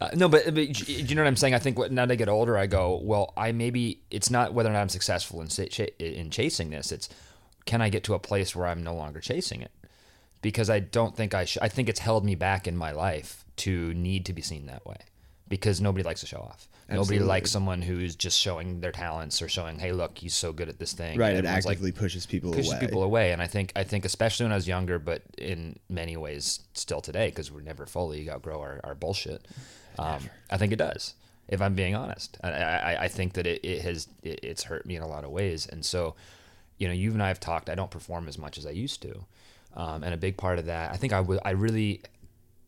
Uh, 0.00 0.10
no, 0.14 0.28
but, 0.28 0.44
but 0.46 0.54
do 0.54 0.92
you 0.92 1.14
know 1.14 1.22
what 1.22 1.28
I'm 1.28 1.36
saying? 1.36 1.54
I 1.54 1.58
think 1.58 1.78
what, 1.78 1.92
now 1.92 2.04
that 2.04 2.12
I 2.12 2.16
get 2.16 2.28
older, 2.28 2.58
I 2.58 2.66
go, 2.66 3.00
well, 3.02 3.32
I 3.36 3.52
maybe 3.52 4.02
it's 4.10 4.28
not 4.28 4.52
whether 4.52 4.68
or 4.68 4.72
not 4.72 4.80
I'm 4.80 4.88
successful 4.88 5.40
in 5.40 5.48
in 5.98 6.30
chasing 6.30 6.70
this. 6.70 6.92
It's 6.92 7.08
can 7.64 7.80
I 7.80 7.88
get 7.88 8.04
to 8.04 8.14
a 8.14 8.18
place 8.18 8.54
where 8.54 8.66
I'm 8.66 8.82
no 8.82 8.94
longer 8.94 9.20
chasing 9.20 9.62
it? 9.62 9.70
Because 10.42 10.68
I 10.68 10.80
don't 10.80 11.16
think 11.16 11.32
I 11.32 11.44
should. 11.44 11.62
I 11.62 11.68
think 11.68 11.88
it's 11.88 12.00
held 12.00 12.24
me 12.24 12.34
back 12.34 12.66
in 12.66 12.76
my 12.76 12.90
life 12.90 13.44
to 13.56 13.94
need 13.94 14.26
to 14.26 14.32
be 14.32 14.42
seen 14.42 14.66
that 14.66 14.84
way. 14.84 14.98
Because 15.48 15.80
nobody 15.80 16.02
likes 16.02 16.20
to 16.20 16.26
show 16.26 16.38
off. 16.38 16.68
Nobody 16.88 17.00
Absolutely. 17.00 17.26
likes 17.28 17.50
someone 17.50 17.80
who's 17.82 18.14
just 18.14 18.38
showing 18.38 18.80
their 18.80 18.92
talents 18.92 19.40
or 19.40 19.48
showing, 19.48 19.78
hey, 19.78 19.92
look, 19.92 20.18
he's 20.18 20.34
so 20.34 20.52
good 20.52 20.68
at 20.68 20.78
this 20.78 20.92
thing. 20.92 21.18
right 21.18 21.30
And 21.30 21.38
it 21.38 21.44
everyone's 21.46 21.64
like, 21.64 21.72
actively 21.76 21.92
pushes 21.92 22.26
people 22.26 22.52
pushes 22.52 22.72
away. 22.72 22.80
people 22.80 23.02
away. 23.02 23.32
And 23.32 23.40
i 23.40 23.46
think 23.46 23.72
i 23.74 23.82
think 23.84 24.04
especially 24.04 24.44
when 24.44 24.52
i 24.52 24.56
was 24.56 24.68
younger 24.68 24.98
but 24.98 25.22
in 25.38 25.78
many 25.88 26.16
ways 26.16 26.60
still 26.74 27.00
today 27.00 27.28
because 27.30 27.50
we're 27.50 27.62
never 27.62 27.86
fully 27.86 28.28
outgrow 28.30 28.60
our, 28.60 28.80
our 28.84 28.94
bullshit 28.94 29.46
um, 29.98 30.20
i 30.50 30.56
think 30.58 30.72
it 30.72 30.76
does 30.76 31.14
if 31.48 31.60
i'm 31.62 31.74
being 31.74 31.94
honest. 31.94 32.36
I, 32.42 32.50
I, 32.50 33.02
I 33.04 33.08
think 33.08 33.32
that 33.34 33.46
it, 33.46 33.64
it 33.64 33.80
has 33.82 34.08
it, 34.22 34.40
it's 34.42 34.64
hurt 34.64 34.84
me 34.86 34.96
in 34.96 35.02
a 35.02 35.06
lot 35.08 35.24
of 35.24 35.30
ways. 35.30 35.66
And 35.66 35.84
so 35.84 36.14
you 36.78 36.86
know 36.88 36.94
you 36.94 37.12
and 37.12 37.22
i 37.22 37.28
have 37.28 37.40
talked 37.40 37.70
i 37.70 37.74
don't 37.74 37.90
perform 37.90 38.28
as 38.28 38.36
much 38.38 38.58
as 38.58 38.66
i 38.66 38.70
used 38.70 39.00
to 39.02 39.24
um, 39.74 40.02
and 40.04 40.12
a 40.12 40.16
big 40.18 40.36
part 40.36 40.58
of 40.58 40.66
that 40.66 40.92
i 40.92 40.96
think 40.96 41.12
I 41.14 41.20
would- 41.20 41.40
I 41.44 41.50
really 41.52 42.02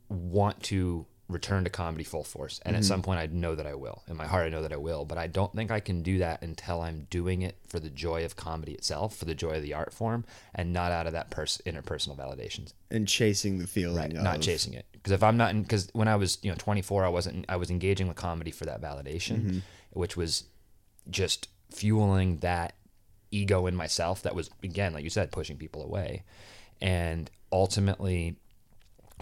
want 0.08 0.62
to 0.64 1.04
return 1.28 1.64
to 1.64 1.70
comedy 1.70 2.04
full 2.04 2.22
force. 2.22 2.60
And 2.64 2.76
at 2.76 2.82
mm-hmm. 2.82 2.88
some 2.88 3.02
point 3.02 3.18
i 3.18 3.26
know 3.26 3.54
that 3.54 3.66
i 3.66 3.74
will. 3.74 4.02
In 4.08 4.16
my 4.16 4.26
heart 4.26 4.46
i 4.46 4.48
know 4.48 4.62
that 4.62 4.72
i 4.72 4.76
will. 4.76 5.04
But 5.04 5.18
i 5.18 5.26
don't 5.26 5.54
think 5.54 5.70
i 5.70 5.80
can 5.80 6.02
do 6.02 6.18
that 6.18 6.42
until 6.42 6.80
i'm 6.80 7.06
doing 7.10 7.42
it 7.42 7.56
for 7.66 7.80
the 7.80 7.90
joy 7.90 8.24
of 8.24 8.36
comedy 8.36 8.72
itself 8.72 9.16
for 9.16 9.24
the 9.24 9.34
joy 9.34 9.56
of 9.56 9.62
the 9.62 9.74
art 9.74 9.92
form 9.92 10.24
and 10.54 10.72
not 10.72 10.92
out 10.92 11.06
of 11.06 11.12
that 11.12 11.30
pers- 11.30 11.60
interpersonal 11.66 12.16
validations. 12.16 12.72
And 12.90 13.08
chasing 13.08 13.58
the 13.58 13.66
feeling 13.66 13.96
right. 13.96 14.12
Of, 14.12 14.22
not 14.22 14.40
chasing 14.40 14.74
it. 14.74 14.86
Because 14.92 15.12
if 15.12 15.22
i'm 15.22 15.36
not 15.36 15.50
in 15.50 15.62
because 15.62 15.88
when 15.92 16.08
i 16.08 16.16
was 16.16 16.38
you 16.42 16.50
know 16.50 16.56
24 16.58 17.04
i 17.04 17.08
wasn't 17.08 17.44
i 17.48 17.56
was 17.56 17.70
engaging 17.70 18.08
with 18.08 18.16
comedy 18.16 18.50
for 18.50 18.64
that 18.64 18.80
validation 18.80 19.40
mm-hmm. 19.40 19.58
which 19.90 20.16
was 20.16 20.44
just 21.10 21.48
fueling 21.70 22.38
that 22.38 22.74
ego 23.30 23.66
in 23.66 23.74
myself 23.74 24.22
that 24.22 24.34
was 24.34 24.50
again 24.62 24.92
like 24.92 25.04
you 25.04 25.10
said 25.10 25.32
pushing 25.32 25.56
people 25.56 25.82
away. 25.82 26.22
And 26.80 27.30
ultimately 27.52 28.36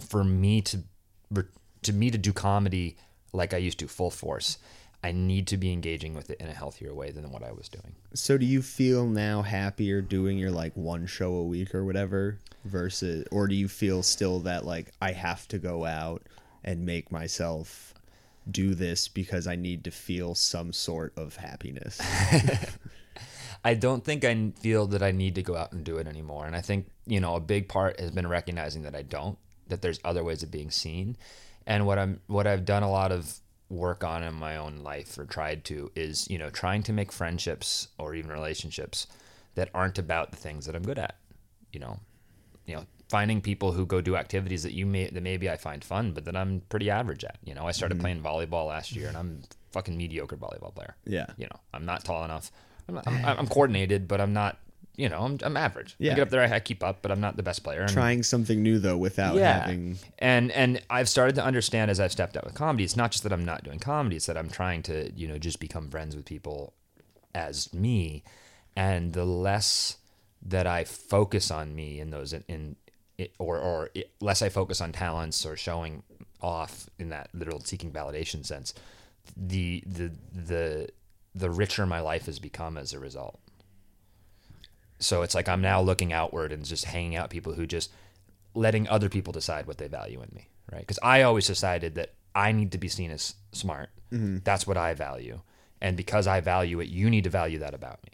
for 0.01 0.25
me 0.25 0.61
to 0.63 0.83
re- 1.31 1.45
to 1.85 1.93
me 1.93 2.11
to 2.11 2.19
do 2.19 2.33
comedy 2.33 2.97
like 3.33 3.55
I 3.55 3.59
used 3.59 3.79
to 3.81 3.89
full 3.89 4.11
force 4.11 4.59
I 5.03 5.13
need 5.13 5.47
to 5.49 5.59
be 5.59 5.71
engaging 5.71 6.15
with 6.15 6.31
it 6.31 6.41
in 6.41 6.49
a 6.49 6.55
healthier 6.55 6.95
way 6.95 7.11
than 7.11 7.31
what 7.31 7.43
I 7.43 7.53
was 7.53 7.69
doing 7.69 7.95
so 8.15 8.39
do 8.39 8.47
you 8.47 8.63
feel 8.63 9.07
now 9.07 9.43
happier 9.43 10.01
doing 10.01 10.39
your 10.39 10.51
like 10.51 10.77
one 10.77 11.07
show 11.07 11.35
a 11.35 11.45
week 11.45 11.75
or 11.75 11.85
whatever 11.85 12.39
versus 12.65 13.27
or 13.31 13.47
do 13.47 13.55
you 13.55 13.69
feel 13.69 14.03
still 14.03 14.41
that 14.41 14.65
like 14.65 14.91
i 15.03 15.13
have 15.13 15.47
to 15.49 15.59
go 15.59 15.85
out 15.85 16.23
and 16.65 16.87
make 16.87 17.13
myself 17.13 17.93
do 18.51 18.75
this 18.75 19.07
because 19.07 19.47
i 19.47 19.55
need 19.55 19.85
to 19.85 19.91
feel 19.91 20.35
some 20.35 20.73
sort 20.73 21.13
of 21.17 21.37
happiness 21.37 22.01
I 23.67 23.73
don't 23.73 24.05
think 24.05 24.25
I 24.27 24.53
feel 24.61 24.87
that 24.89 25.03
I 25.03 25.11
need 25.11 25.37
to 25.37 25.43
go 25.43 25.57
out 25.57 25.73
and 25.73 25.83
do 25.85 25.97
it 25.97 26.07
anymore. 26.07 26.47
And 26.47 26.55
I 26.55 26.61
think, 26.61 26.87
you 27.07 27.19
know, 27.19 27.35
a 27.35 27.41
big 27.41 27.67
part 27.67 27.99
has 27.99 28.11
been 28.11 28.27
recognizing 28.27 28.83
that 28.83 28.95
I 28.95 29.01
don't, 29.01 29.39
that 29.69 29.81
there's 29.81 29.99
other 30.05 30.23
ways 30.23 30.43
of 30.43 30.51
being 30.51 30.71
seen. 30.71 31.17
And 31.67 31.87
what 31.87 31.99
I'm 31.99 32.21
what 32.27 32.47
I've 32.47 32.65
done 32.65 32.83
a 32.83 32.91
lot 32.91 33.13
of 33.13 33.41
work 33.71 34.05
on 34.05 34.23
in 34.23 34.35
my 34.35 34.57
own 34.57 34.79
life 34.79 35.19
or 35.19 35.25
tried 35.25 35.65
to 35.65 35.91
is, 35.95 36.29
you 36.31 36.39
know, 36.39 36.51
trying 36.51 36.83
to 36.85 36.93
make 36.93 37.11
friendships 37.11 37.89
or 37.99 38.15
even 38.15 38.31
relationships 38.31 39.07
that 39.55 39.71
aren't 39.75 39.99
about 39.99 40.31
the 40.31 40.37
things 40.37 40.67
that 40.67 40.77
I'm 40.77 40.83
good 40.83 40.99
at. 40.99 41.17
You 41.73 41.81
know, 41.81 42.01
you 42.67 42.77
know, 42.77 42.87
finding 43.09 43.41
people 43.41 43.73
who 43.73 43.87
go 43.87 44.01
do 44.01 44.17
activities 44.17 44.63
that 44.63 44.73
you 44.73 44.87
may 44.87 45.09
that 45.09 45.23
maybe 45.23 45.49
I 45.51 45.57
find 45.57 45.83
fun, 45.83 46.13
but 46.13 46.25
that 46.25 46.37
I'm 46.37 46.63
pretty 46.69 46.91
average 46.91 47.25
at. 47.25 47.39
You 47.45 47.55
know, 47.55 47.67
I 47.67 47.73
started 47.73 47.97
mm-hmm. 47.97 48.03
playing 48.03 48.23
volleyball 48.23 48.69
last 48.69 48.95
year 48.95 49.09
and 49.09 49.17
I'm 49.17 49.43
a 49.43 49.73
fucking 49.73 49.97
mediocre 49.97 50.37
volleyball 50.37 50.75
player. 50.75 50.97
Yeah. 51.05 51.27
You 51.37 51.47
know, 51.47 51.61
I'm 51.73 51.85
not 51.85 52.05
tall 52.05 52.25
enough. 52.25 52.51
I'm, 52.89 52.95
not, 52.97 53.07
I'm, 53.07 53.25
I'm 53.41 53.47
coordinated, 53.47 54.09
but 54.09 54.21
I'm 54.21 54.33
not. 54.33 54.59
You 54.97 55.09
know, 55.09 55.23
I'm, 55.23 55.39
I'm 55.43 55.57
average. 55.57 55.97
Yeah. 55.99 56.13
I 56.13 56.15
get 56.17 56.23
up 56.23 56.31
there, 56.31 56.43
I, 56.43 56.57
I 56.57 56.61
keep 56.61 56.85
up, 56.85 57.03
but 57.03 57.11
I'm 57.11 57.21
not 57.21 57.37
the 57.37 57.43
best 57.43 57.65
player. 57.65 57.83
And, 57.83 57.91
trying 57.91 58.23
something 58.23 58.63
new 58.63 58.79
though 58.79 58.97
without 58.97 59.35
yeah, 59.35 59.61
having 59.61 59.99
and 60.19 60.53
and 60.53 60.81
I've 60.89 61.09
started 61.09 61.35
to 61.37 61.45
understand 61.45 61.91
as 61.91 61.99
I've 61.99 62.13
stepped 62.13 62.37
out 62.37 62.45
with 62.45 62.55
comedy. 62.55 62.85
It's 62.85 62.97
not 62.97 63.11
just 63.11 63.25
that 63.25 63.33
I'm 63.33 63.45
not 63.45 63.65
doing 63.65 63.81
comedy; 63.81 64.17
it's 64.17 64.27
that 64.27 64.39
I'm 64.39 64.51
trying 64.51 64.83
to 64.85 65.11
you 65.15 65.27
know 65.27 65.39
just 65.39 65.59
become 65.59 65.91
friends 65.91 66.15
with 66.15 66.25
people 66.25 66.75
as 67.35 67.73
me, 67.75 68.23
and 68.77 69.13
the 69.13 69.25
less 69.25 69.97
that 70.47 70.67
I 70.67 70.85
focus 70.85 71.51
on 71.51 71.75
me 71.75 71.99
in 72.01 72.11
those 72.11 72.33
in 72.33 72.77
it, 73.19 73.35
or 73.39 73.59
or 73.59 73.91
it, 73.95 74.13
less 74.21 74.43
I 74.43 74.49
focus 74.49 74.81
on 74.81 74.93
talents 74.93 75.45
or 75.45 75.57
showing 75.57 76.03
off 76.41 76.89
in 76.99 77.09
that 77.09 77.31
literal 77.33 77.61
seeking 77.61 77.91
validation 77.91 78.45
sense, 78.45 78.75
the 79.37 79.83
the 79.87 80.13
the 80.33 80.89
the 81.35 81.51
richer 81.51 81.87
my 81.87 82.01
life 82.01 82.27
has 82.27 82.39
become 82.39 82.77
as 82.77 82.93
a 82.93 82.99
result. 82.99 83.41
So 85.05 85.21
it's 85.21 85.35
like 85.35 85.49
I'm 85.49 85.61
now 85.61 85.83
looking 85.83 86.13
outward 86.13 86.51
and 86.51 86.65
just 86.65 86.87
hanging 86.87 87.15
out 87.15 87.29
people 87.29 87.53
who 87.53 87.67
just 87.67 87.93
letting 88.55 88.89
other 88.89 89.11
people 89.11 89.33
decide 89.33 89.67
what 89.67 89.77
they 89.77 89.87
value 89.87 90.23
in 90.23 90.31
me, 90.35 90.49
right? 90.73 90.81
Because 90.81 90.99
I 91.03 91.23
always 91.23 91.47
decided 91.47 91.97
that 91.97 92.15
I 92.35 92.53
need 92.53 92.73
to 92.73 92.79
be 92.79 92.89
seen 92.89 93.11
as 93.11 93.35
smart. 93.53 93.91
Mm-hmm. 94.11 94.39
That's 94.45 94.67
what 94.67 94.79
I 94.79 94.95
value, 94.95 95.41
and 95.83 95.97
because 95.97 96.27
I 96.27 96.41
value 96.41 96.81
it, 96.81 96.89
you 96.89 97.11
need 97.11 97.25
to 97.25 97.31
value 97.31 97.59
that 97.59 97.75
about 97.75 98.01
me. 98.11 98.14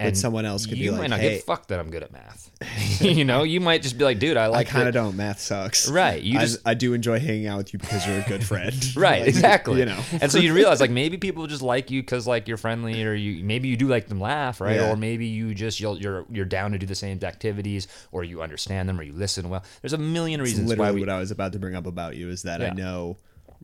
And 0.00 0.16
someone 0.16 0.44
else 0.44 0.64
could 0.64 0.74
be 0.78 0.84
you 0.84 0.92
like, 0.92 1.00
might 1.00 1.10
not 1.10 1.18
"Hey." 1.18 1.30
give 1.30 1.38
a 1.40 1.42
fuck 1.42 1.66
that 1.68 1.80
I'm 1.80 1.90
good 1.90 2.04
at 2.04 2.12
math. 2.12 2.50
you 3.00 3.24
know, 3.24 3.42
you 3.42 3.58
might 3.60 3.82
just 3.82 3.98
be 3.98 4.04
like, 4.04 4.20
dude, 4.20 4.36
I 4.36 4.46
like 4.46 4.54
I 4.54 4.58
like 4.58 4.66
kind 4.68 4.88
of 4.88 4.94
that- 4.94 5.00
don't. 5.00 5.16
Math 5.16 5.40
sucks. 5.40 5.90
Right, 5.90 6.22
you 6.22 6.38
I, 6.38 6.42
just- 6.42 6.60
I 6.64 6.74
do 6.74 6.94
enjoy 6.94 7.18
hanging 7.18 7.48
out 7.48 7.58
with 7.58 7.72
you 7.72 7.80
because 7.80 8.06
you're 8.06 8.18
a 8.20 8.24
good 8.28 8.44
friend. 8.44 8.74
Right, 8.96 9.20
Like, 9.22 9.28
exactly. 9.28 9.80
You 9.80 9.86
know. 9.86 10.00
and 10.20 10.30
so 10.30 10.38
you 10.38 10.54
realize 10.54 10.80
like 10.80 10.90
maybe 10.92 11.16
people 11.16 11.46
just 11.48 11.62
like 11.62 11.90
you 11.90 12.00
because 12.02 12.26
like 12.28 12.46
you're 12.46 12.56
friendly, 12.56 13.02
or 13.04 13.12
you 13.14 13.42
maybe 13.44 13.66
you 13.68 13.76
do 13.76 13.88
like 13.88 14.06
them 14.06 14.20
laugh, 14.20 14.60
right? 14.60 14.76
Yeah. 14.76 14.90
Or 14.92 14.96
maybe 14.96 15.26
you 15.26 15.52
just 15.54 15.80
you'll, 15.80 15.98
you're 15.98 16.24
you're 16.30 16.44
down 16.44 16.70
to 16.72 16.78
do 16.78 16.86
the 16.86 16.94
same 16.94 17.18
activities, 17.22 17.88
or 18.12 18.22
you 18.22 18.40
understand 18.40 18.88
them, 18.88 19.00
or 19.00 19.02
you 19.02 19.12
listen 19.12 19.48
well. 19.50 19.64
There's 19.82 19.92
a 19.94 19.98
million 19.98 20.40
reasons 20.40 20.66
why 20.68 20.76
literally 20.76 20.94
we. 20.94 21.00
what 21.00 21.08
I 21.10 21.18
was 21.18 21.30
about 21.32 21.52
to 21.54 21.58
bring 21.58 21.74
up 21.74 21.86
about 21.86 22.14
you 22.16 22.28
is 22.30 22.42
that 22.42 22.60
I 22.62 22.66
Yeah. 22.66 22.72
know 22.74 23.16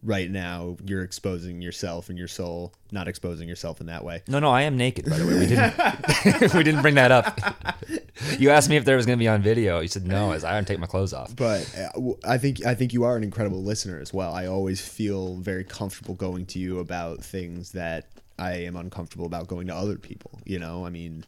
right 0.05 0.31
now 0.31 0.77
you're 0.85 1.03
exposing 1.03 1.63
yourself 1.63 2.09
and 2.09 2.19
your 2.19 2.29
soul, 2.29 2.75
not 2.93 3.09
exposing 3.09 3.49
yourself 3.49 3.81
in 3.81 3.87
that 3.87 4.05
way. 4.05 4.23
No, 4.29 4.39
no, 4.39 4.51
I 4.51 4.63
am 4.63 4.77
naked. 4.77 5.09
By 5.09 5.19
the 5.19 5.27
way, 5.27 5.39
we 5.39 5.47
didn't 5.47 6.55
we 6.55 6.63
didn't 6.63 6.83
bring 6.83 6.95
that 6.95 7.11
up. 7.11 7.41
you 8.39 8.51
asked 8.51 8.69
me 8.69 8.77
if 8.77 8.85
there 8.85 8.97
was 8.97 9.07
going 9.07 9.19
to 9.19 9.23
be 9.23 9.29
on 9.29 9.43
video. 9.43 9.81
You 9.81 9.89
said 9.89 10.07
no, 10.07 10.33
as 10.33 10.45
I 10.45 10.53
don't 10.53 10.67
take 10.67 10.79
my 10.79 10.87
clothes 10.87 11.13
off. 11.13 11.35
But 11.35 11.69
uh, 11.77 12.13
I 12.25 12.39
think 12.39 12.65
I 12.65 12.75
think 12.75 12.93
you 12.93 13.05
are 13.05 13.17
an 13.17 13.25
incredible 13.25 13.63
listener 13.63 13.99
as 13.99 14.13
well. 14.13 14.35
I 14.35 14.47
always 14.47 14.81
feel 14.81 15.37
very 15.37 15.65
comfortable 15.65 16.15
going 16.15 16.47
to 16.47 16.59
you 16.59 16.79
about 16.79 17.25
things 17.25 17.73
that 17.73 18.07
I 18.39 18.53
am 18.65 18.77
uncomfortable 18.77 19.27
about 19.27 19.49
going 19.49 19.67
to 19.69 19.75
other 19.75 19.97
people. 19.97 20.39
You 20.45 20.59
know, 20.59 20.85
I 20.85 20.91
mean, 20.91 21.25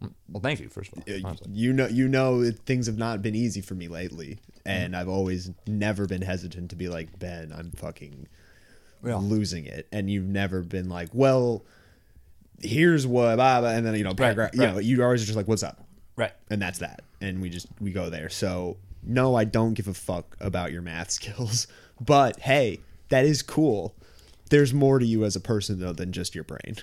Well, 0.00 0.40
thank 0.42 0.60
you 0.60 0.68
first 0.68 0.92
of 0.92 0.98
all. 0.98 1.26
honestly. 1.26 1.50
you 1.52 1.72
know, 1.72 1.86
you 1.88 2.06
know, 2.08 2.40
it, 2.42 2.58
things 2.66 2.86
have 2.86 2.98
not 2.98 3.20
been 3.22 3.34
easy 3.34 3.60
for 3.60 3.74
me 3.74 3.88
lately, 3.88 4.38
Mm-hmm. 4.66 4.68
and 4.84 4.96
I've 4.96 5.08
always 5.08 5.50
never 5.66 6.06
been 6.06 6.20
hesitant 6.22 6.70
to 6.70 6.76
be 6.76 6.88
like 6.88 7.18
Ben, 7.18 7.52
I'm 7.56 7.70
fucking 7.72 8.26
Yeah. 9.04 9.16
losing 9.16 9.64
it, 9.64 9.86
and 9.90 10.10
you've 10.10 10.26
never 10.28 10.60
been 10.62 10.88
like, 10.90 11.08
well, 11.12 11.64
here's 12.60 13.06
what, 13.06 13.36
blah, 13.36 13.60
blah, 13.60 13.70
and 13.70 13.86
then 13.86 13.94
you 13.94 14.04
know, 14.04 14.14
paragraph, 14.14 14.50
you 14.54 14.60
right. 14.60 14.74
know, 14.74 14.78
you 14.80 15.02
always 15.02 15.24
just 15.24 15.36
like, 15.36 15.48
what's 15.48 15.62
up, 15.62 15.84
Right. 16.16 16.32
and 16.50 16.60
that's 16.60 16.78
that, 16.80 17.02
and 17.20 17.40
we 17.40 17.48
just 17.50 17.66
we 17.80 17.92
go 17.92 18.10
there. 18.10 18.28
So 18.28 18.76
no, 19.02 19.34
I 19.36 19.44
don't 19.44 19.74
give 19.74 19.88
a 19.88 19.94
fuck 19.94 20.36
about 20.40 20.72
your 20.72 20.82
math 20.82 21.10
skills, 21.18 21.66
but 22.00 22.40
hey, 22.40 22.80
that 23.08 23.24
is 23.24 23.42
cool. 23.42 23.94
There's 24.50 24.72
more 24.74 24.98
to 24.98 25.06
you 25.06 25.24
as 25.24 25.36
a 25.36 25.40
person 25.40 25.78
though 25.78 25.92
than 25.92 26.12
just 26.12 26.34
your 26.34 26.44
brain. 26.44 26.76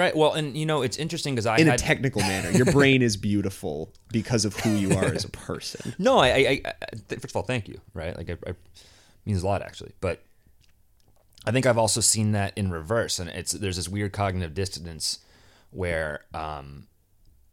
Right. 0.00 0.16
Well, 0.16 0.32
and 0.32 0.56
you 0.56 0.64
know 0.64 0.80
it's 0.80 0.96
interesting 0.96 1.34
because 1.34 1.44
I 1.44 1.58
In 1.58 1.68
a 1.68 1.76
technical 1.76 2.22
manner, 2.22 2.50
your 2.56 2.64
brain 2.72 3.02
is 3.02 3.18
beautiful 3.18 3.92
because 4.10 4.46
of 4.46 4.56
who 4.56 4.70
you 4.70 4.96
are 4.96 5.04
as 5.04 5.26
a 5.26 5.28
person. 5.28 5.94
No, 5.98 6.16
I, 6.16 6.28
I, 6.28 6.62
I 6.64 6.72
first 7.16 7.32
of 7.32 7.36
all, 7.36 7.42
thank 7.42 7.68
you. 7.68 7.82
Right, 7.92 8.16
like 8.16 8.30
I, 8.30 8.36
I 8.48 8.54
means 9.26 9.42
a 9.42 9.46
lot 9.46 9.60
actually, 9.60 9.92
but 10.00 10.22
I 11.44 11.50
think 11.50 11.66
I've 11.66 11.76
also 11.76 12.00
seen 12.00 12.32
that 12.32 12.56
in 12.56 12.70
reverse, 12.70 13.18
and 13.18 13.28
it's 13.28 13.52
there's 13.52 13.76
this 13.76 13.90
weird 13.90 14.14
cognitive 14.14 14.54
dissonance 14.54 15.18
where 15.70 16.24
um, 16.32 16.86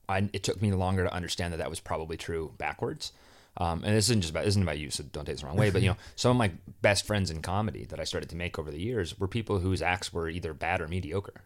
I 0.08 0.30
it 0.32 0.44
took 0.44 0.62
me 0.62 0.72
longer 0.72 1.04
to 1.04 1.14
understand 1.14 1.52
that 1.52 1.58
that 1.58 1.70
was 1.70 1.82
probably 1.82 2.16
true 2.16 2.54
backwards. 2.58 3.12
Um, 3.58 3.84
and 3.84 3.94
this 3.94 4.06
isn't 4.06 4.22
just 4.22 4.32
about 4.32 4.46
this 4.46 4.54
isn't 4.54 4.64
about 4.64 4.80
you, 4.80 4.90
so 4.90 5.04
don't 5.04 5.26
take 5.26 5.36
this 5.36 5.42
the 5.42 5.48
wrong 5.48 5.58
way. 5.58 5.70
But 5.70 5.82
you 5.82 5.90
know, 5.92 5.98
some 6.16 6.32
of 6.32 6.38
my 6.38 6.52
best 6.82 7.06
friends 7.06 7.30
in 7.30 7.42
comedy 7.42 7.84
that 7.90 8.00
I 8.00 8.06
started 8.06 8.30
to 8.30 8.38
make 8.38 8.58
over 8.58 8.72
the 8.72 8.80
years 8.80 9.20
were 9.20 9.28
people 9.28 9.60
whose 9.60 9.82
acts 9.82 10.14
were 10.14 10.30
either 10.30 10.54
bad 10.54 10.80
or 10.80 10.88
mediocre. 10.88 11.42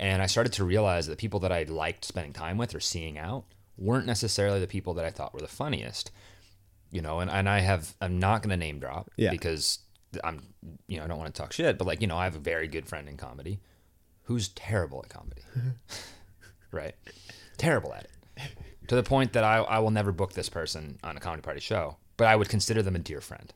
And 0.00 0.22
I 0.22 0.26
started 0.26 0.52
to 0.54 0.64
realize 0.64 1.06
that 1.06 1.12
the 1.12 1.20
people 1.20 1.40
that 1.40 1.52
I 1.52 1.64
liked 1.64 2.04
spending 2.04 2.32
time 2.32 2.56
with 2.58 2.74
or 2.74 2.80
seeing 2.80 3.18
out 3.18 3.44
weren't 3.76 4.06
necessarily 4.06 4.60
the 4.60 4.66
people 4.66 4.94
that 4.94 5.04
I 5.04 5.10
thought 5.10 5.34
were 5.34 5.40
the 5.40 5.48
funniest. 5.48 6.10
You 6.90 7.02
know, 7.02 7.20
and, 7.20 7.30
and 7.30 7.48
I 7.48 7.60
have 7.60 7.94
I'm 8.00 8.18
not 8.18 8.42
gonna 8.42 8.56
name 8.56 8.78
drop 8.78 9.10
Yeah. 9.16 9.30
because 9.30 9.80
I'm 10.24 10.40
you 10.86 10.98
know, 10.98 11.04
I 11.04 11.06
don't 11.06 11.18
want 11.18 11.34
to 11.34 11.40
talk 11.40 11.52
shit, 11.52 11.76
but 11.78 11.86
like, 11.86 12.00
you 12.00 12.06
know, 12.06 12.16
I 12.16 12.24
have 12.24 12.36
a 12.36 12.40
very 12.40 12.66
good 12.68 12.86
friend 12.86 13.08
in 13.08 13.16
comedy 13.16 13.60
who's 14.22 14.48
terrible 14.48 15.02
at 15.04 15.10
comedy. 15.10 15.42
right? 16.70 16.94
Terrible 17.56 17.92
at 17.94 18.04
it. 18.04 18.10
To 18.88 18.94
the 18.96 19.02
point 19.02 19.32
that 19.34 19.44
I, 19.44 19.58
I 19.58 19.78
will 19.80 19.90
never 19.90 20.12
book 20.12 20.32
this 20.32 20.48
person 20.48 20.98
on 21.02 21.16
a 21.16 21.20
comedy 21.20 21.42
party 21.42 21.60
show, 21.60 21.96
but 22.16 22.26
I 22.26 22.36
would 22.36 22.48
consider 22.48 22.82
them 22.82 22.96
a 22.96 22.98
dear 23.00 23.20
friend. 23.20 23.52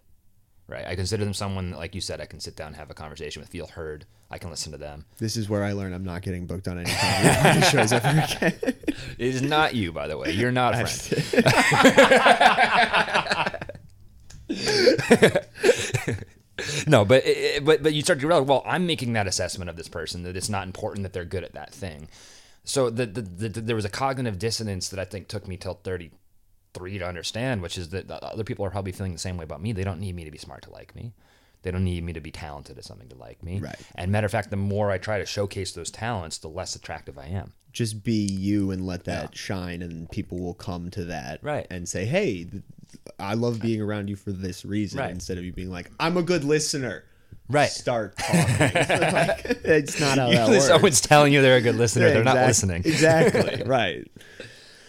Right? 0.68 0.86
I 0.86 0.94
consider 0.94 1.24
them 1.24 1.34
someone 1.34 1.70
that, 1.72 1.78
like 1.78 1.94
you 1.94 2.00
said, 2.00 2.20
I 2.20 2.26
can 2.26 2.40
sit 2.40 2.56
down 2.56 2.68
and 2.68 2.76
have 2.76 2.90
a 2.90 2.94
conversation 2.94 3.40
with, 3.42 3.50
feel 3.50 3.66
heard. 3.66 4.06
I 4.30 4.38
can 4.38 4.48
listen 4.48 4.72
to 4.72 4.78
them. 4.78 5.04
This 5.18 5.36
is 5.36 5.48
where 5.48 5.62
I 5.64 5.72
learn 5.72 5.92
I'm 5.92 6.04
not 6.04 6.22
getting 6.22 6.46
booked 6.46 6.68
on 6.68 6.78
any 6.78 6.90
comedy 6.90 7.66
shows 7.66 7.92
ever 7.92 8.08
again. 8.08 8.54
It 8.62 8.94
is 9.18 9.42
not 9.42 9.74
you, 9.74 9.92
by 9.92 10.06
the 10.08 10.16
way. 10.16 10.30
You're 10.32 10.52
not 10.52 10.74
a 10.74 10.86
friend. 10.86 12.42
no, 16.86 17.04
but 17.04 17.26
it- 17.26 17.64
but 17.64 17.82
but 17.82 17.92
you 17.92 18.02
start 18.02 18.20
to 18.20 18.26
realize, 18.26 18.46
well, 18.46 18.62
I'm 18.66 18.86
making 18.86 19.12
that 19.14 19.26
assessment 19.26 19.70
of 19.70 19.76
this 19.76 19.88
person 19.88 20.22
that 20.22 20.36
it's 20.36 20.48
not 20.48 20.66
important 20.66 21.02
that 21.04 21.12
they're 21.12 21.24
good 21.24 21.44
at 21.44 21.54
that 21.54 21.72
thing. 21.74 22.08
So 22.64 22.90
the, 22.90 23.06
the, 23.06 23.22
the, 23.22 23.48
the 23.48 23.60
there 23.60 23.76
was 23.76 23.84
a 23.84 23.88
cognitive 23.90 24.38
dissonance 24.38 24.88
that 24.90 25.00
I 25.00 25.04
think 25.04 25.28
took 25.28 25.48
me 25.48 25.56
till 25.56 25.74
33 26.74 26.98
to 26.98 27.06
understand, 27.06 27.62
which 27.62 27.76
is 27.78 27.90
that 27.90 28.10
other 28.10 28.44
people 28.44 28.64
are 28.64 28.70
probably 28.70 28.92
feeling 28.92 29.12
the 29.12 29.18
same 29.18 29.36
way 29.36 29.44
about 29.44 29.60
me. 29.62 29.72
They 29.72 29.84
don't 29.84 30.00
need 30.00 30.14
me 30.14 30.24
to 30.24 30.30
be 30.30 30.38
smart 30.38 30.62
to 30.62 30.70
like 30.72 30.94
me. 30.94 31.12
They 31.62 31.70
don't 31.70 31.84
need 31.84 32.02
me 32.02 32.12
to 32.14 32.20
be 32.20 32.30
talented 32.32 32.76
at 32.78 32.84
something 32.84 33.08
to 33.08 33.16
like 33.16 33.42
me. 33.42 33.60
Right. 33.60 33.76
And 33.94 34.10
matter 34.10 34.24
of 34.24 34.32
fact, 34.32 34.50
the 34.50 34.56
more 34.56 34.90
I 34.90 34.98
try 34.98 35.18
to 35.18 35.26
showcase 35.26 35.72
those 35.72 35.90
talents, 35.90 36.38
the 36.38 36.48
less 36.48 36.74
attractive 36.74 37.18
I 37.18 37.26
am. 37.26 37.52
Just 37.72 38.02
be 38.02 38.14
you 38.26 38.70
and 38.70 38.84
let 38.86 39.04
that 39.04 39.36
shine, 39.36 39.80
and 39.80 40.10
people 40.10 40.38
will 40.40 40.54
come 40.54 40.90
to 40.90 41.04
that 41.06 41.38
Right. 41.42 41.66
and 41.70 41.88
say, 41.88 42.04
"Hey, 42.04 42.48
I 43.18 43.32
love 43.34 43.60
being 43.60 43.80
around 43.80 44.08
you 44.10 44.16
for 44.16 44.30
this 44.32 44.64
reason." 44.64 44.98
Right. 44.98 45.10
Instead 45.10 45.38
of 45.38 45.44
you 45.44 45.52
being 45.52 45.70
like, 45.70 45.90
"I'm 45.98 46.16
a 46.18 46.22
good 46.22 46.44
listener." 46.44 47.04
Right. 47.48 47.70
Start 47.70 48.16
talking. 48.18 48.42
Like, 48.58 49.42
it's 49.64 49.98
not 50.00 50.18
how 50.18 50.30
that 50.32 50.48
works. 50.50 50.66
someone's 50.66 51.00
telling 51.00 51.32
you 51.32 51.40
they're 51.42 51.56
a 51.56 51.60
good 51.62 51.76
listener, 51.76 52.08
Yeah, 52.08 52.14
they're 52.14 52.24
not 52.24 52.36
listening. 52.46 52.82
Exactly. 52.84 53.62
right. 53.66 54.06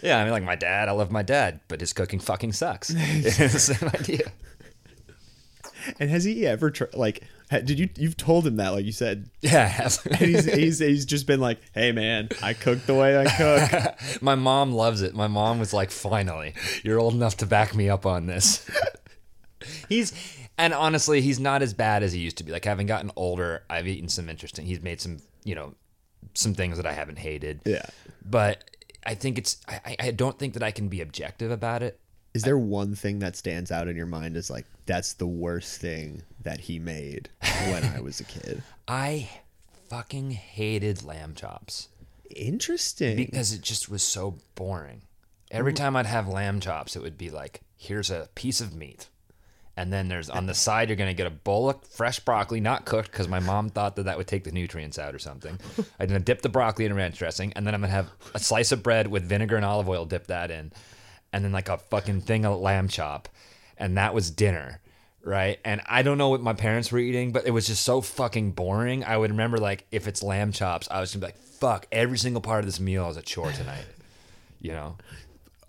Yeah, 0.03 0.19
I 0.19 0.23
mean, 0.23 0.33
like 0.33 0.43
my 0.43 0.55
dad, 0.55 0.89
I 0.89 0.91
love 0.91 1.11
my 1.11 1.23
dad, 1.23 1.61
but 1.67 1.79
his 1.79 1.93
cooking 1.93 2.19
fucking 2.19 2.51
sucks. 2.51 2.87
same 3.63 3.89
idea. 3.89 4.31
And 5.99 6.09
has 6.09 6.23
he 6.23 6.45
ever 6.45 6.71
tr- 6.71 6.85
like? 6.93 7.23
ha- 7.49 7.59
Did 7.59 7.79
you 7.79 7.89
you've 7.97 8.17
told 8.17 8.45
him 8.45 8.57
that 8.57 8.69
like 8.69 8.85
you 8.85 8.91
said? 8.91 9.29
Yeah. 9.41 9.89
And 10.05 10.15
he's, 10.15 10.45
he's 10.45 10.79
he's 10.79 11.05
just 11.05 11.27
been 11.27 11.39
like, 11.39 11.59
"Hey 11.73 11.91
man, 11.91 12.29
I 12.41 12.53
cook 12.53 12.85
the 12.85 12.93
way 12.95 13.17
I 13.17 13.25
cook." 13.25 14.21
my 14.21 14.35
mom 14.35 14.71
loves 14.73 15.01
it. 15.01 15.13
My 15.15 15.27
mom 15.27 15.59
was 15.59 15.73
like, 15.73 15.91
"Finally, 15.91 16.53
you're 16.83 16.99
old 16.99 17.13
enough 17.13 17.37
to 17.37 17.45
back 17.45 17.75
me 17.75 17.89
up 17.89 18.05
on 18.05 18.27
this." 18.27 18.69
he's 19.89 20.13
and 20.57 20.73
honestly, 20.73 21.21
he's 21.21 21.39
not 21.39 21.61
as 21.61 21.73
bad 21.73 22.03
as 22.03 22.13
he 22.13 22.19
used 22.19 22.37
to 22.37 22.43
be. 22.43 22.51
Like 22.51 22.65
having 22.65 22.87
gotten 22.87 23.11
older, 23.15 23.63
I've 23.69 23.87
eaten 23.87 24.09
some 24.09 24.29
interesting. 24.29 24.65
He's 24.65 24.81
made 24.81 25.01
some, 25.01 25.17
you 25.43 25.55
know, 25.55 25.73
some 26.33 26.53
things 26.53 26.77
that 26.77 26.85
I 26.85 26.93
haven't 26.93 27.17
hated. 27.17 27.61
Yeah. 27.65 27.85
But 28.25 28.69
I 29.05 29.15
think 29.15 29.37
it's. 29.37 29.57
I, 29.67 29.79
I- 29.85 29.95
I 30.07 30.11
don't 30.11 30.37
think 30.39 30.53
that 30.53 30.63
I 30.63 30.71
can 30.71 30.87
be 30.89 31.01
objective 31.01 31.51
about 31.51 31.83
it. 31.83 31.99
Is 32.33 32.41
there 32.43 32.57
one 32.57 32.95
thing 32.95 33.19
that 33.19 33.35
stands 33.35 33.71
out 33.71 33.87
in 33.87 33.95
your 33.95 34.07
mind 34.07 34.35
as 34.37 34.49
like 34.49 34.65
that's 34.87 35.13
the 35.13 35.27
worst 35.27 35.79
thing 35.79 36.23
that 36.41 36.61
he 36.61 36.79
made 36.79 37.29
when 37.69 37.83
I 37.85 37.99
was 38.01 38.19
a 38.19 38.23
kid? 38.23 38.63
I 38.87 39.29
fucking 39.89 40.31
hated 40.31 41.03
lamb 41.03 41.35
chops. 41.35 41.89
Interesting. 42.35 43.15
because 43.15 43.53
it 43.53 43.61
just 43.61 43.89
was 43.89 44.01
so 44.03 44.37
boring. 44.55 45.03
Every 45.51 45.73
time 45.73 45.95
I'd 45.95 46.07
have 46.07 46.27
lamb 46.27 46.59
chops, 46.59 46.95
it 46.95 47.03
would 47.03 47.17
be 47.17 47.29
like, 47.29 47.61
here's 47.77 48.09
a 48.09 48.29
piece 48.33 48.59
of 48.59 48.73
meat. 48.73 49.07
And 49.75 49.91
then 49.91 50.07
there's 50.07 50.29
on 50.29 50.45
the 50.45 50.53
side, 50.53 50.89
you're 50.89 50.95
going 50.95 51.09
to 51.09 51.15
get 51.15 51.25
a 51.25 51.31
bowl 51.31 51.69
of 51.69 51.83
fresh 51.83 52.19
broccoli, 52.19 52.59
not 52.59 52.85
cooked, 52.85 53.11
because 53.11 53.27
my 53.27 53.39
mom 53.39 53.69
thought 53.69 53.95
that 53.95 54.03
that 54.03 54.17
would 54.17 54.27
take 54.27 54.43
the 54.43 54.51
nutrients 54.51 54.99
out 54.99 55.15
or 55.15 55.19
something. 55.19 55.57
I'm 55.99 56.07
going 56.07 56.19
to 56.19 56.23
dip 56.23 56.41
the 56.43 56.49
broccoli 56.49 56.85
in 56.85 56.93
ranch 56.93 57.17
dressing, 57.17 57.53
and 57.53 57.65
then 57.65 57.73
I'm 57.73 57.81
going 57.81 57.89
to 57.89 57.95
have 57.95 58.11
a 58.35 58.39
slice 58.39 58.71
of 58.71 58.83
bread 58.83 59.07
with 59.07 59.23
vinegar 59.23 59.55
and 59.55 59.65
olive 59.65 59.89
oil, 59.89 60.05
dip 60.05 60.27
that 60.27 60.51
in, 60.51 60.71
and 61.31 61.43
then 61.43 61.51
like 61.51 61.69
a 61.69 61.77
fucking 61.77 62.21
thing 62.21 62.45
of 62.45 62.59
lamb 62.59 62.87
chop. 62.87 63.29
And 63.75 63.97
that 63.97 64.13
was 64.13 64.29
dinner, 64.29 64.79
right? 65.23 65.59
And 65.65 65.81
I 65.87 66.03
don't 66.03 66.19
know 66.19 66.29
what 66.29 66.41
my 66.41 66.53
parents 66.53 66.91
were 66.91 66.99
eating, 66.99 67.31
but 67.31 67.47
it 67.47 67.51
was 67.51 67.65
just 67.65 67.81
so 67.81 68.01
fucking 68.01 68.51
boring. 68.51 69.03
I 69.03 69.17
would 69.17 69.31
remember, 69.31 69.57
like, 69.57 69.87
if 69.91 70.07
it's 70.07 70.21
lamb 70.21 70.51
chops, 70.51 70.87
I 70.91 70.99
was 70.99 71.11
going 71.11 71.21
to 71.21 71.27
be 71.27 71.33
like, 71.33 71.37
fuck, 71.37 71.87
every 71.91 72.19
single 72.19 72.41
part 72.41 72.59
of 72.59 72.67
this 72.67 72.79
meal 72.79 73.09
is 73.09 73.17
a 73.17 73.23
chore 73.23 73.51
tonight, 73.51 73.85
you 74.61 74.71
know? 74.71 74.97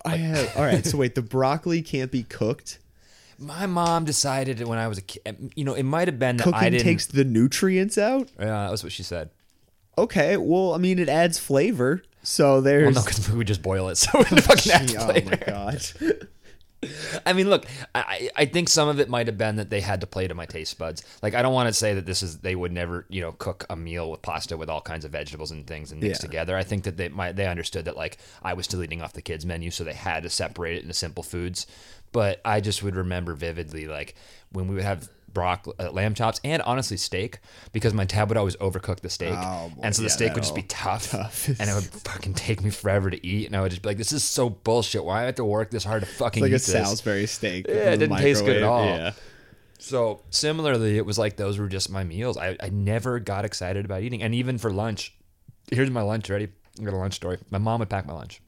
I 0.04 0.16
have. 0.18 0.56
All 0.56 0.62
right. 0.62 0.84
So 0.84 0.98
wait, 0.98 1.14
the 1.14 1.22
broccoli 1.22 1.80
can't 1.80 2.10
be 2.10 2.24
cooked. 2.24 2.78
My 3.38 3.66
mom 3.66 4.04
decided 4.04 4.60
when 4.66 4.78
I 4.78 4.88
was 4.88 4.98
a 4.98 5.02
kid, 5.02 5.52
you 5.56 5.64
know, 5.64 5.74
it 5.74 5.82
might 5.82 6.08
have 6.08 6.18
been 6.18 6.36
that 6.38 6.46
I 6.48 6.50
Cooking 6.52 6.70
didn't. 6.72 6.84
takes 6.84 7.06
the 7.06 7.24
nutrients 7.24 7.98
out. 7.98 8.28
yeah, 8.38 8.46
that 8.46 8.70
was 8.70 8.82
what 8.82 8.92
she 8.92 9.02
said. 9.02 9.30
Okay. 9.96 10.36
Well, 10.36 10.74
I 10.74 10.78
mean, 10.78 10.98
it 10.98 11.08
adds 11.08 11.38
flavor. 11.38 12.02
So 12.22 12.54
Well, 12.54 12.62
there's. 12.62 12.94
no, 12.94 13.02
because 13.02 13.28
we 13.30 13.36
would 13.36 13.46
just 13.46 13.62
boil 13.62 13.88
it, 13.88 13.96
so 13.98 14.20
it 14.20 14.30
would 14.30 14.42
fucking 14.44 14.72
add 14.72 14.94
oh 14.98 15.06
flavor. 15.06 15.30
my 15.30 15.36
god. 15.36 15.84
I 17.24 17.32
mean, 17.32 17.48
look, 17.48 17.64
I, 17.94 18.28
I 18.36 18.44
think 18.44 18.68
some 18.68 18.88
of 18.88 19.00
it 19.00 19.08
might 19.08 19.26
have 19.26 19.38
been 19.38 19.56
that 19.56 19.70
they 19.70 19.80
had 19.80 20.02
to 20.02 20.06
play 20.06 20.28
to 20.28 20.34
my 20.34 20.44
taste 20.44 20.78
buds. 20.78 21.02
Like, 21.22 21.34
I 21.34 21.40
don't 21.40 21.54
want 21.54 21.66
to 21.68 21.72
say 21.72 21.94
that 21.94 22.04
this 22.04 22.22
is 22.22 22.40
they 22.40 22.54
would 22.54 22.72
never, 22.72 23.06
you 23.08 23.22
know, 23.22 23.32
cook 23.32 23.64
a 23.70 23.76
meal 23.76 24.10
with 24.10 24.20
pasta 24.20 24.58
with 24.58 24.68
all 24.68 24.82
kinds 24.82 25.06
of 25.06 25.10
vegetables 25.12 25.50
and 25.50 25.66
things 25.66 25.92
and 25.92 26.00
mix 26.02 26.18
Yeah. 26.18 26.26
together. 26.26 26.56
I 26.58 26.62
think 26.62 26.84
that 26.84 26.98
they 26.98 27.08
might 27.08 27.36
they 27.36 27.46
understood 27.46 27.86
that 27.86 27.96
like 27.96 28.18
I 28.42 28.52
was 28.52 28.66
still 28.66 28.82
eating 28.82 29.00
off 29.00 29.14
the 29.14 29.22
kids' 29.22 29.46
menu, 29.46 29.70
so 29.70 29.82
they 29.82 29.94
had 29.94 30.24
to 30.24 30.30
separate 30.30 30.76
it 30.76 30.82
into 30.82 30.92
simple 30.92 31.22
foods. 31.22 31.66
But 32.14 32.40
I 32.44 32.60
just 32.60 32.82
would 32.82 32.96
remember 32.96 33.34
vividly, 33.34 33.86
like 33.86 34.14
when 34.52 34.68
we 34.68 34.76
would 34.76 34.84
have 34.84 35.10
broccoli, 35.32 35.74
uh, 35.80 35.90
lamb 35.90 36.14
chops, 36.14 36.40
and 36.44 36.62
honestly 36.62 36.96
steak, 36.96 37.40
because 37.72 37.92
my 37.92 38.04
dad 38.04 38.28
would 38.28 38.38
always 38.38 38.54
overcook 38.58 39.00
the 39.00 39.10
steak, 39.10 39.36
Oh, 39.36 39.68
boy. 39.74 39.82
and 39.82 39.94
so 39.96 40.02
the 40.02 40.08
Yeah, 40.08 40.12
steak 40.14 40.34
would 40.34 40.44
just 40.44 40.54
be 40.54 40.62
tough, 40.62 41.10
tough. 41.10 41.48
and 41.60 41.68
it 41.68 41.74
would 41.74 41.82
fucking 41.84 42.34
take 42.34 42.62
me 42.62 42.70
forever 42.70 43.10
to 43.10 43.26
eat, 43.26 43.46
and 43.48 43.56
I 43.56 43.60
would 43.62 43.70
just 43.72 43.82
be 43.82 43.88
like, 43.88 43.98
"This 43.98 44.12
is 44.12 44.22
so 44.22 44.48
bullshit. 44.48 45.04
Why 45.04 45.18
do 45.18 45.22
I 45.22 45.26
have 45.26 45.34
to 45.34 45.44
work 45.44 45.70
this 45.70 45.82
hard 45.82 46.02
to 46.02 46.06
fucking 46.06 46.40
like 46.40 46.50
eat 46.50 46.54
a 46.54 46.58
this?" 46.58 46.66
Salisbury 46.66 47.26
steak. 47.26 47.66
Yeah, 47.68 47.74
it 47.90 47.96
didn't 47.98 48.16
taste 48.18 48.44
good 48.44 48.56
at 48.58 48.62
all. 48.62 48.86
Yeah. 48.86 49.12
So 49.80 50.22
similarly, 50.30 50.96
it 50.96 51.04
was 51.04 51.18
like 51.18 51.36
those 51.36 51.58
were 51.58 51.68
just 51.68 51.90
my 51.90 52.04
meals. 52.04 52.36
I, 52.38 52.56
I 52.62 52.68
never 52.70 53.18
got 53.18 53.44
excited 53.44 53.84
about 53.84 54.02
eating. 54.02 54.22
And 54.22 54.34
even 54.34 54.56
for 54.56 54.70
lunch, 54.72 55.12
here's 55.70 55.90
my 55.90 56.00
lunch 56.02 56.30
ready. 56.30 56.48
I 56.80 56.84
got 56.84 56.94
a 56.94 56.96
lunch 56.96 57.14
story. 57.14 57.38
My 57.50 57.58
mom 57.58 57.80
would 57.80 57.90
pack 57.90 58.06
my 58.06 58.14
lunch. 58.14 58.40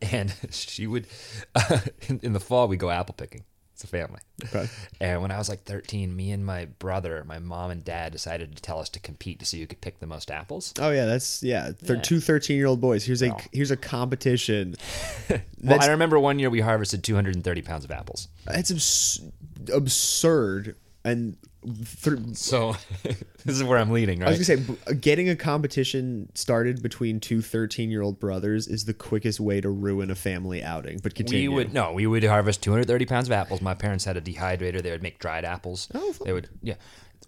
And 0.12 0.32
she 0.50 0.86
would, 0.86 1.06
in, 2.08 2.20
in 2.22 2.32
the 2.32 2.40
fall, 2.40 2.68
we 2.68 2.76
go 2.76 2.90
apple 2.90 3.14
picking. 3.16 3.44
It's 3.74 3.84
a 3.84 3.86
family. 3.86 4.18
Okay. 4.46 4.68
And 5.00 5.22
when 5.22 5.30
I 5.30 5.38
was 5.38 5.48
like 5.48 5.62
13, 5.62 6.14
me 6.16 6.32
and 6.32 6.44
my 6.44 6.64
brother, 6.80 7.22
my 7.24 7.38
mom 7.38 7.70
and 7.70 7.84
dad 7.84 8.10
decided 8.10 8.56
to 8.56 8.60
tell 8.62 8.80
us 8.80 8.88
to 8.88 8.98
compete 9.00 9.38
to 9.38 9.44
see 9.46 9.60
who 9.60 9.68
could 9.68 9.80
pick 9.80 10.00
the 10.00 10.06
most 10.08 10.32
apples. 10.32 10.74
Oh 10.80 10.90
yeah, 10.90 11.04
that's 11.04 11.44
yeah. 11.44 11.70
Thir- 11.70 11.94
Yeah. 11.94 12.00
Two 12.02 12.18
13 12.18 12.56
year 12.56 12.66
old 12.66 12.80
boys. 12.80 13.04
Here's 13.04 13.22
a 13.22 13.36
here's 13.52 13.70
a 13.70 13.76
competition. 13.76 14.74
Well, 15.62 15.80
I 15.80 15.86
remember 15.88 16.18
one 16.18 16.38
year 16.40 16.50
we 16.50 16.60
harvested 16.60 17.02
230 17.04 17.62
pounds 17.62 17.84
of 17.84 17.90
apples. 17.92 18.28
that's 18.46 18.70
abs- 18.72 19.20
absurd. 19.72 20.74
And 21.04 21.36
th- 21.74 22.36
So 22.36 22.76
this 23.02 23.20
is 23.56 23.62
where 23.64 23.78
I'm 23.78 23.90
leading, 23.90 24.20
right? 24.20 24.28
I 24.28 24.30
was 24.38 24.48
gonna 24.48 24.62
say, 24.66 24.94
getting 24.94 25.28
a 25.28 25.36
competition 25.36 26.30
started 26.34 26.82
between 26.82 27.20
two 27.20 27.42
13 27.42 27.90
year 27.90 28.02
old 28.02 28.18
brothers 28.20 28.66
is 28.68 28.84
the 28.84 28.94
quickest 28.94 29.40
way 29.40 29.60
to 29.60 29.68
ruin 29.70 30.10
a 30.10 30.14
family 30.14 30.62
outing. 30.62 31.00
But 31.02 31.14
continue. 31.14 31.50
We 31.50 31.56
would 31.56 31.72
no, 31.74 31.92
we 31.92 32.06
would 32.06 32.24
harvest 32.24 32.62
230 32.62 33.06
pounds 33.06 33.28
of 33.28 33.32
apples. 33.32 33.60
My 33.60 33.74
parents 33.74 34.04
had 34.04 34.16
a 34.16 34.20
dehydrator. 34.20 34.82
They 34.82 34.90
would 34.90 35.02
make 35.02 35.18
dried 35.18 35.44
apples. 35.44 35.88
Oh, 35.94 36.12
fun. 36.12 36.26
they 36.26 36.32
would 36.32 36.48
yeah, 36.62 36.74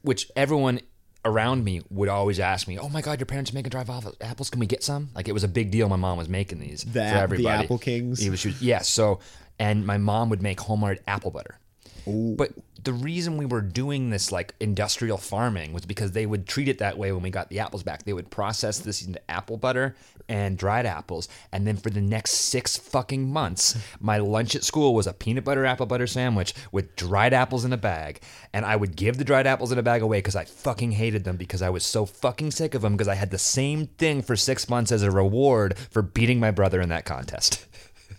which 0.03 0.31
everyone 0.37 0.81
around 1.25 1.63
me 1.65 1.83
would 1.91 2.09
always 2.09 2.41
ask 2.41 2.67
me, 2.67 2.79
"Oh 2.79 2.89
my 2.89 3.03
God, 3.03 3.19
your 3.21 3.27
parents 3.27 3.51
are 3.51 3.55
making 3.55 3.71
dried 3.71 3.91
apple- 3.91 4.15
apples? 4.21 4.49
Can 4.51 4.61
we 4.61 4.67
get 4.67 4.83
some?" 4.83 5.11
Like 5.15 5.29
it 5.29 5.33
was 5.33 5.45
a 5.45 5.49
big 5.49 5.71
deal. 5.71 5.89
My 5.89 5.97
mom 5.97 6.17
was 6.19 6.29
making 6.29 6.61
these 6.61 6.83
The 6.85 6.93
for 6.93 6.99
app- 7.01 7.13
the 7.15 7.21
everybody. 7.21 7.65
Apple 7.65 7.79
Kings? 7.79 8.21
He 8.21 8.31
was, 8.31 8.41
she 8.41 8.49
was- 8.49 8.63
yeah. 8.63 8.79
So 8.81 9.21
and 9.59 9.87
my 9.87 9.99
mom 9.99 10.31
would 10.31 10.41
make 10.41 10.59
homemade 10.61 11.01
apple 11.07 11.31
butter. 11.31 11.59
But 12.07 12.53
the 12.83 12.93
reason 12.93 13.37
we 13.37 13.47
were 13.47 13.61
doing 13.61 14.11
this 14.11 14.33
like 14.33 14.55
industrial 14.61 15.19
farming 15.19 15.73
was 15.73 15.85
because 15.85 16.13
they 16.13 16.27
would 16.27 16.47
treat 16.47 16.69
it 16.69 16.79
that 16.79 16.97
way 16.97 17.13
when 17.13 17.23
we 17.23 17.31
got 17.31 17.49
the 17.49 17.59
apples 17.59 17.83
back. 17.83 18.05
They 18.05 18.13
would 18.13 18.31
process 18.31 18.79
this 18.79 19.03
into 19.03 19.21
apple 19.31 19.57
butter 19.57 19.97
and 20.29 20.57
dried 20.57 20.87
apples, 20.87 21.29
and 21.53 21.67
then 21.67 21.77
for 21.77 21.91
the 21.91 22.01
next 22.01 22.33
six 22.33 22.77
fucking 22.77 23.31
months, 23.31 23.77
my 24.01 24.19
lunch 24.19 24.55
at 24.55 24.65
school 24.65 24.95
was 24.95 25.07
a 25.07 25.13
peanut 25.13 25.45
butter 25.45 25.65
apple 25.65 25.87
butter 25.87 26.07
sandwich 26.07 26.55
with 26.73 26.97
dried 26.97 27.33
apples 27.33 27.65
in 27.65 27.73
a 27.73 27.77
bag, 27.77 28.21
and 28.53 28.65
I 28.65 28.77
would 28.77 28.97
give 28.97 29.19
the 29.19 29.25
dried 29.25 29.47
apples 29.47 29.73
in 29.73 29.79
a 29.79 29.83
bag 29.83 30.03
away 30.03 30.19
because 30.19 30.37
I 30.37 30.45
fucking 30.45 30.93
hated 30.93 31.25
them 31.25 31.37
because 31.37 31.63
I 31.63 31.71
was 31.71 31.85
so 31.85 32.07
fucking 32.07 32.53
sick 32.53 32.75
of 32.75 32.83
them 32.83 32.93
because 32.93 33.09
I 33.09 33.15
had 33.15 33.31
the 33.31 33.39
same 33.39 33.87
thing 33.87 34.23
for 34.23 34.37
six 34.37 34.69
months 34.69 34.93
as 34.93 35.03
a 35.03 35.11
reward 35.11 35.77
for 35.77 36.03
beating 36.03 36.41
my 36.41 36.51
brother 36.51 36.81
in 36.81 36.89
that 36.91 37.05
contest. 37.05 37.67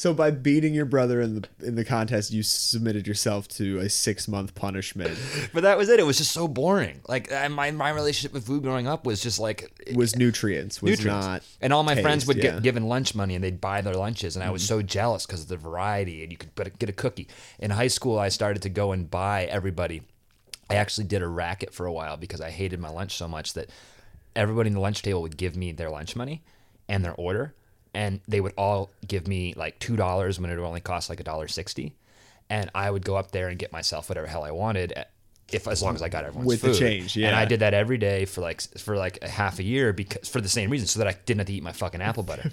So 0.00 0.14
by 0.14 0.30
beating 0.30 0.72
your 0.72 0.86
brother 0.86 1.20
in 1.20 1.42
the 1.42 1.48
in 1.62 1.74
the 1.74 1.84
contest, 1.84 2.32
you 2.32 2.42
submitted 2.42 3.06
yourself 3.06 3.46
to 3.48 3.80
a 3.80 3.90
six 3.90 4.26
month 4.26 4.54
punishment. 4.54 5.18
But 5.52 5.64
that 5.64 5.76
was 5.76 5.90
it. 5.90 6.00
It 6.00 6.04
was 6.04 6.16
just 6.16 6.32
so 6.32 6.48
boring. 6.48 7.02
Like 7.06 7.30
my 7.50 7.70
my 7.70 7.90
relationship 7.90 8.32
with 8.32 8.46
food 8.46 8.62
growing 8.62 8.86
up 8.86 9.04
was 9.04 9.22
just 9.22 9.38
like 9.38 9.70
Was 9.94 10.16
nutrients? 10.16 10.80
Was 10.80 10.92
nutrients. 10.92 11.26
not. 11.26 11.42
and 11.60 11.74
all 11.74 11.82
my 11.82 12.00
friends 12.00 12.26
would 12.26 12.38
yeah. 12.38 12.44
get 12.44 12.62
given 12.62 12.88
lunch 12.88 13.14
money 13.14 13.34
and 13.34 13.44
they'd 13.44 13.60
buy 13.60 13.82
their 13.82 13.92
lunches, 13.92 14.36
and 14.36 14.42
I 14.42 14.50
was 14.50 14.62
mm-hmm. 14.62 14.80
so 14.80 14.82
jealous 14.82 15.26
because 15.26 15.42
of 15.42 15.48
the 15.48 15.58
variety. 15.58 16.22
And 16.22 16.32
you 16.32 16.38
could 16.38 16.78
get 16.78 16.88
a 16.88 16.94
cookie. 16.94 17.28
In 17.58 17.70
high 17.70 17.88
school, 17.88 18.18
I 18.18 18.30
started 18.30 18.62
to 18.62 18.70
go 18.70 18.92
and 18.92 19.10
buy 19.10 19.44
everybody. 19.44 20.00
I 20.70 20.76
actually 20.76 21.08
did 21.08 21.20
a 21.20 21.28
racket 21.28 21.74
for 21.74 21.84
a 21.84 21.92
while 21.92 22.16
because 22.16 22.40
I 22.40 22.48
hated 22.48 22.80
my 22.80 22.88
lunch 22.88 23.18
so 23.18 23.28
much 23.28 23.52
that 23.52 23.68
everybody 24.34 24.68
in 24.68 24.74
the 24.74 24.80
lunch 24.80 25.02
table 25.02 25.20
would 25.20 25.36
give 25.36 25.56
me 25.56 25.72
their 25.72 25.90
lunch 25.90 26.16
money 26.16 26.42
and 26.88 27.04
their 27.04 27.14
order, 27.16 27.54
and 27.94 28.20
they 28.28 28.40
would 28.40 28.54
all 28.56 28.90
give 29.06 29.26
me 29.26 29.54
like 29.56 29.78
two 29.78 29.96
dollars 29.96 30.38
when 30.40 30.50
it 30.50 30.56
would 30.58 30.66
only 30.66 30.80
cost 30.80 31.08
like 31.10 31.20
a 31.20 31.24
dollar 31.24 31.48
sixty, 31.48 31.94
and 32.48 32.70
I 32.74 32.90
would 32.90 33.04
go 33.04 33.16
up 33.16 33.30
there 33.32 33.48
and 33.48 33.58
get 33.58 33.72
myself 33.72 34.08
whatever 34.08 34.26
hell 34.26 34.44
I 34.44 34.50
wanted. 34.50 34.92
eh, 34.96 35.04
If 35.52 35.66
as 35.66 35.82
long 35.82 35.94
as 35.96 36.02
I 36.02 36.08
got 36.08 36.24
everyone's 36.24 36.46
With 36.46 36.60
the 36.62 36.68
food. 36.68 36.78
change, 36.78 37.16
and 37.16 37.34
I 37.34 37.44
did 37.44 37.60
that 37.60 37.74
every 37.74 37.98
day 37.98 38.24
for 38.24 38.40
like 38.40 38.60
for 38.78 38.96
like 38.96 39.18
a 39.22 39.28
half 39.28 39.58
a 39.58 39.62
year 39.64 39.92
because 39.92 40.28
for 40.28 40.40
the 40.40 40.48
same 40.48 40.70
reason, 40.70 40.86
so 40.86 40.98
that 41.00 41.08
I 41.08 41.16
didn't 41.26 41.40
have 41.40 41.46
to 41.48 41.52
eat 41.52 41.62
my 41.62 41.72
fucking 41.72 42.00
apple 42.02 42.22
butter. 42.30 42.50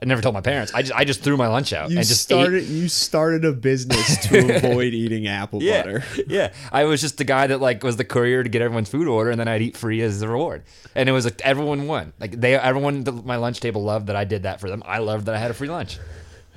I 0.00 0.04
never 0.06 0.22
told 0.22 0.34
my 0.34 0.40
parents. 0.40 0.72
I 0.74 0.82
just 0.82 0.94
I 0.94 1.04
just 1.04 1.20
threw 1.22 1.36
my 1.36 1.48
lunch 1.48 1.72
out 1.72 1.90
You 1.90 1.98
and 1.98 2.06
just 2.06 2.22
started. 2.22 2.62
ate. 2.64 2.68
You 2.68 2.88
started 2.88 3.44
a 3.44 3.52
business 3.52 4.16
to 4.28 4.56
avoid 4.56 4.94
eating 4.94 5.26
apple 5.28 5.62
Yeah, 5.62 5.82
butter. 5.82 6.04
yeah. 6.26 6.52
I 6.72 6.84
was 6.84 7.00
just 7.00 7.18
the 7.18 7.24
guy 7.24 7.46
that 7.48 7.60
like 7.60 7.82
was 7.84 7.96
the 7.96 8.04
courier 8.04 8.42
to 8.42 8.48
get 8.48 8.62
everyone's 8.62 8.88
food 8.88 9.06
order, 9.06 9.30
and 9.30 9.38
then 9.38 9.48
I'd 9.48 9.62
eat 9.62 9.76
free 9.76 10.00
as 10.00 10.18
the 10.20 10.28
reward. 10.28 10.62
And 10.94 11.08
it 11.08 11.12
was 11.12 11.24
like 11.24 11.40
everyone 11.42 11.86
won. 11.86 12.12
Like 12.18 12.32
they, 12.40 12.54
everyone 12.56 13.06
at 13.06 13.24
my 13.24 13.36
lunch 13.36 13.60
table 13.60 13.82
loved 13.84 14.06
that 14.06 14.16
I 14.16 14.24
did 14.24 14.44
that 14.44 14.60
for 14.60 14.68
them. 14.70 14.82
I 14.86 14.98
loved 14.98 15.26
that 15.26 15.34
I 15.34 15.38
had 15.38 15.50
a 15.50 15.54
free 15.54 15.68
lunch. 15.68 15.98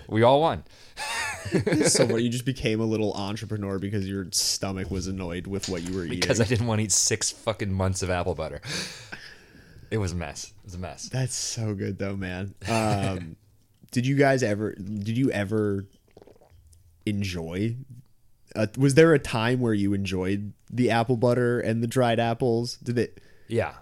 We 0.08 0.24
all 0.24 0.40
won. 0.42 0.64
so 1.88 2.06
what? 2.06 2.22
You 2.24 2.30
just 2.30 2.46
became 2.46 2.80
a 2.80 2.86
little 2.86 3.14
entrepreneur 3.14 3.80
because 3.80 4.08
your 4.08 4.28
stomach 4.32 4.90
was 4.90 5.08
annoyed 5.08 5.46
with 5.48 5.68
what 5.68 5.84
you 5.84 5.94
were 5.96 6.06
eating. 6.06 6.20
because 6.20 6.40
I 6.40 6.46
didn't 6.46 6.68
want 6.68 6.80
to 6.80 6.84
eat 6.86 6.92
six 6.92 7.32
fucking 7.32 7.72
months 7.74 8.02
of 8.02 8.10
apple 8.10 8.34
butter. 8.36 8.62
It 9.92 9.98
was 9.98 10.12
a 10.12 10.16
mess. 10.16 10.46
It 10.46 10.66
was 10.66 10.76
a 10.76 10.80
mess. 10.80 11.10
That's 11.10 11.36
so 11.36 11.74
good 11.74 11.98
though, 11.98 12.16
man. 12.16 12.56
Um, 12.70 13.36
did 13.92 14.06
you 14.06 14.16
guys 14.16 14.44
ever? 14.44 14.74
Did 14.74 15.18
you 15.18 15.32
ever 15.32 15.86
enjoy? 17.06 17.76
Uh, 18.56 18.68
was 18.78 18.96
there 18.96 19.14
a 19.14 19.20
time 19.20 19.60
where 19.60 19.74
you 19.74 19.94
enjoyed 19.94 20.54
the 20.70 20.92
apple 20.92 21.18
butter 21.18 21.60
and 21.60 21.84
the 21.84 21.88
dried 21.88 22.20
apples? 22.20 22.78
Did 22.78 22.98
it? 22.98 23.22
Yeah, 23.48 23.74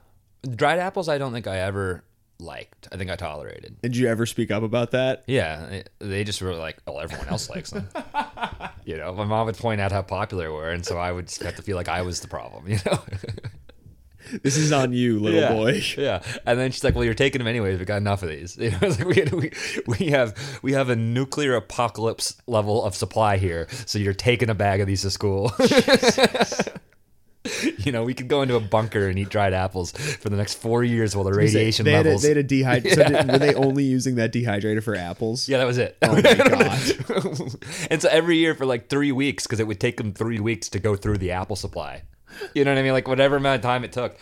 dried 0.55 0.79
apples. 0.79 1.09
I 1.09 1.17
don't 1.17 1.31
think 1.31 1.47
I 1.47 1.59
ever 1.59 2.03
liked. 2.39 2.87
I 2.91 2.97
think 2.97 3.09
I 3.09 3.15
tolerated. 3.15 3.81
Did 3.81 3.95
you 3.95 4.07
ever 4.07 4.25
speak 4.25 4.51
up 4.51 4.63
about 4.63 4.91
that? 4.91 5.23
Yeah, 5.27 5.83
they 5.99 6.23
just 6.23 6.41
were 6.41 6.53
like, 6.53 6.77
"Oh, 6.87 6.99
everyone 6.99 7.27
else 7.27 7.49
likes 7.49 7.71
them." 7.71 7.87
you 8.85 8.97
know, 8.97 9.13
my 9.13 9.25
mom 9.25 9.45
would 9.45 9.57
point 9.57 9.81
out 9.81 9.91
how 9.91 10.01
popular 10.01 10.45
they 10.45 10.49
were, 10.49 10.69
and 10.69 10.85
so 10.85 10.97
I 10.97 11.11
would 11.11 11.31
have 11.41 11.55
to 11.55 11.61
feel 11.61 11.77
like 11.77 11.87
I 11.87 12.01
was 12.01 12.19
the 12.19 12.27
problem. 12.27 12.67
You 12.67 12.79
know. 12.85 13.01
This 14.41 14.57
is 14.57 14.71
on 14.71 14.93
you, 14.93 15.19
little 15.19 15.39
yeah. 15.39 15.53
boy. 15.53 15.81
Yeah, 15.97 16.21
and 16.45 16.59
then 16.59 16.71
she's 16.71 16.83
like, 16.83 16.95
"Well, 16.95 17.03
you're 17.03 17.13
taking 17.13 17.39
them 17.39 17.47
anyways. 17.47 17.79
We 17.79 17.85
got 17.85 17.97
enough 17.97 18.23
of 18.23 18.29
these. 18.29 18.57
You 18.63 18.71
know, 18.71 18.77
it's 18.81 18.99
like 18.99 19.31
we, 19.31 19.37
we 19.37 19.51
we 19.99 20.11
have 20.11 20.59
we 20.61 20.73
have 20.73 20.89
a 20.89 20.95
nuclear 20.95 21.55
apocalypse 21.55 22.35
level 22.47 22.83
of 22.83 22.95
supply 22.95 23.37
here, 23.37 23.67
so 23.85 23.99
you're 23.99 24.13
taking 24.13 24.49
a 24.49 24.55
bag 24.55 24.81
of 24.81 24.87
these 24.87 25.01
to 25.03 25.11
school." 25.11 25.51
you 27.79 27.91
know, 27.91 28.03
we 28.03 28.13
could 28.13 28.27
go 28.27 28.41
into 28.41 28.55
a 28.55 28.59
bunker 28.59 29.07
and 29.07 29.19
eat 29.19 29.29
dried 29.29 29.53
apples 29.53 29.91
for 29.91 30.29
the 30.29 30.37
next 30.37 30.55
four 30.55 30.83
years 30.83 31.15
while 31.15 31.25
the 31.25 31.33
radiation 31.33 31.85
they 31.85 31.91
had 31.91 32.05
levels. 32.05 32.23
A, 32.23 32.27
they 32.27 32.41
had 32.41 32.45
a 32.45 32.47
dehydrator. 32.47 33.25
So 33.25 33.31
were 33.31 33.39
they 33.39 33.53
only 33.53 33.83
using 33.83 34.15
that 34.15 34.31
dehydrator 34.31 34.81
for 34.81 34.95
apples? 34.95 35.49
yeah, 35.49 35.57
that 35.57 35.67
was 35.67 35.77
it. 35.77 35.97
Oh 36.01 36.15
my 36.15 36.21
god. 36.21 37.55
and 37.91 38.01
so 38.01 38.09
every 38.09 38.37
year 38.37 38.55
for 38.55 38.65
like 38.65 38.89
three 38.89 39.11
weeks, 39.11 39.43
because 39.43 39.59
it 39.59 39.67
would 39.67 39.79
take 39.79 39.97
them 39.97 40.13
three 40.13 40.39
weeks 40.39 40.69
to 40.69 40.79
go 40.79 40.95
through 40.95 41.17
the 41.17 41.31
apple 41.31 41.55
supply. 41.55 42.03
You 42.53 42.63
know 42.65 42.71
what 42.71 42.77
I 42.79 42.83
mean? 42.83 42.93
Like 42.93 43.07
whatever 43.07 43.35
amount 43.37 43.55
of 43.57 43.61
time 43.61 43.83
it 43.83 43.91
took, 43.91 44.17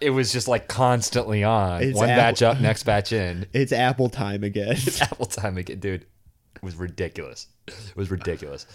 it 0.00 0.10
was 0.10 0.32
just 0.32 0.48
like 0.48 0.68
constantly 0.68 1.44
on. 1.44 1.82
It's 1.82 1.96
One 1.98 2.10
apple- 2.10 2.22
batch 2.22 2.42
up, 2.42 2.60
next 2.60 2.82
batch 2.84 3.12
in. 3.12 3.46
It's 3.52 3.72
apple 3.72 4.08
time 4.08 4.44
again. 4.44 4.72
It's 4.72 5.00
Apple 5.00 5.26
time 5.26 5.58
again, 5.58 5.78
dude. 5.80 6.02
It 6.02 6.62
was 6.62 6.74
ridiculous. 6.76 7.46
It 7.66 7.96
was 7.96 8.10
ridiculous. 8.10 8.66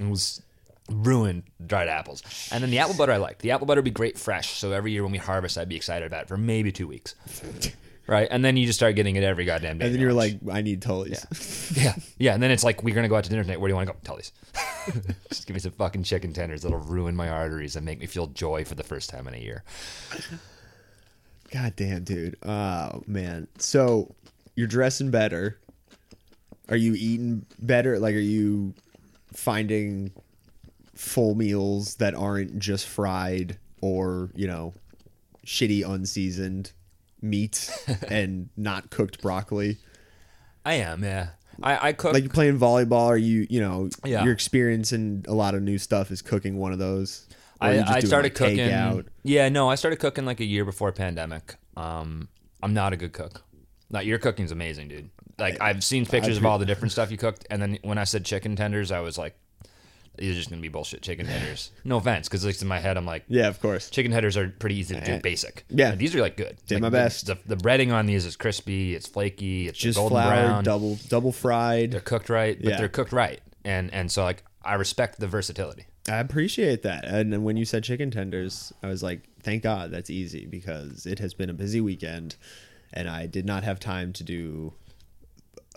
It 0.00 0.06
was 0.08 0.40
ruined 0.90 1.42
dried 1.66 1.88
apples. 1.88 2.22
And 2.52 2.62
then 2.62 2.70
the 2.70 2.78
apple 2.78 2.94
butter 2.94 3.12
I 3.12 3.16
liked. 3.16 3.42
The 3.42 3.50
apple 3.50 3.66
butter 3.66 3.80
would 3.80 3.84
be 3.84 3.90
great 3.90 4.18
fresh. 4.18 4.50
So 4.50 4.72
every 4.72 4.92
year 4.92 5.02
when 5.02 5.12
we 5.12 5.18
harvest, 5.18 5.58
I'd 5.58 5.68
be 5.68 5.76
excited 5.76 6.06
about 6.06 6.22
it 6.22 6.28
for 6.28 6.36
maybe 6.36 6.70
two 6.72 6.86
weeks. 6.86 7.14
Right? 8.06 8.28
And 8.30 8.44
then 8.44 8.56
you 8.56 8.66
just 8.66 8.78
start 8.78 8.94
getting 8.94 9.16
it 9.16 9.24
every 9.24 9.44
goddamn 9.44 9.78
day. 9.78 9.86
And 9.86 9.94
then 9.94 10.00
you're 10.00 10.12
lunch. 10.12 10.38
like, 10.42 10.56
I 10.56 10.62
need 10.62 10.80
Tully's. 10.82 11.26
Yeah, 11.76 11.94
yeah, 12.18 12.34
and 12.34 12.42
then 12.42 12.52
it's 12.52 12.62
like 12.62 12.82
we're 12.84 12.94
gonna 12.94 13.08
go 13.08 13.16
out 13.16 13.24
to 13.24 13.30
dinner 13.30 13.42
tonight. 13.42 13.60
Where 13.60 13.68
do 13.68 13.72
you 13.72 13.76
want 13.76 13.88
to 13.88 13.94
go? 13.94 13.98
Tully's. 14.04 14.32
Just 15.28 15.46
give 15.46 15.54
me 15.54 15.60
some 15.60 15.72
fucking 15.72 16.04
chicken 16.04 16.32
tenders 16.32 16.62
that'll 16.62 16.78
ruin 16.78 17.16
my 17.16 17.28
arteries 17.28 17.74
and 17.74 17.84
make 17.84 17.98
me 17.98 18.06
feel 18.06 18.28
joy 18.28 18.64
for 18.64 18.76
the 18.76 18.84
first 18.84 19.10
time 19.10 19.26
in 19.26 19.34
a 19.34 19.38
year. 19.38 19.64
God 21.50 21.74
damn, 21.76 22.04
dude. 22.04 22.36
Oh 22.44 23.02
man. 23.06 23.48
So 23.58 24.14
you're 24.54 24.68
dressing 24.68 25.10
better. 25.10 25.58
Are 26.68 26.76
you 26.76 26.94
eating 26.94 27.46
better? 27.58 27.98
Like, 27.98 28.14
are 28.14 28.18
you 28.18 28.74
finding 29.32 30.12
full 30.94 31.34
meals 31.34 31.96
that 31.96 32.14
aren't 32.14 32.58
just 32.58 32.86
fried 32.86 33.58
or 33.82 34.30
you 34.34 34.46
know 34.46 34.72
shitty 35.44 35.86
unseasoned 35.88 36.72
meat 37.28 37.70
and 38.08 38.48
not 38.56 38.90
cooked 38.90 39.20
broccoli? 39.20 39.78
I 40.64 40.74
am, 40.74 41.02
yeah. 41.04 41.28
I, 41.62 41.88
I 41.88 41.92
cook. 41.92 42.12
like 42.12 42.22
you 42.22 42.28
playing 42.28 42.58
volleyball 42.58 43.06
or 43.06 43.16
you 43.16 43.46
you 43.48 43.60
know 43.60 43.88
Yeah. 44.04 44.24
your 44.24 44.32
experience 44.34 44.92
in 44.92 45.24
a 45.26 45.32
lot 45.32 45.54
of 45.54 45.62
new 45.62 45.78
stuff 45.78 46.10
is 46.10 46.20
cooking 46.20 46.58
one 46.58 46.72
of 46.72 46.78
those 46.78 47.26
Or 47.62 47.72
you 47.72 47.80
just 47.80 47.90
I, 47.92 47.96
I 47.96 48.00
started 48.00 48.26
like, 48.26 48.34
cooking. 48.34 48.58
takeout? 48.58 49.06
Yeah, 49.22 49.48
no, 49.48 49.70
I 49.70 49.74
started 49.76 49.98
cooking 49.98 50.26
like 50.26 50.40
a 50.40 50.44
year 50.44 50.64
before 50.66 50.92
pandemic. 50.92 51.54
Um, 51.76 52.28
I'm 52.62 52.74
not 52.74 52.92
a 52.92 52.96
good 52.96 53.12
cook. 53.14 53.42
Like 53.90 54.06
your 54.06 54.18
cooking's 54.18 54.50
amazing, 54.52 54.88
dude. 54.88 55.08
Like 55.38 55.60
I've 55.60 55.82
seen 55.84 56.04
pictures 56.04 56.36
of 56.36 56.44
all 56.44 56.58
the 56.58 56.66
different 56.66 56.92
stuff 56.92 57.10
you 57.10 57.16
cooked, 57.16 57.46
and 57.50 57.62
then 57.62 57.78
when 57.82 57.96
I 57.98 58.04
said 58.04 58.24
chicken 58.24 58.56
tenders, 58.56 58.90
I 58.90 59.00
was 59.00 59.16
like, 59.16 59.34
"These 60.18 60.32
are 60.32 60.34
just 60.36 60.50
gonna 60.50 60.62
be 60.62 60.68
bullshit 60.68 61.02
chicken 61.02 61.26
tenders." 61.26 61.70
No 61.84 61.96
offense, 61.96 62.28
because 62.28 62.44
like 62.44 62.60
in 62.60 62.68
my 62.68 62.78
head, 62.80 62.96
I'm 62.96 63.06
like, 63.06 63.24
yeah 63.28 63.48
of 63.48 63.60
course 63.60 63.90
chicken 63.90 64.12
tenders 64.12 64.36
are 64.36 64.48
pretty 64.48 64.76
easy 64.76 64.94
to 64.94 65.00
do, 65.04 65.18
basic. 65.20 65.64
Yeah. 65.68 65.90
And 65.92 65.98
these 65.98 66.14
are 66.14 66.20
like 66.20 66.36
good. 66.36 66.56
Did 66.66 66.76
Like, 66.76 66.82
my 66.82 66.88
the- 66.90 66.96
best. 66.96 67.26
The, 67.26 67.38
the 67.46 67.56
breading 67.56 67.92
on 67.92 68.06
these 68.06 68.24
is 68.26 68.36
crispy. 68.36 68.94
It's 68.94 69.06
flaky. 69.06 69.68
It's 69.68 69.78
just 69.78 69.96
golden 69.98 70.16
flour 70.18 70.30
brown. 70.46 70.64
double 70.64 70.98
double 71.08 71.32
fried 71.32 71.90
They're 71.92 72.00
cooked 72.00 72.28
right, 72.30 72.56
but 72.60 72.70
Yeah. 72.70 72.78
they're 72.78 72.88
cooked 72.88 73.12
right, 73.12 73.40
and 73.64 73.92
and 73.92 74.10
so 74.10 74.24
like 74.24 74.42
I 74.64 74.74
respect 74.74 75.20
the 75.20 75.26
versatility. 75.28 75.86
I 76.08 76.18
appreciate 76.18 76.82
that. 76.82 77.04
And 77.04 77.32
then 77.32 77.42
when 77.42 77.56
you 77.56 77.64
said 77.64 77.82
chicken 77.84 78.10
tenders, 78.12 78.72
I 78.82 78.86
was 78.86 79.02
like, 79.02 79.22
thank 79.42 79.62
God 79.64 79.90
that's 79.90 80.08
easy 80.10 80.46
because 80.46 81.04
it 81.04 81.18
has 81.18 81.34
been 81.34 81.50
a 81.50 81.52
busy 81.52 81.80
weekend 81.80 82.36
and 82.92 83.08
I 83.08 83.26
did 83.26 83.44
not 83.44 83.64
have 83.64 83.80
time 83.80 84.12
to 84.14 84.22
do 84.24 84.74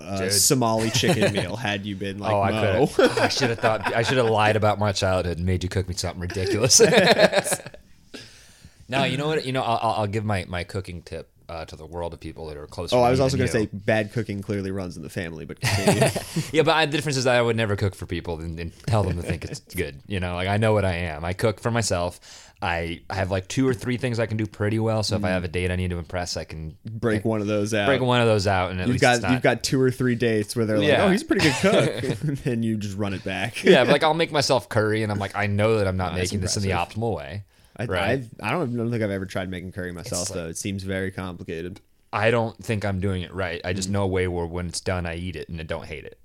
a 0.01 0.17
Dude. 0.19 0.33
Somali 0.33 0.89
chicken 0.89 1.33
meal 1.33 1.55
had 1.55 1.85
you 1.85 1.95
been 1.95 2.19
like, 2.19 2.33
oh, 2.33 2.41
I 2.41 2.51
Mo. 2.51 2.89
I 3.19 3.27
should 3.29 3.49
have 3.49 3.59
thought. 3.59 3.95
I 3.95 4.03
should 4.03 4.17
have 4.17 4.29
lied 4.29 4.55
about 4.55 4.79
my 4.79 4.91
childhood 4.91 5.37
and 5.37 5.45
made 5.45 5.63
you 5.63 5.69
cook 5.69 5.87
me 5.87 5.95
something 5.95 6.21
ridiculous. 6.21 6.79
now, 8.89 9.03
you 9.03 9.17
know 9.17 9.27
what? 9.27 9.45
You 9.45 9.53
know, 9.53 9.63
I'll, 9.63 9.79
I'll- 9.81 9.95
I'll 10.01 10.07
give 10.07 10.25
my 10.25 10.45
my 10.47 10.63
cooking 10.63 11.01
tip 11.01 11.29
uh, 11.49 11.65
to 11.65 11.75
the 11.75 11.85
world 11.85 12.13
of 12.13 12.19
people 12.19 12.47
that 12.47 12.55
are 12.57 12.67
close. 12.67 12.93
Oh, 12.93 13.01
I 13.01 13.09
was 13.09 13.19
also 13.19 13.35
going 13.35 13.47
to 13.47 13.51
say 13.51 13.67
bad 13.73 14.13
cooking 14.13 14.41
clearly 14.41 14.71
runs 14.71 14.95
in 14.95 15.03
the 15.03 15.09
family, 15.09 15.45
but. 15.45 15.57
Yeah, 16.53 16.63
but 16.63 16.71
I, 16.75 16.85
the 16.85 16.91
difference 16.93 17.17
is 17.17 17.23
that 17.25 17.35
I 17.35 17.41
would 17.41 17.55
never 17.57 17.75
cook 17.75 17.95
for 17.95 18.05
people 18.05 18.39
and, 18.39 18.59
and 18.59 18.71
tell 18.87 19.03
them 19.03 19.17
to 19.17 19.23
think 19.23 19.43
it's 19.45 19.59
good. 19.75 19.99
You 20.07 20.19
know, 20.19 20.35
like 20.35 20.47
I 20.47 20.57
know 20.57 20.73
what 20.73 20.85
I 20.85 20.93
am. 20.93 21.25
I 21.25 21.33
cook 21.33 21.59
for 21.59 21.71
myself. 21.71 22.19
I 22.61 23.01
have 23.09 23.31
like 23.31 23.47
two 23.47 23.65
or 23.67 23.73
three 23.73 23.95
things 23.95 24.19
I 24.19 24.25
can 24.25 24.35
do 24.35 24.45
pretty 24.45 24.79
well. 24.79 25.01
So 25.01 25.15
if 25.15 25.23
I 25.23 25.29
have 25.29 25.45
a 25.45 25.47
date 25.47 25.71
I 25.71 25.77
need 25.77 25.91
to 25.91 25.97
impress, 25.97 26.35
I 26.35 26.43
can 26.43 26.75
break 26.85 27.23
one 27.23 27.39
of 27.39 27.47
those 27.47 27.73
out. 27.73 27.85
break 27.87 28.01
one 28.01 28.19
of 28.19 28.27
those 28.27 28.47
out, 28.47 28.71
and 28.71 28.81
at 28.81 28.87
You've 28.87 28.95
least 28.95 29.01
got 29.01 29.21
not, 29.21 29.31
you've 29.31 29.41
got 29.41 29.63
two 29.63 29.79
or 29.81 29.89
three 29.91 30.15
dates 30.15 30.55
where 30.57 30.65
they're 30.65 30.77
like, 30.77 30.87
Yeah. 30.87 31.05
"Oh, 31.05 31.09
he's 31.09 31.21
a 31.21 31.25
pretty 31.25 31.43
good 31.49 31.55
cook," 31.61 32.03
and 32.21 32.37
then 32.39 32.61
you 32.63 32.75
just 32.75 32.97
run 32.97 33.13
it 33.13 33.23
back. 33.23 33.63
yeah, 33.63 33.85
but 33.85 33.91
like 33.93 34.03
I'll 34.03 34.13
make 34.13 34.31
myself 34.33 34.67
curry, 34.67 35.03
and 35.03 35.11
I'm 35.11 35.19
like, 35.19 35.35
I 35.37 35.47
know 35.47 35.77
that 35.77 35.87
I'm 35.87 35.95
not 35.97 36.15
that's 36.15 36.31
making 36.31 36.41
this 36.41 36.57
in 36.57 36.63
the 36.63 36.71
optimal 36.71 37.15
way. 37.15 37.43
I, 37.79 37.85
right? 37.85 38.23
I, 38.41 38.47
I 38.47 38.51
don't, 38.51 38.73
I 38.73 38.77
don't 38.77 38.91
think 38.91 39.03
I've 39.03 39.09
ever 39.11 39.25
tried 39.25 39.49
making 39.49 39.71
curry 39.71 39.91
myself 39.91 40.29
like- 40.29 40.35
though. 40.37 40.47
It 40.47 40.57
seems 40.57 40.83
very 40.83 41.11
complicated. 41.11 41.79
I 42.11 42.31
don't 42.31 42.57
think 42.63 42.85
I'm 42.85 42.99
doing 42.99 43.21
it 43.21 43.31
right. 43.33 43.61
I 43.63 43.73
just 43.73 43.89
Mm. 43.89 43.91
know 43.93 44.03
a 44.03 44.07
way 44.07 44.27
where 44.27 44.45
when 44.47 44.67
it's 44.67 44.81
done, 44.81 45.05
I 45.05 45.15
eat 45.15 45.35
it 45.35 45.47
and 45.47 45.59
I 45.59 45.63
don't 45.63 45.85
hate 45.85 46.05
it. 46.05 46.17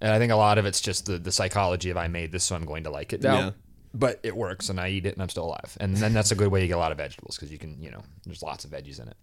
And 0.00 0.10
I 0.12 0.18
think 0.18 0.32
a 0.32 0.36
lot 0.36 0.56
of 0.56 0.64
it's 0.64 0.80
just 0.80 1.04
the, 1.04 1.18
the 1.18 1.30
psychology 1.30 1.90
of 1.90 1.98
I 1.98 2.08
made 2.08 2.32
this, 2.32 2.42
so 2.44 2.56
I'm 2.56 2.64
going 2.64 2.84
to 2.84 2.90
like 2.90 3.12
it 3.12 3.22
now. 3.22 3.38
Yeah. 3.38 3.50
But 3.92 4.18
it 4.22 4.34
works, 4.34 4.70
and 4.70 4.80
I 4.80 4.88
eat 4.88 5.04
it, 5.04 5.12
and 5.14 5.22
I'm 5.22 5.28
still 5.28 5.44
alive. 5.44 5.76
And 5.80 5.94
then 5.96 6.14
that's 6.14 6.30
a 6.30 6.34
good 6.34 6.48
way 6.48 6.60
to 6.62 6.66
get 6.68 6.74
a 6.74 6.78
lot 6.78 6.90
of 6.92 6.96
vegetables 6.98 7.36
because 7.36 7.52
you 7.52 7.58
can, 7.58 7.82
you 7.82 7.90
know, 7.90 8.02
there's 8.24 8.42
lots 8.42 8.64
of 8.64 8.70
veggies 8.70 8.98
in 9.02 9.08
it. 9.08 9.16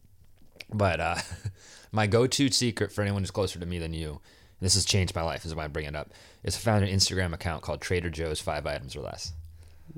But 0.72 1.00
uh, 1.00 1.16
my 1.92 2.06
go-to 2.06 2.52
secret 2.52 2.92
for 2.92 3.02
anyone 3.02 3.22
who's 3.24 3.32
closer 3.32 3.60
to 3.60 3.66
me 3.66 3.80
than 3.80 3.94
you, 3.94 4.20
this 4.62 4.76
has 4.76 4.86
changed 4.86 5.16
my 5.16 5.22
life, 5.24 5.46
is 5.46 5.56
why 5.56 5.64
I 5.64 5.68
bring 5.68 5.86
it 5.86 5.96
up, 5.96 6.12
is 6.44 6.56
I 6.56 6.60
found 6.60 6.84
an 6.86 6.94
Instagram 6.94 7.34
account 7.34 7.64
called 7.64 7.82
Trader 7.82 8.10
Joe's 8.12 8.40
Five 8.42 8.68
Items 8.68 8.96
or 8.96 9.02
Less. 9.02 9.32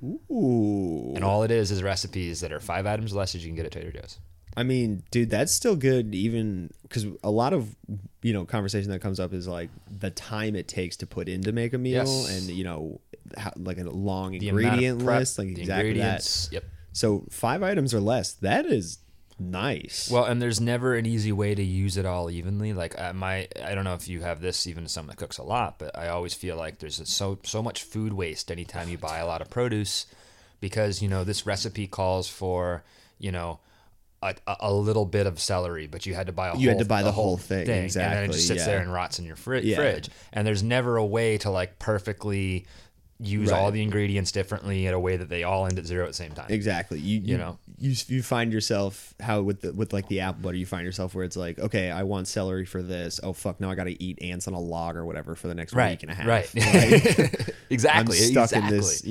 Ooh, 0.04 1.14
And 1.16 1.24
all 1.24 1.44
it 1.44 1.52
is 1.52 1.72
is 1.72 1.84
recipes 1.84 2.42
that 2.42 2.52
are 2.52 2.60
five 2.60 2.86
items 2.86 3.14
less 3.14 3.34
that 3.34 3.40
you 3.40 3.48
can 3.48 3.56
get 3.56 3.66
at 3.66 3.72
Trader 3.72 3.92
Joe's. 3.92 4.20
I 4.58 4.64
mean, 4.64 5.04
dude, 5.12 5.30
that's 5.30 5.54
still 5.54 5.76
good, 5.76 6.14
even 6.16 6.72
because 6.84 7.06
a 7.24 7.30
lot 7.32 7.54
of 7.54 7.76
you 8.24 8.34
know 8.34 8.46
conversation 8.46 8.90
that 8.92 9.00
comes 9.00 9.20
up 9.20 9.32
is 9.34 9.48
like 9.48 9.70
the 10.00 10.10
time 10.10 10.56
it 10.56 10.68
takes 10.68 10.98
to 10.98 11.08
put 11.08 11.30
in 11.30 11.42
to 11.44 11.52
make 11.52 11.74
a 11.74 11.78
meal, 11.78 12.04
Yes. 12.06 12.30
and 12.48 12.50
you 12.58 12.64
know, 12.64 13.00
how, 13.38 13.52
like 13.58 13.78
a 13.78 13.84
long 13.84 14.32
The 14.38 14.50
ingredient 14.50 15.04
prep, 15.04 15.20
list, 15.20 15.38
like 15.38 15.50
exactly 15.50 15.94
that. 16.00 16.50
Yep. 16.52 16.64
So 16.94 17.26
five 17.30 17.62
items 17.64 17.94
or 17.94 18.00
less, 18.02 18.34
that 18.34 18.66
is 18.66 18.98
nice. 19.40 20.10
Well, 20.12 20.26
and 20.26 20.42
there's 20.42 20.60
never 20.62 20.96
an 20.96 21.06
easy 21.06 21.32
way 21.32 21.56
to 21.56 21.64
use 21.64 21.98
it 21.98 22.06
all 22.06 22.30
evenly. 22.30 22.74
Like 22.74 23.00
uh, 23.00 23.14
my, 23.14 23.48
I 23.64 23.74
don't 23.76 23.84
know 23.84 23.94
if 23.94 24.08
you 24.08 24.22
have 24.22 24.42
this, 24.42 24.68
even 24.68 24.88
someone 24.88 25.10
that 25.10 25.18
cooks 25.18 25.38
a 25.38 25.44
lot, 25.44 25.80
but 25.80 25.98
I 25.98 26.10
always 26.10 26.34
feel 26.34 26.56
like 26.56 26.80
there's 26.80 27.02
so 27.10 27.40
so 27.44 27.64
much 27.64 27.84
food 27.84 28.14
waste 28.14 28.52
anytime 28.52 28.90
you 28.90 28.98
buy 28.98 29.18
a 29.20 29.26
lot 29.26 29.42
of 29.42 29.50
produce, 29.50 30.06
because 30.60 31.02
you 31.02 31.08
know 31.08 31.24
this 31.24 31.46
recipe 31.46 31.88
calls 31.88 32.28
for 32.30 32.84
you 33.18 33.32
know. 33.32 33.60
A, 34.22 34.36
a- 34.48 34.58
a 34.60 34.74
little 34.74 35.06
bit 35.06 35.28
of 35.28 35.40
celery, 35.40 35.88
but 35.88 36.06
you 36.06 36.14
had 36.14 36.28
to 36.28 36.34
buy 36.34 36.50
a 36.50 36.58
You 36.58 36.68
had 36.68 36.80
to 36.80 36.84
buy 36.86 37.04
the 37.04 37.12
whole 37.14 37.38
thing, 37.38 37.70
and 37.70 37.90
then 37.90 38.24
it 38.26 38.34
just 38.34 38.48
sits 38.48 38.60
yeah. 38.60 38.66
there 38.66 38.80
and 38.82 38.92
rots 38.92 39.18
in 39.18 39.24
your 39.24 39.38
fri- 39.38 39.62
Yeah. 39.62 39.78
fridge. 39.78 40.10
And 40.34 40.46
there's 40.46 40.62
never 40.62 40.98
a 40.98 41.06
way 41.06 41.38
to 41.38 41.50
like 41.50 41.80
perfectly 41.80 42.66
use 43.22 43.52
all 43.52 43.70
the 43.72 43.82
ingredients 43.82 44.32
differently 44.32 44.86
in 44.86 44.94
a 44.94 45.00
way 45.00 45.18
that 45.18 45.28
they 45.28 45.44
all 45.44 45.66
end 45.66 45.78
at 45.78 45.86
zero 45.86 46.06
at 46.06 46.08
the 46.10 46.14
same 46.14 46.32
time. 46.32 46.46
Exactly. 46.50 47.00
You 47.00 47.20
you, 47.20 47.28
You 47.34 47.38
know? 47.38 47.58
you 47.78 47.94
you 48.08 48.24
find 48.24 48.54
yourself 48.54 49.14
how 49.20 49.42
with 49.42 49.62
the, 49.62 49.74
with 49.74 49.92
like 49.92 50.08
the 50.08 50.22
apple 50.22 50.42
butter, 50.44 50.56
you 50.58 50.66
find 50.66 50.86
yourself 50.86 51.14
where 51.16 51.26
it's 51.26 51.36
like, 51.36 51.60
okay, 51.60 51.92
I 51.92 52.04
want 52.04 52.28
celery 52.30 52.66
for 52.66 52.82
this. 52.82 53.20
Oh 53.22 53.34
fuck, 53.34 53.60
now 53.60 53.70
I 53.70 53.76
got 53.76 53.86
to 53.86 54.02
eat 54.02 54.22
ants 54.22 54.48
on 54.48 54.54
a 54.54 54.60
log 54.60 54.96
or 54.96 55.06
whatever 55.06 55.36
for 55.36 55.48
the 55.48 55.56
next 55.56 55.74
Right, 55.74 55.92
week 55.92 56.04
and 56.04 56.12
a 56.12 56.16
half. 56.16 56.28
right. 56.28 56.56
Like, 56.56 57.56
exactly. 57.70 58.18
I'm 58.18 58.24
stuck 58.32 58.52
exactly. 58.52 58.68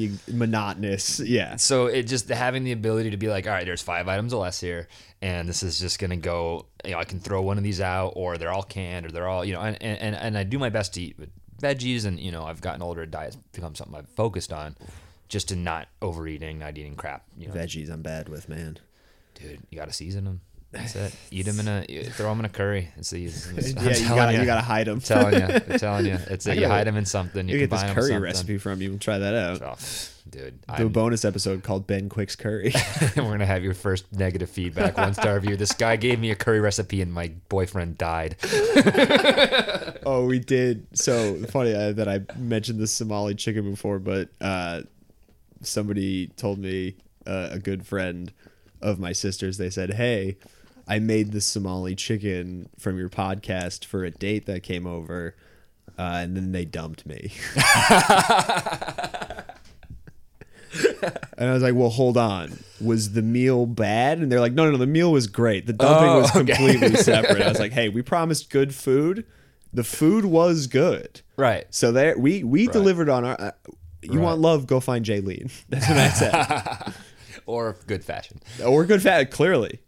in 0.06 0.12
this 0.12 0.28
monotonous. 0.34 1.20
Yeah. 1.20 1.56
So 1.56 1.86
it 1.86 2.04
just 2.04 2.28
having 2.28 2.64
the 2.64 2.72
ability 2.72 3.10
to 3.10 3.16
be 3.18 3.28
like, 3.28 3.46
all 3.46 3.52
right, 3.52 3.66
there's 3.66 3.82
five 3.82 4.08
items 4.08 4.32
or 4.32 4.40
less 4.42 4.58
here, 4.60 4.88
and 5.20 5.48
this 5.48 5.62
is 5.62 5.78
just 5.78 5.98
gonna 5.98 6.16
go. 6.16 6.66
You 6.84 6.92
know, 6.92 6.98
I 6.98 7.04
can 7.04 7.20
throw 7.20 7.42
one 7.42 7.58
of 7.58 7.64
these 7.64 7.80
out, 7.80 8.14
or 8.16 8.38
they're 8.38 8.52
all 8.52 8.62
canned, 8.62 9.04
or 9.06 9.10
they're 9.10 9.28
all 9.28 9.44
you 9.44 9.52
know, 9.54 9.60
and 9.60 9.76
and, 9.82 10.14
and 10.16 10.38
I 10.38 10.44
do 10.44 10.58
my 10.58 10.70
best 10.70 10.94
to 10.94 11.02
eat 11.02 11.16
veggies, 11.60 12.04
and 12.04 12.18
you 12.18 12.32
know, 12.32 12.44
I've 12.44 12.60
gotten 12.60 12.82
older. 12.82 13.06
Diet's 13.06 13.36
become 13.52 13.74
something 13.74 13.96
I've 13.96 14.08
focused 14.08 14.52
on, 14.52 14.76
just 15.28 15.48
to 15.48 15.56
not 15.56 15.88
overeating, 16.02 16.58
not 16.58 16.76
eating 16.78 16.96
crap. 16.96 17.24
You 17.36 17.48
know, 17.48 17.54
Veggies, 17.54 17.90
I'm 17.90 18.02
bad 18.02 18.28
with 18.28 18.48
man. 18.48 18.78
dude, 19.34 19.60
you 19.70 19.78
gotta 19.78 19.92
season 19.92 20.24
them. 20.24 20.40
That's 20.70 20.96
it. 20.96 21.14
Eat 21.30 21.46
them 21.46 21.60
in 21.60 21.68
a 21.68 22.04
throw 22.10 22.28
them 22.28 22.40
in 22.40 22.44
a 22.44 22.50
curry. 22.50 22.90
It's 22.96 23.10
the 23.10 23.16
easiest. 23.16 23.76
Yeah, 23.78 23.96
you 23.96 24.08
gotta 24.08 24.32
ya. 24.34 24.40
you 24.40 24.46
gotta 24.46 24.60
hide 24.60 24.86
them. 24.86 24.96
I'm 24.96 25.00
telling 25.00 25.34
you, 25.40 25.40
I'm 25.40 25.78
telling 25.78 26.06
you, 26.06 26.18
it's 26.28 26.46
I 26.46 26.52
a, 26.52 26.54
you 26.56 26.66
hide 26.66 26.86
them 26.86 26.96
in 26.96 27.06
something. 27.06 27.48
You, 27.48 27.54
You 27.54 27.66
get 27.66 27.70
this 27.70 27.90
curry 27.94 28.18
recipe 28.18 28.58
from 28.58 28.82
you. 28.82 28.98
Try 28.98 29.16
that 29.16 29.34
out. 29.34 29.62
Oh, 29.62 29.76
dude, 30.28 30.58
Do 30.76 30.86
a 30.86 30.90
bonus 30.90 31.24
episode 31.24 31.62
called 31.62 31.86
Ben 31.86 32.10
Quick's 32.10 32.36
Curry. 32.36 32.74
we're 33.16 33.22
gonna 33.22 33.46
have 33.46 33.64
your 33.64 33.72
first 33.72 34.12
negative 34.12 34.50
feedback, 34.50 34.98
one 34.98 35.14
star 35.14 35.36
review. 35.36 35.56
This 35.56 35.72
guy 35.72 35.96
gave 35.96 36.20
me 36.20 36.30
a 36.32 36.36
curry 36.36 36.60
recipe 36.60 37.00
and 37.00 37.10
my 37.10 37.32
boyfriend 37.48 37.96
died. 37.96 38.36
oh, 40.04 40.26
we 40.28 40.38
did. 40.38 40.86
So 40.92 41.36
funny 41.46 41.72
uh, 41.72 41.92
that 41.92 42.08
I 42.08 42.20
mentioned 42.36 42.78
the 42.78 42.86
Somali 42.86 43.34
chicken 43.34 43.70
before, 43.70 43.98
but 43.98 44.28
uh, 44.38 44.82
somebody 45.62 46.26
told 46.36 46.58
me 46.58 46.96
uh, 47.26 47.48
a 47.52 47.58
good 47.58 47.86
friend 47.86 48.32
of 48.82 48.98
my 48.98 49.12
sister's. 49.12 49.56
They 49.56 49.70
said, 49.70 49.94
"Hey, 49.94 50.36
I 50.88 50.98
made 50.98 51.32
the 51.32 51.40
Somali 51.40 51.94
chicken 51.94 52.68
from 52.78 52.98
your 52.98 53.08
podcast 53.10 53.84
for 53.84 54.04
a 54.04 54.10
date 54.10 54.46
that 54.46 54.62
came 54.62 54.86
over." 54.86 55.36
Uh, 55.98 56.20
and 56.22 56.36
then 56.36 56.52
they 56.52 56.64
dumped 56.64 57.04
me. 57.06 57.32
and 61.36 61.50
I 61.50 61.52
was 61.52 61.62
like, 61.62 61.74
"Well, 61.74 61.88
hold 61.90 62.16
on. 62.16 62.58
Was 62.80 63.12
the 63.12 63.22
meal 63.22 63.66
bad?" 63.66 64.18
And 64.18 64.30
they're 64.30 64.40
like, 64.40 64.52
"No, 64.52 64.64
no, 64.66 64.72
no. 64.72 64.76
The 64.78 64.86
meal 64.86 65.10
was 65.12 65.26
great. 65.26 65.66
The 65.66 65.72
dumping 65.72 66.08
Oh, 66.08 66.20
was 66.20 66.36
okay. 66.36 66.44
completely 66.54 66.94
separate." 67.02 67.42
I 67.42 67.48
was 67.48 67.58
like, 67.58 67.72
"Hey, 67.72 67.88
we 67.88 68.02
promised 68.02 68.50
good 68.50 68.74
food. 68.74 69.24
The 69.72 69.84
food 69.84 70.24
was 70.24 70.66
good. 70.66 71.20
Right. 71.36 71.66
So 71.70 71.92
there, 71.92 72.18
we 72.18 72.42
we 72.44 72.66
delivered 72.68 73.08
on 73.08 73.24
our. 73.24 73.40
Uh, 73.40 73.50
you 74.02 74.12
Right. 74.20 74.22
want 74.24 74.40
love? 74.40 74.66
Go 74.66 74.78
find 74.80 75.04
Jaylene. 75.04 75.50
That's 75.68 75.88
what 75.88 75.98
I 75.98 76.08
said. 76.10 76.94
Or 77.46 77.76
good 77.86 78.04
fashion. 78.04 78.40
or 78.64 78.84
good 78.84 79.02
fat. 79.02 79.30
Clearly, 79.30 79.80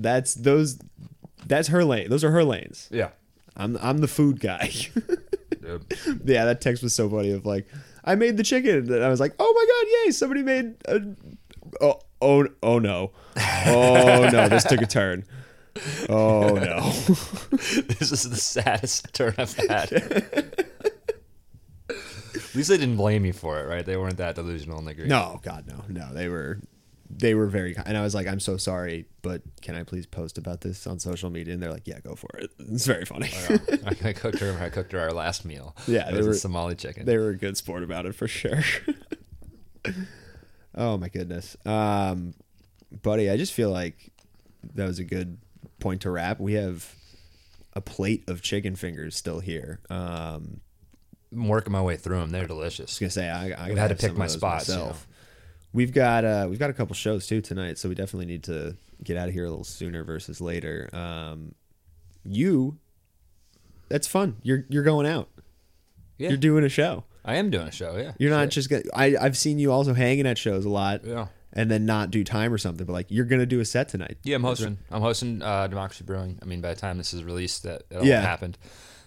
that's 0.00 0.34
those. 0.34 0.78
That's 1.46 1.68
her 1.68 1.84
lane. 1.84 2.08
Those 2.10 2.24
are 2.24 2.30
her 2.30 2.44
lanes. 2.44 2.88
Yeah. 2.90 3.10
I'm 3.56 3.78
I'm 3.80 3.98
the 3.98 4.08
food 4.08 4.40
guy. 4.40 4.70
Dude. 5.60 5.84
yeah, 6.24 6.46
that 6.46 6.60
text 6.60 6.82
was 6.82 6.94
so 6.94 7.08
funny. 7.08 7.32
Of 7.32 7.44
like, 7.44 7.66
I 8.04 8.14
made 8.14 8.36
the 8.36 8.42
chicken, 8.42 8.92
and 8.92 9.04
I 9.04 9.08
was 9.08 9.20
like, 9.20 9.34
oh 9.38 9.52
my 9.54 9.66
god, 9.68 10.06
yay! 10.06 10.10
Somebody 10.12 10.42
made. 10.42 10.74
A, 10.86 11.00
oh 11.80 12.00
oh 12.22 12.46
oh 12.62 12.78
no, 12.78 13.12
oh 13.66 14.28
no! 14.32 14.48
This 14.48 14.64
took 14.64 14.80
a 14.80 14.86
turn. 14.86 15.24
Oh 16.08 16.54
no. 16.54 16.80
this 17.50 18.10
is 18.12 18.28
the 18.28 18.36
saddest 18.36 19.12
turn 19.14 19.34
I've 19.38 19.54
had. 19.54 19.92
At 22.50 22.56
least 22.56 22.68
they 22.68 22.78
didn't 22.78 22.96
blame 22.96 23.22
me 23.22 23.32
for 23.32 23.60
it, 23.60 23.68
right? 23.68 23.86
They 23.86 23.96
weren't 23.96 24.16
that 24.16 24.34
delusional 24.34 24.78
and 24.78 24.88
agree. 24.88 25.06
No, 25.06 25.40
God, 25.42 25.66
no, 25.68 25.84
no. 25.88 26.12
They 26.12 26.28
were, 26.28 26.60
they 27.12 27.34
were 27.34 27.46
very, 27.46 27.74
kind. 27.74 27.88
and 27.88 27.96
I 27.96 28.02
was 28.02 28.14
like, 28.14 28.26
I'm 28.28 28.38
so 28.40 28.56
sorry, 28.56 29.06
but 29.22 29.42
can 29.62 29.74
I 29.74 29.82
please 29.82 30.06
post 30.06 30.38
about 30.38 30.60
this 30.60 30.86
on 30.86 30.98
social 31.00 31.28
media? 31.28 31.52
And 31.54 31.62
they're 31.62 31.72
like, 31.72 31.86
Yeah, 31.86 31.98
go 32.00 32.14
for 32.14 32.28
it. 32.38 32.50
It's 32.58 32.86
very 32.86 33.04
funny. 33.04 33.28
I, 33.84 33.96
I 34.10 34.12
cooked 34.12 34.38
her. 34.38 34.56
I 34.60 34.68
cooked 34.68 34.92
her 34.92 35.00
our 35.00 35.12
last 35.12 35.44
meal. 35.44 35.74
Yeah, 35.88 36.08
it 36.08 36.12
they 36.12 36.18
was 36.18 36.26
were- 36.26 36.32
a 36.32 36.36
Somali 36.36 36.74
chicken. 36.76 37.06
they 37.06 37.18
were 37.18 37.30
a 37.30 37.36
good 37.36 37.56
sport 37.56 37.82
about 37.82 38.06
it 38.06 38.14
for 38.14 38.28
sure. 38.28 38.62
oh 40.74 40.96
my 40.98 41.08
goodness, 41.08 41.56
um, 41.66 42.34
buddy, 43.02 43.30
I 43.30 43.36
just 43.36 43.52
feel 43.52 43.70
like 43.70 44.10
that 44.74 44.86
was 44.86 44.98
a 44.98 45.04
good 45.04 45.38
point 45.78 46.02
to 46.02 46.10
wrap. 46.10 46.38
We 46.40 46.54
have 46.54 46.94
a 47.74 47.80
plate 47.80 48.28
of 48.28 48.42
chicken 48.42 48.76
fingers 48.76 49.16
still 49.16 49.40
here. 49.40 49.80
Um, 49.90 50.60
I'm 51.32 51.48
working 51.48 51.72
my 51.72 51.80
way 51.82 51.96
through 51.96 52.18
them. 52.20 52.30
They're 52.30 52.46
delicious. 52.46 52.98
gonna 52.98 53.10
say 53.10 53.28
I, 53.28 53.66
I 53.66 53.74
had 53.74 53.88
to 53.88 53.94
pick 53.94 54.16
my 54.16 54.26
spots, 54.26 54.68
myself. 54.68 55.06
We've 55.72 55.92
got 55.92 56.24
uh, 56.24 56.46
we've 56.50 56.58
got 56.58 56.70
a 56.70 56.72
couple 56.72 56.94
shows 56.94 57.26
too 57.26 57.40
tonight, 57.40 57.78
so 57.78 57.88
we 57.88 57.94
definitely 57.94 58.26
need 58.26 58.42
to 58.44 58.76
get 59.04 59.16
out 59.16 59.28
of 59.28 59.34
here 59.34 59.44
a 59.44 59.48
little 59.50 59.64
sooner 59.64 60.02
versus 60.02 60.40
later. 60.40 60.90
Um, 60.92 61.54
you, 62.24 62.78
that's 63.88 64.06
fun. 64.08 64.36
You're 64.42 64.64
you're 64.68 64.82
going 64.82 65.06
out. 65.06 65.28
Yeah. 66.18 66.30
You're 66.30 66.38
doing 66.38 66.64
a 66.64 66.68
show. 66.68 67.04
I 67.24 67.36
am 67.36 67.50
doing 67.50 67.68
a 67.68 67.72
show. 67.72 67.96
Yeah. 67.96 68.12
You're 68.18 68.30
not 68.30 68.48
just 68.50 68.68
gonna. 68.68 68.82
I 68.94 69.16
I've 69.20 69.36
seen 69.36 69.58
you 69.58 69.70
also 69.72 69.94
hanging 69.94 70.26
at 70.26 70.38
shows 70.38 70.64
a 70.64 70.68
lot. 70.70 71.04
Yeah. 71.04 71.26
And 71.52 71.68
then 71.70 71.84
not 71.84 72.10
do 72.12 72.22
time 72.22 72.52
or 72.52 72.58
something, 72.58 72.86
but 72.86 72.92
like 72.92 73.06
you're 73.08 73.24
gonna 73.24 73.46
do 73.46 73.60
a 73.60 73.64
set 73.64 73.88
tonight. 73.88 74.18
Yeah, 74.22 74.36
I'm 74.36 74.42
hosting. 74.44 74.78
I'm 74.90 75.00
hosting 75.02 75.42
uh, 75.42 75.66
Democracy 75.66 76.04
Brewing. 76.04 76.38
I 76.42 76.44
mean, 76.46 76.60
by 76.60 76.74
the 76.74 76.80
time 76.80 76.96
this 76.98 77.12
is 77.12 77.24
released, 77.24 77.62
that 77.64 77.82
it 77.90 77.96
all 77.96 78.04
Yeah. 78.04 78.20
happened. 78.20 78.56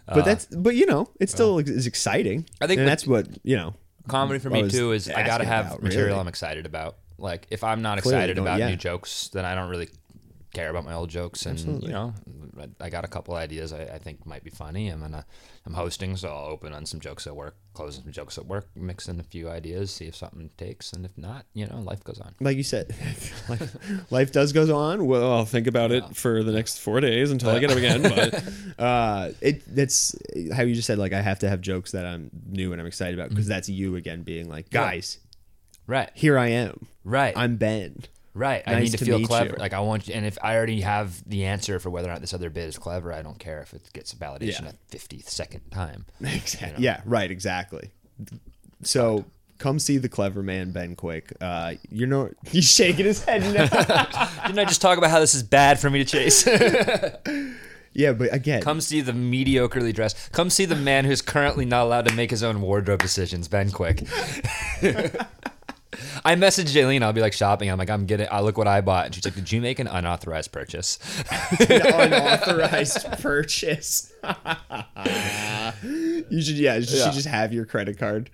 But 0.05 0.19
Uh, 0.19 0.21
that's 0.23 0.45
but 0.47 0.75
you 0.75 0.85
know 0.85 1.09
it 1.19 1.29
still 1.29 1.59
is 1.59 1.87
exciting. 1.87 2.45
I 2.61 2.67
think 2.67 2.79
and 2.79 2.85
with- 2.85 2.91
that's 2.91 3.07
what 3.07 3.27
you 3.43 3.55
know. 3.55 3.75
Comedy 4.07 4.39
for 4.39 4.49
me 4.49 4.69
too 4.69 4.91
is 4.91 5.09
I 5.09 5.25
gotta 5.25 5.45
have 5.45 5.67
about, 5.67 5.83
material 5.83 6.07
really. 6.09 6.19
I'm 6.19 6.27
excited 6.27 6.65
about. 6.65 6.97
Like 7.17 7.47
if 7.49 7.63
I'm 7.63 7.81
not 7.81 8.01
Clearly, 8.01 8.19
excited 8.19 8.37
about 8.37 8.59
yeah. 8.59 8.69
new 8.69 8.75
jokes, 8.75 9.29
then 9.29 9.45
I 9.45 9.55
don't 9.55 9.69
really 9.69 9.89
care 10.53 10.69
about 10.69 10.85
my 10.85 10.93
old 10.93 11.09
jokes. 11.09 11.45
And 11.45 11.57
Absolutely. 11.57 11.87
you 11.87 11.93
know, 11.93 12.13
I- 12.59 12.85
I 12.85 12.89
got 12.89 13.03
a 13.03 13.07
couple 13.07 13.33
ideas 13.35 13.73
I, 13.73 13.81
I 13.83 13.97
think 13.97 14.25
might 14.25 14.43
be 14.43 14.49
funny. 14.51 14.87
I'm 14.89 14.99
gonna 15.01 15.25
I'm 15.65 15.73
hosting, 15.73 16.15
so 16.17 16.29
I'll 16.29 16.45
open 16.45 16.73
on 16.73 16.85
some 16.85 16.99
jokes 16.99 17.25
at 17.27 17.35
work, 17.35 17.55
close 17.73 17.95
some 17.95 18.11
jokes 18.11 18.37
at 18.37 18.45
work, 18.45 18.67
mix 18.75 19.07
in 19.07 19.19
a 19.19 19.23
few 19.23 19.49
ideas, 19.49 19.91
see 19.91 20.05
if 20.05 20.15
something 20.15 20.49
takes, 20.57 20.93
and 20.93 21.05
if 21.05 21.17
not, 21.17 21.45
you 21.53 21.65
know, 21.65 21.79
life 21.79 22.03
goes 22.03 22.19
on. 22.19 22.35
Like 22.39 22.57
you 22.57 22.63
said, 22.63 22.89
life, 23.49 24.11
life 24.11 24.31
does 24.31 24.53
goes 24.53 24.69
on. 24.69 25.07
Well, 25.07 25.31
I'll 25.33 25.45
think 25.45 25.67
about 25.67 25.91
it 25.91 26.15
for 26.15 26.43
the 26.43 26.51
next 26.51 26.79
four 26.79 26.99
days 27.01 27.31
until 27.31 27.49
I 27.49 27.59
get 27.59 27.71
up 27.71 27.77
again. 27.77 28.01
But 28.03 28.43
uh, 28.79 29.29
it 29.41 29.63
that's 29.75 30.15
how 30.53 30.63
you 30.63 30.75
just 30.75 30.85
said. 30.87 30.97
Like 30.99 31.13
I 31.13 31.21
have 31.21 31.39
to 31.39 31.49
have 31.49 31.61
jokes 31.61 31.91
that 31.91 32.05
I'm 32.05 32.29
new 32.47 32.71
and 32.73 32.79
I'm 32.81 32.87
excited 32.87 33.17
about 33.17 33.29
because 33.29 33.47
that's 33.47 33.69
you 33.69 33.95
again 33.95 34.21
being 34.23 34.49
like, 34.49 34.69
guys, 34.69 35.17
Right, 35.87 36.09
here 36.13 36.37
I 36.37 36.47
am. 36.49 36.87
right, 37.03 37.33
I'm 37.35 37.57
Ben. 37.57 38.03
Right. 38.33 38.63
I 38.65 38.79
need 38.79 38.89
to, 38.91 38.97
to 38.97 39.05
feel 39.05 39.25
clever. 39.25 39.51
you. 39.51 39.55
Like 39.59 39.73
I 39.73 39.79
want, 39.81 40.07
you, 40.07 40.13
and 40.15 40.25
if 40.25 40.37
I 40.41 40.55
already 40.55 40.81
have 40.81 41.27
the 41.29 41.45
answer 41.45 41.79
for 41.79 41.89
whether 41.89 42.07
or 42.09 42.11
not 42.11 42.21
this 42.21 42.33
other 42.33 42.49
bit 42.49 42.65
is 42.67 42.77
clever, 42.77 43.13
I 43.13 43.21
don't 43.21 43.39
care 43.39 43.61
if 43.61 43.73
it 43.73 43.81
gets 43.93 44.13
validation 44.13 44.61
Yeah. 44.63 44.69
at 44.69 44.89
50th 44.89 45.29
second 45.29 45.61
time. 45.71 46.05
Exactly. 46.21 46.83
Yeah. 46.83 47.01
Right. 47.05 47.29
Exactly. 47.31 47.91
So. 48.83 49.25
Come 49.59 49.79
see 49.79 49.97
the 49.97 50.09
clever 50.09 50.43
man 50.43 50.71
Ben 50.71 50.95
Quick. 50.95 51.31
Uh, 51.39 51.75
you 51.89 52.05
know 52.05 52.31
he's 52.45 52.69
shaking 52.69 53.05
his 53.05 53.23
head 53.23 53.41
now. 53.53 53.67
Didn't 54.47 54.59
I 54.59 54.65
just 54.65 54.81
talk 54.81 54.97
about 54.97 55.09
how 55.09 55.19
this 55.19 55.33
is 55.35 55.43
bad 55.43 55.79
for 55.79 55.89
me 55.89 56.03
to 56.03 56.05
chase? 56.05 56.45
yeah, 57.93 58.11
but 58.11 58.33
again, 58.33 58.61
Come 58.61 58.81
see 58.81 58.99
the 58.99 59.13
mediocrely 59.13 59.93
dressed. 59.93 60.33
Come 60.33 60.49
see 60.49 60.65
the 60.65 60.75
man 60.75 61.05
who's 61.05 61.21
currently 61.21 61.63
not 61.63 61.83
allowed 61.83 62.07
to 62.09 62.13
make 62.15 62.31
his 62.31 62.43
own 62.43 62.59
wardrobe 62.59 63.01
decisions. 63.01 63.47
Ben 63.47 63.71
Quick. 63.71 64.03
I 66.25 66.35
messaged 66.35 66.73
Jaylene. 66.73 67.01
I'll 67.03 67.13
be 67.13 67.21
like 67.21 67.33
shopping. 67.33 67.69
I'm 67.69 67.77
like, 67.77 67.89
I'm 67.89 68.05
getting. 68.05 68.27
I 68.31 68.41
look 68.41 68.57
what 68.57 68.67
I 68.67 68.81
bought, 68.81 69.05
and 69.07 69.15
she's 69.15 69.25
like, 69.25 69.35
Did 69.35 69.51
you 69.51 69.61
make 69.61 69.79
an 69.79 69.87
unauthorized 69.87 70.51
purchase? 70.51 70.99
unauthorized 71.59 73.05
purchase. 73.21 74.11
you 74.23 76.41
should, 76.41 76.55
yeah, 76.57 76.75
you 76.77 76.83
should 76.85 76.99
Yeah. 76.99 77.11
just 77.11 77.27
have 77.27 77.53
your 77.53 77.65
credit 77.65 77.97
card. 77.97 78.29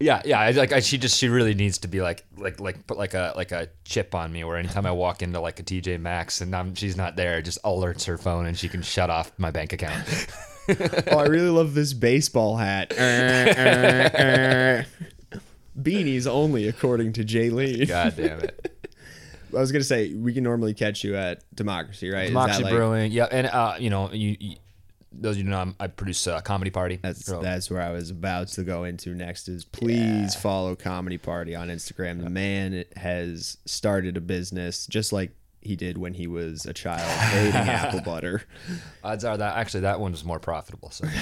Yeah, 0.00 0.22
yeah. 0.24 0.40
I, 0.40 0.50
like 0.50 0.72
I, 0.72 0.80
she 0.80 0.98
just 0.98 1.18
she 1.18 1.28
really 1.28 1.54
needs 1.54 1.78
to 1.78 1.88
be 1.88 2.02
like 2.02 2.24
like 2.36 2.60
like 2.60 2.86
put 2.86 2.98
like 2.98 3.14
a 3.14 3.32
like 3.36 3.52
a 3.52 3.68
chip 3.84 4.14
on 4.14 4.32
me 4.32 4.44
where 4.44 4.56
anytime 4.56 4.86
I 4.86 4.90
walk 4.90 5.22
into 5.22 5.40
like 5.40 5.60
a 5.60 5.62
TJ 5.62 6.00
Maxx 6.00 6.40
and 6.40 6.54
I'm, 6.54 6.74
she's 6.74 6.96
not 6.96 7.16
there, 7.16 7.38
it 7.38 7.44
just 7.44 7.62
alerts 7.62 8.04
her 8.06 8.18
phone 8.18 8.46
and 8.46 8.58
she 8.58 8.68
can 8.68 8.82
shut 8.82 9.08
off 9.08 9.32
my 9.38 9.50
bank 9.50 9.72
account. 9.72 10.26
Oh, 11.10 11.18
I 11.18 11.26
really 11.26 11.50
love 11.50 11.74
this 11.74 11.92
baseball 11.92 12.56
hat. 12.56 12.92
Beanies 15.80 16.26
only, 16.26 16.68
according 16.68 17.12
to 17.14 17.24
Jaylene. 17.24 17.88
God 17.88 18.14
damn 18.16 18.40
it. 18.40 18.70
I 19.54 19.60
was 19.60 19.70
gonna 19.72 19.84
say 19.84 20.12
we 20.14 20.32
can 20.34 20.42
normally 20.42 20.74
catch 20.74 21.04
you 21.04 21.16
at 21.16 21.42
Democracy, 21.54 22.10
right? 22.10 22.26
Democracy 22.26 22.62
like- 22.64 22.72
Brewing. 22.74 23.12
Yeah, 23.12 23.28
and 23.30 23.46
uh, 23.46 23.76
you 23.78 23.90
know, 23.90 24.10
you, 24.12 24.36
you 24.40 24.56
those 25.12 25.36
of 25.36 25.38
you 25.38 25.44
who 25.44 25.50
know, 25.50 25.58
I'm, 25.60 25.76
I 25.78 25.86
produce 25.86 26.26
a 26.26 26.40
comedy 26.42 26.70
party. 26.72 26.98
That's 27.00 27.24
So- 27.24 27.40
that's 27.40 27.70
where 27.70 27.80
I 27.80 27.90
was 27.90 28.10
about 28.10 28.48
to 28.48 28.64
go 28.64 28.82
into 28.84 29.14
next. 29.14 29.48
Is 29.48 29.64
please 29.64 30.34
follow 30.34 30.74
Comedy 30.74 31.18
Party 31.18 31.54
on 31.54 31.68
Instagram. 31.68 32.22
The 32.22 32.30
man 32.30 32.84
has 32.96 33.58
started 33.64 34.16
a 34.16 34.20
business 34.20 34.86
just 34.88 35.12
like 35.12 35.30
he 35.60 35.76
did 35.76 35.96
when 35.98 36.14
he 36.14 36.26
was 36.26 36.66
a 36.66 36.72
child, 36.72 37.00
hating 37.30 37.54
apple 37.54 38.00
butter. 38.00 38.42
odds 39.04 39.24
are 39.24 39.36
that 39.36 39.56
actually 39.56 39.80
that 39.80 40.00
one 40.00 40.10
was 40.12 40.24
more 40.24 40.40
profitable. 40.40 40.90
So. 40.90 41.06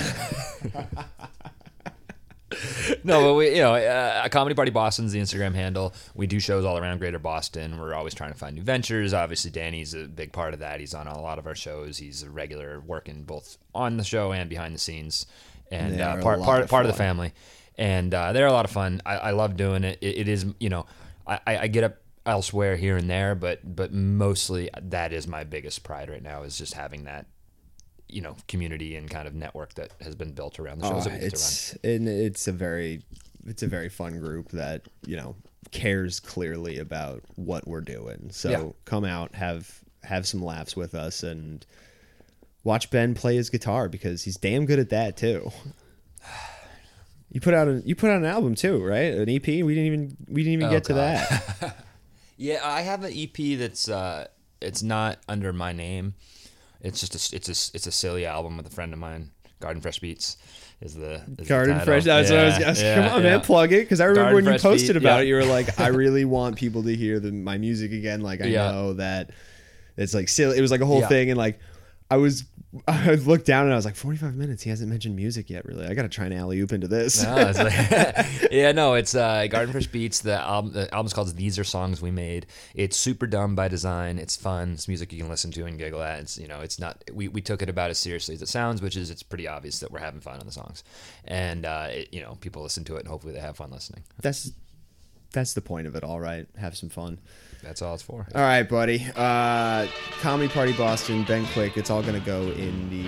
no, 3.05 3.23
but 3.23 3.35
we, 3.35 3.51
you 3.51 3.63
know, 3.63 3.75
uh, 3.75 4.29
Comedy 4.29 4.55
Party 4.55 4.71
Boston's 4.71 5.13
the 5.13 5.21
Instagram 5.21 5.55
handle. 5.55 5.95
We 6.15 6.27
do 6.27 6.41
shows 6.41 6.65
all 6.65 6.79
around 6.79 6.99
Greater 6.99 7.19
Boston. 7.19 7.79
We're 7.79 7.95
always 7.95 8.15
trying 8.15 8.33
to 8.33 8.39
find 8.39 8.57
new 8.57 8.63
ventures. 8.63 9.15
Obviously, 9.15 9.51
Danny's 9.51 9.95
a 9.95 10.05
big 10.07 10.33
part 10.33 10.55
of 10.55 10.61
that. 10.61 10.81
He's 10.81 10.95
on 10.95 11.07
a 11.07 11.21
lot 11.21 11.39
of 11.39 11.47
our 11.47 11.55
shows. 11.55 11.99
He's 11.99 12.23
a 12.23 12.31
regular 12.31 12.81
working 12.81 13.25
both 13.25 13.59
on 13.75 13.97
the 13.97 14.05
show 14.05 14.33
and 14.33 14.49
behind 14.49 14.75
the 14.75 14.79
scenes, 14.79 15.27
and 15.71 16.01
uh, 16.01 16.23
part 16.23 16.41
part 16.41 16.63
of 16.63 16.69
part 16.69 16.87
of 16.87 16.93
the 16.93 16.99
family. 16.99 17.33
And 17.79 18.13
uh, 18.13 18.33
they're 18.33 18.47
a 18.47 18.53
lot 18.53 18.65
of 18.65 18.71
fun. 18.71 19.01
I, 19.07 19.17
I 19.17 19.31
love 19.31 19.57
doing 19.57 19.85
it. 19.85 19.99
it. 20.01 20.19
It 20.19 20.29
is, 20.29 20.47
you 20.61 20.69
know, 20.69 20.87
I, 21.27 21.41
I 21.47 21.59
I 21.59 21.67
get 21.69 21.85
up 21.85 21.97
elsewhere 22.25 22.77
here 22.77 22.97
and 22.97 23.09
there, 23.09 23.35
but 23.35 23.61
but 23.77 23.93
mostly 23.93 24.71
that 24.81 25.13
is 25.13 25.27
my 25.27 25.45
biggest 25.45 25.83
pride 25.83 26.11
right 26.11 26.23
now 26.23 26.43
is 26.43 26.59
just 26.59 26.75
having 26.75 27.05
that 27.05 27.27
you 28.13 28.21
know 28.21 28.37
community 28.49 28.95
and 28.97 29.09
kind 29.11 29.27
of 29.27 29.35
network 29.35 29.75
that 29.75 29.91
has 30.01 30.15
been 30.15 30.33
built 30.33 30.59
around 30.61 30.81
the 30.81 30.89
shows 30.89 31.07
Oh, 31.07 31.11
that 31.11 31.15
we 31.15 31.19
run. 31.21 31.27
it's 31.27 31.73
and 31.83 32.09
it's 32.09 32.47
a 32.49 32.53
very 32.53 33.03
it's 33.47 33.63
a 33.63 33.67
very 33.67 33.89
fun 33.89 34.21
group 34.21 34.51
that 34.51 34.83
you 35.07 35.17
know 35.17 35.35
cares 35.71 36.21
clearly 36.21 36.79
about 36.79 37.23
what 37.37 37.67
we're 37.67 37.81
doing. 37.81 38.29
So 38.31 38.51
Yeah. 38.51 38.65
come 38.85 39.05
out, 39.05 39.35
have 39.35 39.81
have 40.05 40.27
some 40.27 40.43
laughs 40.43 40.77
with 40.77 40.95
us, 40.95 41.23
and 41.23 41.65
watch 42.65 42.91
Ben 42.91 43.15
play 43.15 43.37
his 43.37 43.49
guitar 43.51 43.89
because 43.89 44.25
he's 44.25 44.37
damn 44.37 44.67
good 44.67 44.79
at 44.79 44.91
that 44.91 45.17
too. 45.17 45.51
You 47.35 47.41
put 47.41 47.55
out 47.55 47.67
a 47.67 47.81
you 47.87 47.95
put 47.95 48.11
out 48.11 48.19
an 48.19 48.27
album 48.27 48.55
too, 48.55 48.85
right? 48.85 49.15
An 49.15 49.27
EP. 49.31 49.47
We 49.47 49.75
didn't 49.75 49.87
even 49.87 50.17
we 50.29 50.43
didn't 50.43 50.53
even 50.53 50.67
Oh, 50.67 50.71
get 50.71 50.85
to 50.85 50.95
that. 50.95 51.77
Yeah, 52.37 52.61
I 52.63 52.81
have 52.81 53.05
an 53.05 53.13
EP 53.17 53.57
that's 53.59 53.89
uh, 53.89 54.27
it's 54.61 54.83
not 54.83 55.19
under 55.29 55.53
my 55.53 55.73
name. 55.73 56.15
It's 56.83 57.01
just 57.01 57.15
a, 57.33 57.37
it's 57.37 57.49
a 57.49 57.77
it's 57.77 57.87
a 57.87 57.93
silly 57.93 58.27
album 58.27 58.57
with 58.57 58.67
a 58.67 58.71
friend 58.71 58.93
of 58.93 58.99
mine. 58.99 59.31
Garden 59.61 59.81
Fresh 59.81 60.01
Beats 60.01 60.37
is 60.81 60.95
the 60.95 61.23
is 61.39 61.47
Garden 61.49 61.75
title. 61.75 61.87
Fresh. 61.87 62.05
That's 62.05 62.31
what 62.31 62.41
I 62.41 62.45
was. 62.47 62.59
Yeah, 62.59 62.67
I 62.67 62.71
was 62.71 62.83
yeah, 62.83 62.95
come 63.09 63.17
on, 63.19 63.23
yeah. 63.25 63.31
man, 63.31 63.41
plug 63.43 63.73
it. 63.73 63.83
Because 63.83 64.01
I 64.01 64.07
remember 64.07 64.31
Garden 64.33 64.45
when 64.47 64.55
you 64.55 64.61
posted 64.61 64.89
Beat, 64.95 64.97
about 64.97 65.17
yeah. 65.19 65.23
it, 65.23 65.29
you 65.29 65.35
were 65.37 65.45
like, 65.45 65.79
"I 65.81 65.87
really 66.03 66.25
want 66.25 66.57
people 66.57 66.83
to 66.83 66.95
hear 66.97 67.21
the, 67.21 67.31
my 67.31 67.57
music 67.59 67.93
again." 67.93 68.21
Like 68.23 68.41
I 68.41 68.47
Yeah. 68.47 68.73
know 68.73 68.93
that 68.95 69.31
it's 69.97 70.13
like 70.15 70.29
silly. 70.29 70.59
It 70.59 70.61
was 70.61 70.73
like 70.73 70.81
a 70.81 70.87
whole 70.87 71.01
Yeah. 71.01 71.09
thing, 71.09 71.31
and 71.31 71.39
like 71.39 71.61
I 72.13 72.17
was, 72.17 72.45
I 72.89 73.15
looked 73.15 73.47
down 73.47 73.65
and 73.65 73.73
I 73.73 73.77
was 73.77 73.85
like, 73.85 73.97
"45 73.97 74.35
minutes. 74.35 74.63
He 74.63 74.71
hasn't 74.71 74.89
mentioned 74.89 75.15
music 75.17 75.51
yet. 75.51 75.65
Really, 75.67 75.87
I 75.87 75.95
got 75.95 76.03
to 76.03 76.09
try 76.09 76.25
and 76.25 76.35
alley 76.35 76.59
oop 76.61 76.73
into 76.73 76.89
this." 76.89 77.23
No, 77.23 77.35
like- 77.35 78.27
yeah, 78.51 78.73
no, 78.73 78.95
it's 78.95 79.15
uh, 79.15 79.47
Garden 79.49 79.73
Fresh 79.73 79.89
Beats. 79.89 80.21
The 80.21 80.35
album, 80.41 80.73
the 80.73 80.93
album's 80.95 81.13
called 81.13 81.35
"These 81.37 81.59
Are 81.59 81.65
Songs 81.65 82.01
We 82.01 82.11
Made." 82.11 82.47
It's 82.75 82.97
super 82.97 83.27
dumb 83.27 83.55
by 83.55 83.69
design. 83.69 84.19
It's 84.19 84.37
fun. 84.37 84.73
It's 84.73 84.89
music 84.89 85.13
you 85.13 85.19
can 85.19 85.29
listen 85.29 85.51
to 85.53 85.65
and 85.67 85.79
giggle 85.79 86.03
at. 86.03 86.21
It's 86.21 86.39
you 86.39 86.49
know, 86.49 86.61
it's 86.61 86.79
not. 86.79 87.03
We, 87.13 87.29
we 87.29 87.41
took 87.41 87.63
it 87.63 87.69
about 87.69 87.91
as 87.91 87.99
seriously 87.99 88.35
as 88.35 88.43
it 88.43 88.49
sounds, 88.49 88.81
which 88.81 88.97
is 88.97 89.11
it's 89.11 89.23
pretty 89.23 89.47
obvious 89.49 89.81
that 89.81 89.91
we're 89.91 90.01
having 90.01 90.21
fun 90.21 90.41
on 90.41 90.47
the 90.47 90.53
songs, 90.53 90.83
and 91.25 91.67
uh, 91.67 91.89
it, 91.91 92.09
you 92.13 92.21
know, 92.21 92.37
people 92.41 92.63
listen 92.63 92.85
to 92.85 92.97
it 92.97 93.01
and 93.01 93.09
hopefully 93.09 93.33
they 93.35 93.41
have 93.41 93.57
fun 93.57 93.71
listening. 93.71 94.03
that's 94.21 94.53
that's 95.33 95.55
the 95.55 95.63
point 95.63 95.87
of 95.87 95.95
it. 95.97 96.05
All 96.05 96.21
right, 96.21 96.47
have 96.59 96.77
some 96.77 96.89
fun. 96.91 97.19
That's 97.63 97.81
all 97.81 97.95
it's 97.95 98.03
for. 98.03 98.27
All 98.35 98.41
right, 98.43 98.65
buddy. 98.69 99.07
Uh, 99.15 99.87
Comedy 100.21 100.49
Party 100.53 100.73
Boston, 100.73 101.25
Ben 101.25 101.47
Quick. 101.47 101.77
It's 101.77 101.91
all 101.91 102.03
going 102.03 102.19
to 102.19 102.27
go 102.27 102.43
in 102.43 102.91
the 102.91 103.05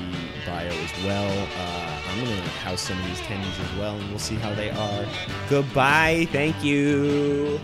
bio 0.46 0.66
as 0.68 1.04
well. 1.04 1.48
Uh, 1.58 2.00
I'm 2.08 2.24
going 2.24 2.36
to 2.36 2.48
house 2.50 2.82
some 2.82 2.98
of 3.00 3.06
these 3.06 3.20
tendies 3.20 3.60
as 3.60 3.78
well, 3.78 3.96
and 3.96 4.08
we'll 4.10 4.18
see 4.18 4.36
how 4.36 4.54
they 4.54 4.70
are. 4.70 5.06
Goodbye. 5.48 6.28
Thank 6.30 6.62
you. 6.62 7.58